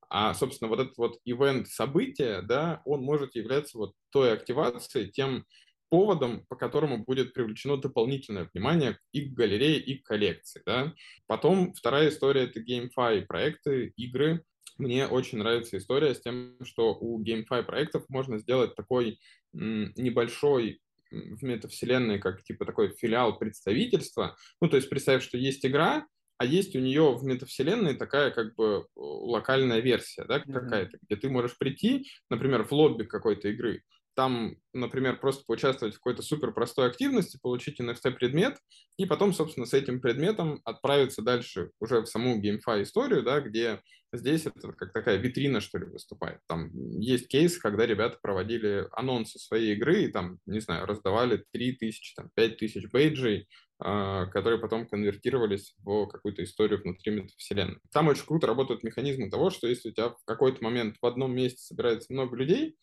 А, 0.08 0.34
собственно, 0.34 0.68
вот 0.68 0.80
этот 0.80 0.98
вот 0.98 1.18
ивент 1.24 1.68
события, 1.68 2.42
да, 2.42 2.82
он 2.84 3.02
может 3.02 3.34
являться 3.34 3.78
вот 3.78 3.94
той 4.10 4.32
активацией, 4.32 5.10
тем 5.10 5.46
поводом, 5.88 6.44
по 6.48 6.56
которому 6.56 7.04
будет 7.04 7.32
привлечено 7.34 7.76
дополнительное 7.76 8.48
внимание 8.52 8.98
и 9.12 9.28
к 9.28 9.34
галерее, 9.34 9.78
и 9.78 9.98
к 9.98 10.06
коллекции, 10.06 10.62
да. 10.64 10.94
Потом 11.26 11.74
вторая 11.74 12.08
история— 12.08 12.42
это 12.44 12.60
GameFi 12.60 13.26
проекты, 13.26 13.92
игры. 13.96 14.44
Мне 14.78 15.06
очень 15.06 15.38
нравится 15.38 15.76
история 15.76 16.14
с 16.14 16.20
тем, 16.20 16.56
что 16.62 16.94
у 16.94 17.22
GameFi 17.22 17.62
проектов 17.64 18.04
можно 18.08 18.38
сделать 18.38 18.74
такой 18.74 19.20
небольшой 19.52 20.80
в 21.10 21.42
метавселенной, 21.42 22.18
как 22.18 22.42
типа 22.44 22.64
такой 22.64 22.90
филиал 22.90 23.38
представительства. 23.38 24.36
Ну, 24.60 24.68
то 24.68 24.76
есть 24.76 24.88
представь, 24.88 25.22
что 25.22 25.36
есть 25.36 25.66
игра, 25.66 26.06
а 26.38 26.44
есть 26.46 26.74
у 26.74 26.78
нее 26.78 27.14
в 27.16 27.24
метавселенной 27.24 27.96
такая 27.96 28.30
как 28.30 28.54
бы 28.54 28.86
локальная 28.96 29.80
версия, 29.80 30.24
да, 30.24 30.40
какая-то, 30.40 30.98
где 31.02 31.16
ты 31.16 31.28
можешь 31.28 31.58
прийти, 31.58 32.06
например, 32.30 32.64
в 32.64 32.72
лобби 32.72 33.04
какой-то 33.04 33.48
игры, 33.48 33.82
там, 34.14 34.56
например, 34.72 35.18
просто 35.18 35.44
поучаствовать 35.46 35.94
в 35.94 35.98
какой-то 35.98 36.22
супер 36.22 36.52
простой 36.52 36.86
активности, 36.88 37.38
получить 37.40 37.80
NFT-предмет, 37.80 38.58
и 38.96 39.06
потом, 39.06 39.32
собственно, 39.32 39.66
с 39.66 39.74
этим 39.74 40.00
предметом 40.00 40.60
отправиться 40.64 41.22
дальше 41.22 41.70
уже 41.80 42.00
в 42.00 42.06
саму 42.06 42.40
GameFi 42.40 42.82
историю, 42.82 43.22
да, 43.22 43.40
где 43.40 43.80
здесь 44.12 44.46
это 44.46 44.72
как 44.72 44.92
такая 44.92 45.16
витрина, 45.16 45.60
что 45.60 45.78
ли, 45.78 45.86
выступает. 45.86 46.40
Там 46.48 46.70
есть 46.98 47.28
кейс, 47.28 47.58
когда 47.58 47.86
ребята 47.86 48.18
проводили 48.20 48.86
анонсы 48.92 49.38
своей 49.38 49.74
игры, 49.74 50.04
и 50.04 50.08
там, 50.08 50.38
не 50.46 50.60
знаю, 50.60 50.86
раздавали 50.86 51.44
3000, 51.52 52.14
там, 52.16 52.30
5000 52.34 52.90
бейджей, 52.90 53.48
а, 53.82 54.26
которые 54.26 54.60
потом 54.60 54.86
конвертировались 54.86 55.74
в 55.78 56.06
какую-то 56.06 56.44
историю 56.44 56.82
внутри 56.82 57.12
метавселенной. 57.12 57.78
Там 57.92 58.08
очень 58.08 58.26
круто 58.26 58.46
работают 58.46 58.82
механизмы 58.82 59.30
того, 59.30 59.48
что 59.48 59.66
если 59.66 59.88
у 59.88 59.92
тебя 59.92 60.10
в 60.10 60.24
какой-то 60.26 60.62
момент 60.62 60.96
в 61.00 61.06
одном 61.06 61.34
месте 61.34 61.62
собирается 61.62 62.12
много 62.12 62.36
людей, 62.36 62.76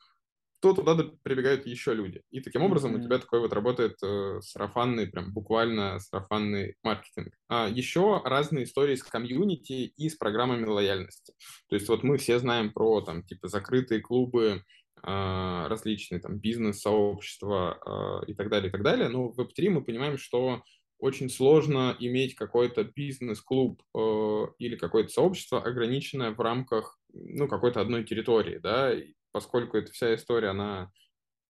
то 0.59 0.73
туда 0.73 0.95
прибегают 1.23 1.67
еще 1.67 1.93
люди. 1.93 2.21
И 2.31 2.41
таким 2.41 2.63
образом 2.63 2.95
mm-hmm. 2.95 2.99
у 2.99 3.03
тебя 3.03 3.19
такой 3.19 3.39
вот 3.41 3.53
работает 3.53 3.97
э, 4.03 4.39
сарафанный, 4.41 5.07
прям 5.07 5.31
буквально 5.31 5.99
сарафанный 5.99 6.75
маркетинг. 6.83 7.33
А 7.47 7.67
еще 7.67 8.21
разные 8.23 8.63
истории 8.63 8.95
с 8.95 9.03
комьюнити 9.03 9.93
и 9.95 10.09
с 10.09 10.15
программами 10.15 10.65
лояльности. 10.65 11.33
То 11.69 11.75
есть 11.75 11.87
вот 11.89 12.03
мы 12.03 12.17
все 12.17 12.39
знаем 12.39 12.71
про 12.71 13.01
там 13.01 13.23
типа 13.23 13.47
закрытые 13.47 14.01
клубы, 14.01 14.63
э, 15.03 15.67
различные 15.67 16.19
там 16.19 16.39
бизнес-сообщества 16.39 18.23
э, 18.25 18.31
и 18.31 18.33
так 18.33 18.49
далее, 18.49 18.69
и 18.69 18.71
так 18.71 18.81
далее. 18.81 19.09
Но 19.09 19.29
в 19.29 19.39
Web3 19.39 19.69
мы 19.69 19.83
понимаем, 19.83 20.17
что 20.17 20.63
очень 20.99 21.29
сложно 21.29 21.95
иметь 21.99 22.33
какой-то 22.33 22.83
бизнес-клуб 22.83 23.81
э, 23.95 24.45
или 24.57 24.75
какое-то 24.75 25.09
сообщество, 25.09 25.61
ограниченное 25.61 26.31
в 26.31 26.39
рамках 26.39 26.97
ну, 27.13 27.47
какой-то 27.47 27.81
одной 27.81 28.03
территории, 28.03 28.57
да, 28.57 28.93
поскольку 29.37 29.77
эта 29.77 29.91
вся 29.91 30.15
история, 30.15 30.47
она, 30.47 30.91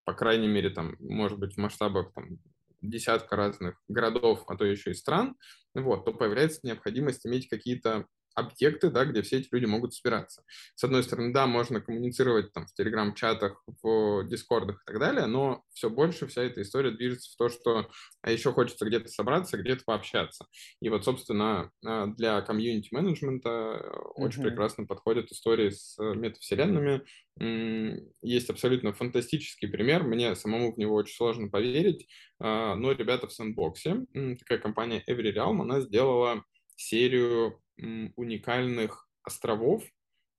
по 0.04 0.14
крайней 0.14 0.50
мере, 0.50 0.70
там, 0.70 0.98
может 1.00 1.40
быть, 1.40 1.54
в 1.54 1.58
масштабах 1.58 2.12
там, 2.12 2.40
десятка 2.82 3.38
разных 3.38 3.82
городов, 3.88 4.44
а 4.48 4.58
то 4.58 4.66
еще 4.66 4.92
и 4.92 4.94
стран, 4.94 5.38
вот, 5.74 6.04
то 6.04 6.12
появляется 6.12 6.60
необходимость 6.64 7.26
иметь 7.26 7.48
какие-то 7.48 8.06
объекты, 8.38 8.92
да, 8.92 9.04
где 9.06 9.24
все 9.24 9.40
эти 9.40 9.50
люди 9.52 9.66
могут 9.66 9.96
собираться. 9.96 10.44
С 10.76 10.84
одной 10.84 11.04
стороны, 11.04 11.34
да, 11.34 11.48
можно 11.48 11.82
коммуницировать 11.82 12.54
там 12.54 12.68
в 12.68 12.74
телеграм-чатах, 12.74 13.64
в 13.82 14.28
дискордах 14.28 14.84
и 14.84 14.86
так 14.86 15.00
далее, 15.00 15.26
но 15.26 15.64
все 15.74 15.90
больше 15.90 16.28
вся 16.28 16.44
эта 16.44 16.62
история 16.62 16.92
движется 16.92 17.32
в 17.34 17.36
то, 17.36 17.50
что 17.50 17.90
еще 18.26 18.52
хочется 18.52 18.86
где-то 18.86 19.08
собраться, 19.08 19.58
где-то 19.58 19.84
пообщаться. 19.86 20.46
И 20.82 20.90
вот, 20.90 21.04
собственно, 21.04 21.72
а, 21.84 22.08
для 22.08 22.40
комьюнити-менеджмента 22.42 23.50
mm-hmm. 23.50 24.12
очень 24.16 24.44
прекрасно 24.44 24.86
подходят 24.86 25.32
истории 25.32 25.72
с 25.72 25.98
метавселенными. 25.98 27.02
Есть 28.22 28.50
абсолютно 28.52 28.94
фантастический 28.94 29.68
пример, 29.68 30.04
мне 30.04 30.36
самому 30.36 30.74
в 30.74 30.78
него 30.78 30.94
очень 30.96 31.16
сложно 31.16 31.50
поверить, 31.50 32.08
а, 32.40 32.76
но 32.76 32.92
ребята 32.92 33.28
в 33.28 33.32
Sandbox, 33.32 34.38
такая 34.38 34.60
компания 34.60 35.04
Every 35.10 35.34
Realm, 35.34 35.62
она 35.62 35.82
сделала 35.82 36.44
серию 36.76 37.60
уникальных 37.78 39.10
островов, 39.24 39.84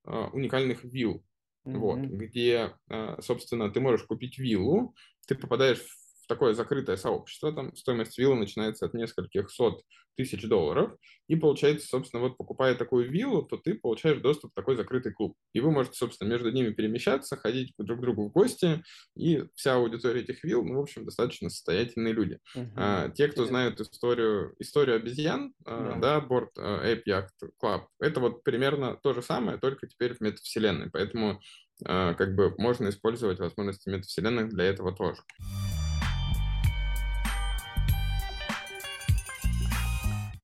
а, 0.03 0.29
уникальных 0.29 0.83
вилл, 0.83 1.23
mm-hmm. 1.65 1.77
вот, 1.77 1.99
где, 1.99 2.75
а, 2.89 3.21
собственно, 3.21 3.71
ты 3.71 3.79
можешь 3.79 4.05
купить 4.05 4.37
виллу, 4.37 4.95
ты 5.27 5.35
попадаешь 5.35 5.85
такое 6.29 6.53
закрытое 6.53 6.95
сообщество, 6.95 7.51
там 7.51 7.75
стоимость 7.75 8.17
виллы 8.17 8.35
начинается 8.35 8.85
от 8.85 8.93
нескольких 8.93 9.49
сот 9.49 9.81
тысяч 10.15 10.43
долларов, 10.47 10.95
и 11.27 11.35
получается, 11.35 11.87
собственно, 11.87 12.21
вот 12.21 12.37
покупая 12.37 12.75
такую 12.75 13.09
виллу, 13.09 13.41
то 13.41 13.57
ты 13.57 13.73
получаешь 13.73 14.19
доступ 14.19 14.51
в 14.51 14.53
такой 14.53 14.75
закрытый 14.75 15.13
клуб. 15.13 15.35
И 15.53 15.59
вы 15.59 15.71
можете, 15.71 15.97
собственно, 15.97 16.29
между 16.29 16.51
ними 16.51 16.71
перемещаться, 16.71 17.37
ходить 17.37 17.73
друг 17.77 17.99
к 17.99 18.01
другу 18.01 18.27
в 18.27 18.31
гости, 18.31 18.83
и 19.15 19.45
вся 19.55 19.75
аудитория 19.75 20.21
этих 20.21 20.43
вилл, 20.43 20.63
ну, 20.63 20.75
в 20.75 20.81
общем, 20.81 21.05
достаточно 21.05 21.49
состоятельные 21.49 22.13
люди. 22.13 22.37
Uh-huh. 22.55 22.69
А, 22.75 23.09
те, 23.09 23.27
кто 23.29 23.45
знают 23.45 23.79
историю, 23.79 24.55
историю 24.59 24.97
обезьян, 24.97 25.53
yeah. 25.65 25.99
да, 25.99 26.19
борт 26.19 26.57
Ape 26.57 27.03
Yacht 27.07 27.29
Club, 27.63 27.83
это 27.99 28.19
вот 28.19 28.43
примерно 28.43 28.99
то 29.01 29.13
же 29.13 29.21
самое, 29.21 29.57
только 29.57 29.87
теперь 29.87 30.15
в 30.15 30.21
метавселенной. 30.21 30.89
Поэтому 30.91 31.39
а, 31.85 32.13
как 32.13 32.35
бы 32.35 32.53
можно 32.57 32.89
использовать 32.89 33.39
возможности 33.39 33.89
метавселенных 33.89 34.49
для 34.49 34.65
этого 34.65 34.91
тоже. 34.91 35.21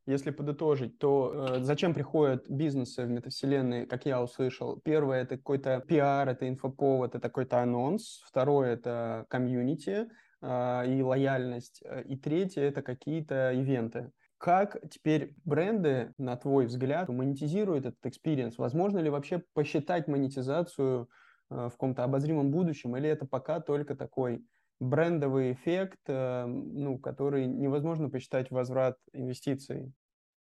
Если 0.05 0.29
подытожить, 0.29 0.99
то 0.99 1.31
э, 1.33 1.63
зачем 1.63 1.93
приходят 1.93 2.47
бизнесы 2.49 3.05
в 3.05 3.09
метавселенные, 3.09 3.87
как 3.87 4.05
я 4.05 4.21
услышал? 4.21 4.79
Первое— 4.83 5.21
это 5.23 5.37
какой-то 5.37 5.79
пиар, 5.87 6.29
это 6.29 6.47
инфоповод, 6.47 7.15
это 7.15 7.27
какой-то 7.27 7.61
анонс. 7.61 8.21
Второе— 8.27 8.73
это 8.75 9.25
комьюнити 9.29 10.07
э, 10.41 10.83
и 10.87 11.01
лояльность. 11.01 11.81
И 12.05 12.15
третье— 12.17 12.61
это 12.63 12.83
какие-то 12.83 13.51
ивенты. 13.53 14.11
Как 14.37 14.77
теперь 14.91 15.33
бренды, 15.43 16.13
на 16.19 16.35
твой 16.35 16.67
взгляд, 16.67 17.09
монетизируют 17.09 17.85
этот 17.85 18.05
experience? 18.05 18.59
Возможно 18.59 18.99
ли 18.99 19.09
вообще 19.09 19.41
посчитать 19.53 20.07
монетизацию 20.07 21.09
э, 21.49 21.55
в 21.55 21.71
каком-то 21.71 22.03
обозримом 22.03 22.51
будущем, 22.51 22.95
или 22.95 23.09
это 23.09 23.25
пока 23.25 23.59
только 23.59 23.95
такой 23.95 24.45
брендовый 24.79 25.53
эффект, 25.53 25.99
э, 26.07 26.45
ну, 26.45 26.97
который 26.99 27.45
невозможно 27.47 28.09
посчитать 28.09 28.51
возврат 28.51 28.97
инвестиций. 29.13 29.93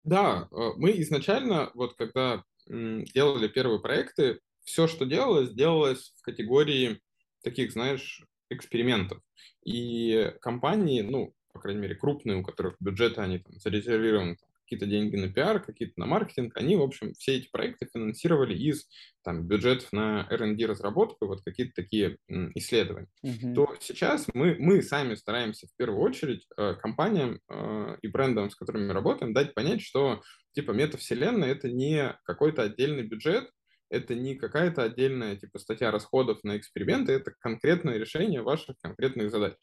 Да, 0.05 0.49
э, 0.51 0.71
мы 0.77 0.93
изначально, 1.01 1.71
вот 1.75 1.95
когда 1.95 2.45
делали 2.67 3.49
первые 3.49 3.81
проекты, 3.81 4.41
все, 4.63 4.87
что 4.87 5.07
делалось, 5.07 5.51
делалось 5.55 6.13
в 6.19 6.23
категории 6.23 7.01
таких, 7.43 7.73
знаешь, 7.73 8.23
экспериментов. 8.51 9.23
И 9.65 10.35
компании, 10.43 11.01
ну, 11.01 11.35
по 11.53 11.61
крайней 11.61 11.81
мере, 11.81 11.95
крупные, 11.95 12.37
у 12.37 12.43
которых 12.43 12.77
бюджеты, 12.79 13.23
они 13.23 13.39
там 13.39 13.59
зарезервированы 13.59 14.37
какие-то 14.69 14.87
деньги 14.87 15.17
на 15.17 15.33
пиар, 15.33 15.63
какие-то 15.63 15.99
на 15.99 16.05
маркетинг, 16.05 16.55
они, 16.57 16.77
в 16.77 16.83
общем, 16.83 17.15
все 17.15 17.37
эти 17.37 17.49
проекты 17.51 17.89
финансировали 17.91 18.55
из 18.55 18.87
там, 19.25 19.47
бюджетов 19.47 19.91
на 19.93 20.27
R&D 20.31 20.67
разработку, 20.67 21.27
вот 21.27 21.43
какие-то 21.43 21.73
такие 21.75 22.19
исследования. 22.55 23.09
Mm-hmm. 23.25 23.55
То 23.55 23.75
сейчас 23.81 24.27
мы, 24.35 24.57
мы 24.59 24.83
сами 24.83 25.15
стараемся 25.15 25.67
в 25.67 25.77
первую 25.77 26.03
очередь 26.03 26.47
э, 26.59 26.75
компаниям 26.75 27.41
э, 27.49 27.97
и 28.03 28.09
брендам, 28.09 28.51
с 28.51 28.55
которыми 28.55 28.89
мы 28.89 28.93
работаем, 28.93 29.33
дать 29.33 29.55
понять, 29.55 29.81
что 29.81 30.23
типа 30.53 30.73
метавселенная— 30.73 31.49
это 31.53 31.71
не 31.71 32.15
какой-то 32.25 32.63
отдельный 32.63 33.05
бюджет, 33.05 33.51
это 33.91 34.15
не 34.15 34.35
какая-то 34.35 34.83
отдельная 34.83 35.37
типа 35.37 35.59
статья 35.59 35.91
расходов 35.91 36.45
на 36.45 36.59
эксперименты, 36.59 37.13
это 37.13 37.33
конкретное 37.41 37.97
решение 37.97 38.43
ваших 38.43 38.77
конкретных 38.83 39.31
задач. 39.31 39.55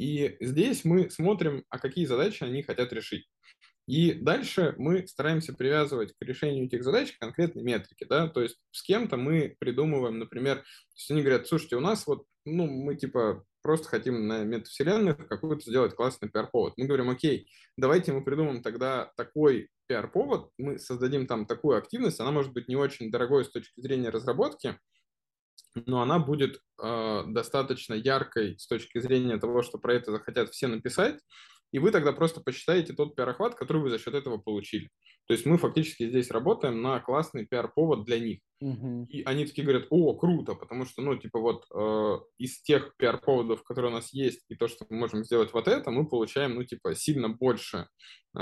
И 0.00 0.38
здесь 0.40 0.84
мы 0.86 1.10
смотрим, 1.10 1.62
а 1.68 1.78
какие 1.78 2.06
задачи 2.06 2.42
они 2.42 2.62
хотят 2.62 2.90
решить. 2.90 3.28
И 3.90 4.12
дальше 4.12 4.76
мы 4.78 5.04
стараемся 5.08 5.52
привязывать 5.52 6.12
к 6.12 6.22
решению 6.22 6.66
этих 6.66 6.84
задач 6.84 7.16
конкретные 7.18 7.64
метрики, 7.64 8.06
да, 8.08 8.28
то 8.28 8.40
есть 8.40 8.56
с 8.70 8.84
кем-то 8.84 9.16
мы 9.16 9.56
придумываем, 9.58 10.20
например, 10.20 10.58
то 10.58 10.64
есть 10.94 11.10
они 11.10 11.22
говорят, 11.22 11.48
слушайте, 11.48 11.74
у 11.74 11.80
нас 11.80 12.06
вот, 12.06 12.24
ну, 12.44 12.68
мы 12.68 12.94
типа 12.94 13.44
просто 13.62 13.88
хотим 13.88 14.28
на 14.28 14.44
метавселенных 14.44 15.26
какой-то 15.26 15.68
сделать 15.68 15.96
классный 15.96 16.28
пиар-повод. 16.28 16.74
Мы 16.76 16.86
говорим, 16.86 17.10
окей, 17.10 17.50
давайте 17.76 18.12
мы 18.12 18.22
придумаем 18.22 18.62
тогда 18.62 19.10
такой 19.16 19.70
пиар-повод, 19.88 20.52
мы 20.56 20.78
создадим 20.78 21.26
там 21.26 21.44
такую 21.44 21.76
активность, 21.76 22.20
она 22.20 22.30
может 22.30 22.52
быть 22.52 22.68
не 22.68 22.76
очень 22.76 23.10
дорогой 23.10 23.44
с 23.44 23.50
точки 23.50 23.80
зрения 23.80 24.10
разработки, 24.10 24.78
но 25.74 26.00
она 26.00 26.20
будет 26.20 26.60
э, 26.80 27.24
достаточно 27.26 27.94
яркой 27.94 28.56
с 28.56 28.68
точки 28.68 29.00
зрения 29.00 29.36
того, 29.38 29.62
что 29.62 29.78
про 29.78 29.94
это 29.94 30.12
захотят 30.12 30.50
все 30.50 30.68
написать, 30.68 31.18
и 31.72 31.78
вы 31.78 31.90
тогда 31.90 32.12
просто 32.12 32.40
посчитаете 32.40 32.92
тот 32.92 33.14
пиар-охват, 33.14 33.54
который 33.54 33.82
вы 33.82 33.90
за 33.90 33.98
счет 33.98 34.14
этого 34.14 34.38
получили. 34.38 34.88
То 35.26 35.34
есть 35.34 35.46
мы 35.46 35.58
фактически 35.58 36.08
здесь 36.08 36.30
работаем 36.30 36.82
на 36.82 36.98
классный 36.98 37.46
пиар-повод 37.46 38.04
для 38.04 38.18
них. 38.18 38.40
Uh-huh. 38.62 39.06
И 39.06 39.22
они 39.22 39.46
такие 39.46 39.62
говорят, 39.62 39.86
о, 39.90 40.14
круто, 40.14 40.54
потому 40.54 40.84
что, 40.84 41.02
ну, 41.02 41.16
типа 41.16 41.38
вот 41.38 41.66
э, 41.72 42.18
из 42.38 42.60
тех 42.62 42.94
пиар-поводов, 42.96 43.62
которые 43.62 43.92
у 43.92 43.94
нас 43.94 44.12
есть, 44.12 44.44
и 44.48 44.56
то, 44.56 44.66
что 44.66 44.86
мы 44.88 44.96
можем 44.96 45.22
сделать 45.24 45.52
вот 45.52 45.68
это, 45.68 45.90
мы 45.90 46.08
получаем, 46.08 46.56
ну, 46.56 46.64
типа, 46.64 46.96
сильно 46.96 47.28
больше 47.28 47.86
э, 48.36 48.40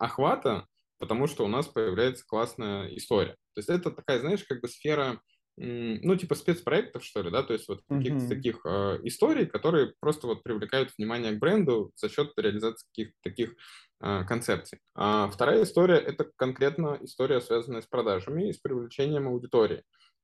охвата, 0.00 0.66
потому 0.98 1.28
что 1.28 1.44
у 1.44 1.48
нас 1.48 1.68
появляется 1.68 2.24
классная 2.26 2.88
история. 2.96 3.36
То 3.54 3.58
есть 3.58 3.68
это 3.68 3.90
такая, 3.90 4.20
знаешь, 4.20 4.44
как 4.44 4.60
бы 4.60 4.68
сфера 4.68 5.20
ну, 5.56 6.16
типа 6.16 6.34
спецпроектов, 6.34 7.04
что 7.04 7.22
ли, 7.22 7.30
да, 7.30 7.42
то 7.42 7.52
есть 7.52 7.68
вот 7.68 7.82
каких-то 7.88 8.24
mm-hmm. 8.24 8.28
таких 8.28 8.60
э, 8.64 9.00
историй, 9.04 9.46
которые 9.46 9.92
просто 10.00 10.26
вот 10.26 10.42
привлекают 10.42 10.92
внимание 10.96 11.32
к 11.32 11.38
бренду 11.38 11.92
за 11.96 12.08
счет 12.08 12.32
реализации 12.36 12.86
каких-то 12.88 13.16
таких 13.22 13.54
э, 14.00 14.24
концепций. 14.24 14.78
А 14.94 15.28
вторая 15.28 15.64
история— 15.64 15.96
это 15.98 16.30
конкретно 16.36 16.98
история, 17.02 17.40
связанная 17.40 17.82
с 17.82 17.86
продажами 17.86 18.48
и 18.48 18.52
с 18.52 18.58
привлечением 18.58 19.28
аудитории. 19.28 19.82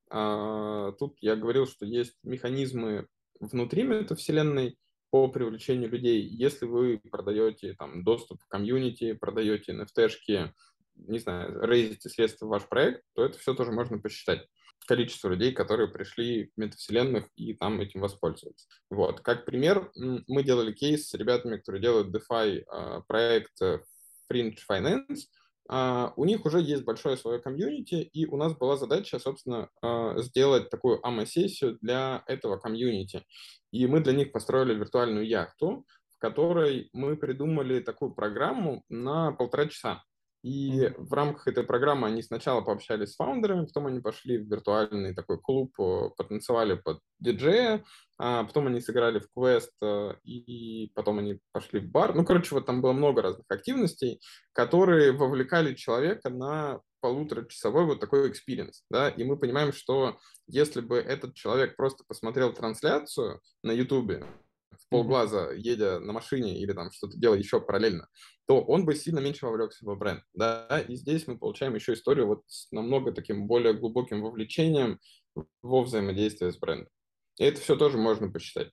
А, 0.09 0.93
тут 0.93 1.17
я 1.21 1.37
говорил, 1.37 1.67
что 1.67 1.85
есть 1.85 2.17
механизмы 2.23 3.07
внутри 3.41 3.83
метавселенной 3.83 4.79
по 5.11 5.29
привлечению 5.29 5.91
людей. 5.91 6.23
Если 6.23 6.67
вы 6.67 7.01
продаете 7.11 7.75
там 7.75 8.05
доступ 8.05 8.41
в 8.43 8.49
комьюнити, 8.49 9.13
продаете 9.15 9.73
NFT-шки, 9.73 10.53
не 10.95 11.19
знаю, 11.19 11.61
рейзите 11.63 12.09
средства 12.09 12.47
в 12.47 12.51
ваш 12.51 12.69
проект, 12.69 13.03
то 13.15 13.25
это 13.25 13.39
все 13.39 13.55
тоже 13.55 13.73
можно 13.73 13.99
посчитать 13.99 14.47
количество 14.87 15.29
людей, 15.29 15.53
которые 15.53 15.89
пришли 15.89 16.53
в 16.57 16.61
метавселенных 16.61 17.29
и 17.37 17.55
там 17.55 17.81
этим 17.81 18.01
воспользовались. 18.01 18.67
Вот. 18.91 19.21
Как 19.21 19.45
пример, 19.45 19.91
мы 19.95 20.43
делали 20.43 20.73
кейс 20.73 21.09
с 21.09 21.15
ребятами, 21.15 21.57
которые 21.59 21.83
делают 21.83 22.15
DeFi 22.15 22.65
а, 22.69 23.01
проект 23.03 23.61
э, 23.61 23.81
Fringe 24.33 24.57
Finance. 24.71 25.27
А, 25.69 26.13
у 26.17 26.25
них 26.25 26.47
уже 26.47 26.61
есть 26.61 26.85
большое 26.85 27.17
свое 27.17 27.41
комьюнити, 27.41 27.95
и 27.95 28.27
у 28.27 28.37
нас 28.37 28.57
была 28.57 28.77
задача, 28.77 29.19
собственно, 29.19 29.69
а, 29.83 30.19
сделать 30.23 30.71
такую 30.71 31.05
АМА-сессию 31.05 31.79
для 31.81 32.23
этого 32.27 32.57
комьюнити. 32.57 33.25
И 33.73 33.87
мы 33.87 34.01
для 34.01 34.13
них 34.13 34.33
построили 34.33 34.75
виртуальную 34.75 35.27
яхту, 35.27 35.85
в 36.11 36.19
которой 36.19 36.89
мы 36.93 37.17
придумали 37.17 37.81
такую 37.81 38.15
программу 38.15 38.85
на 38.89 39.33
полтора 39.33 39.67
часа. 39.67 40.03
И 40.43 40.93
в 40.97 41.13
рамках 41.13 41.49
этой 41.49 41.65
программы 41.65 42.07
они 42.07 42.23
сначала 42.23 42.61
пообщались 42.61 43.13
с 43.13 43.17
фаундерами, 43.17 43.67
потом 43.67 43.87
они 43.87 44.01
пошли 44.01 44.39
в 44.39 44.49
виртуальный 44.49 45.15
такой 45.15 45.41
клуб, 45.41 45.73
э, 45.81 46.11
потанцевали 46.17 46.75
под 46.75 47.01
диджея, 47.19 47.85
а 48.19 48.45
потом 48.45 48.69
они 48.69 48.81
сыграли 48.81 49.19
в 49.19 49.29
квест, 49.35 49.73
э, 49.83 50.15
и 50.23 50.93
потом 50.95 51.19
они 51.19 51.41
пошли 51.53 51.81
в 51.81 51.91
бар. 51.91 52.15
Ну, 52.15 52.25
короче, 52.25 52.55
вот 52.55 52.67
там 52.67 52.81
было 52.81 52.93
много 52.93 53.23
разных 53.23 53.45
активностей, 53.49 54.21
которые 54.53 55.13
вовлекали 55.13 55.75
человека 55.75 56.31
на 56.31 56.81
полуторачасовой 57.01 57.85
вот 57.85 58.01
такой 58.01 58.29
experience, 58.29 58.85
да, 58.91 59.09
и 59.09 59.25
мы 59.25 59.37
понимаем, 59.37 59.73
что 59.73 60.19
если 60.47 60.81
бы 60.81 60.97
этот 60.97 61.35
человек 61.35 61.77
просто 61.77 62.05
посмотрел 62.07 62.53
трансляцию 62.53 63.41
на 63.63 63.73
Ютубе, 63.73 64.25
в 64.71 64.89
полглаза, 64.89 65.53
едя 65.55 66.01
на 66.01 66.13
машине 66.13 66.59
или 66.59 66.73
там 66.73 66.91
что-то 66.91 67.19
делая 67.19 67.39
еще 67.39 67.61
параллельно, 67.61 68.09
то 68.47 68.61
он 68.61 68.85
бы 68.85 68.95
сильно 68.95 69.19
меньше 69.19 69.47
вовлекся 69.47 69.85
в 69.85 69.97
бренд. 69.97 70.23
Да? 70.35 70.81
И 70.89 70.95
здесь 70.97 71.27
мы 71.27 71.39
получаем 71.39 71.75
еще 71.75 71.95
историю 71.95 72.27
вот 72.27 72.43
с 72.47 72.71
намного 72.73 73.13
таким 73.13 73.47
более 73.47 73.75
глубоким 73.75 74.23
вовлечением 74.23 75.01
во 75.63 75.83
взаимодействие 75.83 76.53
с 76.53 76.59
брендом. 76.59 76.89
И 77.39 77.45
это 77.45 77.61
все 77.61 77.77
тоже 77.77 77.99
можно 77.99 78.31
посчитать. 78.31 78.71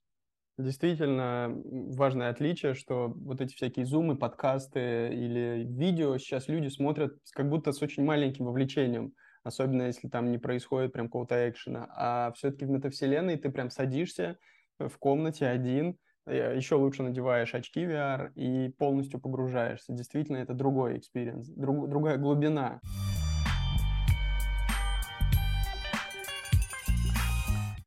Действительно 0.58 1.52
важное 1.66 2.30
отличие, 2.30 2.76
что 2.76 3.08
вот 3.08 3.42
эти 3.42 3.56
всякие 3.56 3.88
зумы, 3.88 4.16
подкасты 4.16 5.10
или 5.12 5.66
видео 5.68 6.18
сейчас 6.20 6.48
люди 6.48 6.68
смотрят 6.68 7.18
как 7.32 7.50
будто 7.50 7.72
с 7.72 7.82
очень 7.82 8.04
маленьким 8.04 8.46
вовлечением, 8.46 9.14
особенно 9.44 9.84
если 9.84 10.10
там 10.10 10.32
не 10.32 10.38
происходит 10.38 10.94
прям 10.94 11.08
какого-то 11.08 11.50
экшена. 11.50 11.88
А 11.96 12.32
все-таки 12.34 12.66
в 12.66 12.70
метавселенной 12.70 13.38
ты 13.38 13.50
прям 13.50 13.72
садишься 13.72 14.38
в 14.80 14.98
комнате 14.98 15.48
один, 15.48 15.98
э, 16.26 16.56
еще 16.56 16.76
лучше 16.76 17.04
надеваешь 17.04 17.54
очки 17.54 17.82
VR 17.82 18.32
и 18.36 18.70
полностью 18.78 19.20
погружаешься. 19.20 19.94
Действительно, 19.94 20.38
это 20.38 20.54
другой 20.54 20.98
experience, 20.98 21.48
друг, 21.50 21.90
другая 21.90 22.18
глубина. 22.18 22.80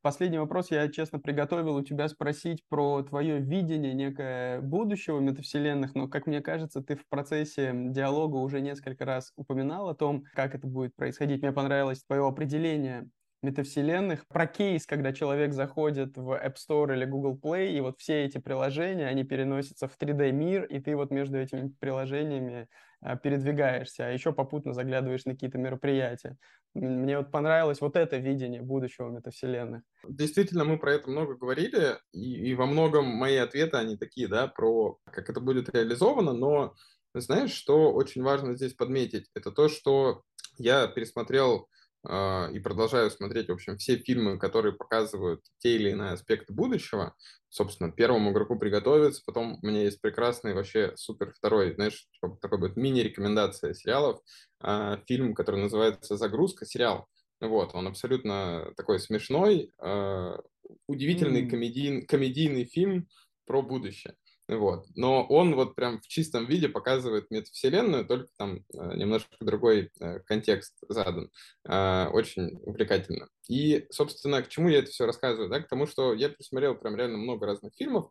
Последний 0.06 0.38
вопрос 0.38 0.70
я, 0.70 0.86
честно, 0.88 1.18
приготовил 1.18 1.74
у 1.74 1.82
тебя 1.82 2.06
спросить 2.06 2.62
про 2.68 3.02
твое 3.02 3.40
видение 3.40 3.92
некое 3.92 4.60
будущего 4.60 5.18
метавселенных, 5.18 5.96
но, 5.96 6.06
как 6.06 6.28
мне 6.28 6.40
кажется, 6.40 6.80
ты 6.80 6.94
в 6.94 7.08
процессе 7.08 7.72
диалога 7.74 8.36
уже 8.36 8.60
несколько 8.60 9.04
раз 9.04 9.32
упоминал 9.34 9.88
о 9.88 9.96
том, 9.96 10.22
как 10.32 10.54
это 10.54 10.68
будет 10.68 10.94
происходить. 10.94 11.42
Мне 11.42 11.50
понравилось 11.50 12.04
твое 12.04 12.24
определение 12.24 13.08
метавселенных, 13.46 14.26
про 14.28 14.46
кейс, 14.46 14.86
когда 14.86 15.12
человек 15.12 15.52
заходит 15.52 16.16
в 16.16 16.32
App 16.32 16.56
Store 16.56 16.94
или 16.94 17.04
Google 17.04 17.38
Play, 17.42 17.72
и 17.72 17.80
вот 17.80 17.98
все 17.98 18.24
эти 18.24 18.38
приложения, 18.38 19.06
они 19.06 19.24
переносятся 19.24 19.88
в 19.88 19.96
3D-мир, 19.98 20.64
и 20.64 20.80
ты 20.80 20.96
вот 20.96 21.10
между 21.10 21.38
этими 21.38 21.72
приложениями 21.80 22.68
а, 23.00 23.16
передвигаешься, 23.16 24.06
а 24.06 24.10
еще 24.10 24.32
попутно 24.32 24.72
заглядываешь 24.72 25.24
на 25.24 25.32
какие-то 25.32 25.58
мероприятия. 25.58 26.36
Мне 26.74 27.18
вот 27.18 27.30
понравилось 27.30 27.80
вот 27.80 27.96
это 27.96 28.16
видение 28.16 28.62
будущего 28.62 29.10
метавселенных. 29.10 29.82
Действительно, 30.08 30.64
мы 30.64 30.78
про 30.78 30.94
это 30.94 31.08
много 31.08 31.36
говорили, 31.36 31.98
и, 32.12 32.50
и 32.50 32.54
во 32.54 32.66
многом 32.66 33.06
мои 33.06 33.36
ответы, 33.36 33.76
они 33.76 33.96
такие, 33.96 34.28
да, 34.28 34.48
про 34.48 34.98
как 35.04 35.30
это 35.30 35.40
будет 35.40 35.68
реализовано, 35.74 36.32
но 36.32 36.74
знаешь, 37.14 37.52
что 37.52 37.92
очень 37.92 38.22
важно 38.22 38.56
здесь 38.56 38.74
подметить, 38.74 39.26
это 39.34 39.52
то, 39.52 39.68
что 39.68 40.22
я 40.58 40.86
пересмотрел 40.86 41.68
и 42.06 42.58
продолжаю 42.60 43.10
смотреть, 43.10 43.48
в 43.48 43.52
общем, 43.52 43.78
все 43.78 43.96
фильмы, 43.96 44.38
которые 44.38 44.72
показывают 44.72 45.42
те 45.58 45.74
или 45.74 45.90
иные 45.90 46.12
аспекты 46.12 46.52
будущего. 46.52 47.14
Собственно, 47.48 47.90
первому 47.90 48.32
игроку 48.32 48.58
приготовиться, 48.58 49.22
потом 49.26 49.58
у 49.62 49.66
меня 49.66 49.82
есть 49.82 50.00
прекрасный 50.00 50.54
вообще 50.54 50.92
супер 50.96 51.32
второй, 51.32 51.74
знаешь, 51.74 52.06
типа 52.12 52.38
такой 52.40 52.58
вот 52.58 52.76
мини-рекомендация 52.76 53.74
сериалов, 53.74 54.20
а, 54.60 54.98
фильм, 55.08 55.34
который 55.34 55.60
называется 55.60 56.16
«Загрузка», 56.16 56.66
сериал. 56.66 57.08
Вот, 57.40 57.74
он 57.74 57.86
абсолютно 57.86 58.72
такой 58.76 59.00
смешной, 59.00 59.72
а, 59.78 60.38
удивительный 60.86 61.44
mm. 61.44 61.50
комедий, 61.50 62.02
комедийный 62.02 62.64
фильм 62.64 63.08
про 63.46 63.62
будущее. 63.62 64.14
Вот. 64.48 64.86
Но 64.94 65.24
он 65.24 65.56
вот 65.56 65.74
прям 65.74 66.00
в 66.00 66.06
чистом 66.06 66.46
виде 66.46 66.68
показывает 66.68 67.30
метавселенную, 67.30 68.06
только 68.06 68.28
там 68.38 68.64
э, 68.72 68.96
немножко 68.96 69.34
другой 69.40 69.90
э, 69.98 70.20
контекст 70.20 70.76
задан. 70.88 71.30
Э, 71.68 72.06
очень 72.12 72.56
увлекательно. 72.62 73.28
И, 73.48 73.86
собственно, 73.90 74.42
к 74.42 74.48
чему 74.48 74.68
я 74.68 74.78
это 74.78 74.90
все 74.90 75.04
рассказываю? 75.04 75.50
Да? 75.50 75.60
К 75.60 75.68
тому, 75.68 75.86
что 75.86 76.14
я 76.14 76.28
присмотрел 76.28 76.76
прям 76.76 76.96
реально 76.96 77.18
много 77.18 77.46
разных 77.46 77.74
фильмов. 77.74 78.10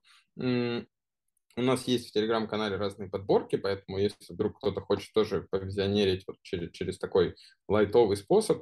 У 1.57 1.61
нас 1.61 1.87
есть 1.87 2.09
в 2.09 2.11
телеграм-канале 2.11 2.75
разные 2.75 3.09
подборки, 3.09 3.55
поэтому 3.55 3.97
если 3.97 4.33
вдруг 4.33 4.57
кто-то 4.57 4.81
хочет 4.81 5.13
тоже 5.13 5.47
повизионерить 5.49 6.25
вот 6.27 6.35
через, 6.41 6.71
через 6.71 6.97
такой 6.97 7.35
лайтовый 7.69 8.17
способ, 8.17 8.61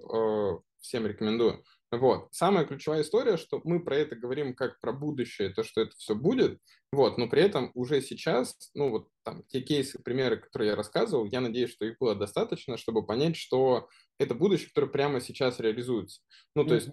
всем 0.80 1.08
рекомендую. 1.08 1.64
Вот. 1.98 2.28
Самая 2.32 2.66
ключевая 2.66 3.02
история, 3.02 3.38
что 3.38 3.62
мы 3.64 3.84
про 3.84 3.96
это 3.98 4.16
говорим 4.16 4.56
как 4.56 4.80
про 4.80 4.92
будущее, 4.92 5.50
то, 5.50 5.64
что 5.64 5.82
это 5.82 5.92
все 5.98 6.16
будет, 6.16 6.60
вот, 6.92 7.18
но 7.18 7.28
при 7.28 7.42
этом 7.42 7.72
уже 7.74 8.02
сейчас, 8.02 8.70
ну 8.74 8.90
вот 8.90 9.10
там 9.24 9.44
те 9.48 9.62
кейсы, 9.62 10.02
примеры, 10.02 10.38
которые 10.38 10.70
я 10.70 10.76
рассказывал, 10.76 11.26
я 11.26 11.42
надеюсь, 11.42 11.72
что 11.72 11.86
их 11.86 11.98
было 12.00 12.16
достаточно, 12.16 12.78
чтобы 12.78 13.06
понять, 13.06 13.36
что 13.36 13.90
это 14.20 14.36
будущее, 14.36 14.68
которое 14.68 14.88
прямо 14.88 15.20
сейчас 15.20 15.60
реализуется. 15.60 16.22
Ну, 16.56 16.66
то 16.66 16.76
mm-hmm. 16.76 16.78
есть 16.78 16.90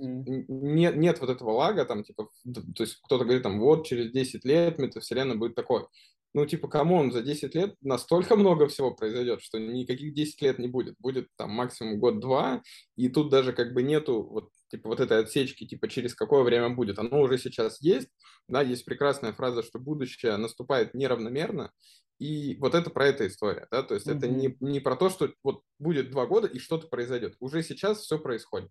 нет, 0.49 0.97
нет 0.97 1.21
вот 1.21 1.31
этого 1.31 1.51
лага, 1.51 1.85
там, 1.85 2.03
типа, 2.03 2.29
то 2.75 2.83
есть 2.83 2.99
кто-то 3.03 3.25
говорит, 3.25 3.43
там, 3.43 3.61
вот 3.61 3.87
через 3.87 4.11
10 4.11 4.45
лет 4.45 4.79
метавселенная 4.79 5.37
будет 5.37 5.55
такой 5.55 5.87
ну, 6.33 6.47
типа, 6.47 6.69
come 6.69 6.94
on, 6.94 7.13
за 7.13 7.23
10 7.23 7.55
лет 7.55 7.75
настолько 7.81 8.37
много 8.37 8.69
всего 8.69 8.93
произойдет, 8.93 9.43
что 9.43 9.59
никаких 9.59 10.15
10 10.15 10.43
лет 10.43 10.59
не 10.59 10.69
будет. 10.69 10.95
Будет 10.99 11.29
там 11.37 11.51
максимум 11.51 11.99
год-два, 11.99 12.63
и 12.97 13.09
тут 13.09 13.31
даже 13.31 13.53
как 13.53 13.75
бы 13.75 13.83
нету 13.83 14.23
вот, 14.23 14.51
типа, 14.71 14.91
вот 14.91 15.01
этой 15.01 15.19
отсечки, 15.19 15.67
типа, 15.67 15.89
через 15.89 16.15
какое 16.15 16.43
время 16.43 16.71
будет. 16.71 16.99
Оно 16.99 17.21
уже 17.21 17.39
сейчас 17.39 17.81
есть, 17.81 18.09
да, 18.49 18.63
есть 18.63 18.85
прекрасная 18.85 19.33
фраза, 19.33 19.63
что 19.63 19.79
будущее 19.79 20.37
наступает 20.37 20.95
неравномерно, 20.95 21.73
и 22.21 22.57
вот 22.61 22.75
это 22.75 22.91
про 22.91 23.07
эту 23.07 23.27
история, 23.27 23.67
да, 23.71 23.83
то 23.83 23.95
есть 23.95 24.07
mm-hmm. 24.07 24.19
это 24.19 24.29
не, 24.29 24.57
не 24.61 24.81
про 24.81 24.95
то, 24.95 25.09
что 25.09 25.33
вот 25.43 25.63
будет 25.79 26.11
два 26.11 26.27
года 26.27 26.47
и 26.47 26.59
что-то 26.59 26.87
произойдет. 26.87 27.35
Уже 27.41 27.63
сейчас 27.63 28.01
все 28.01 28.19
происходит. 28.19 28.71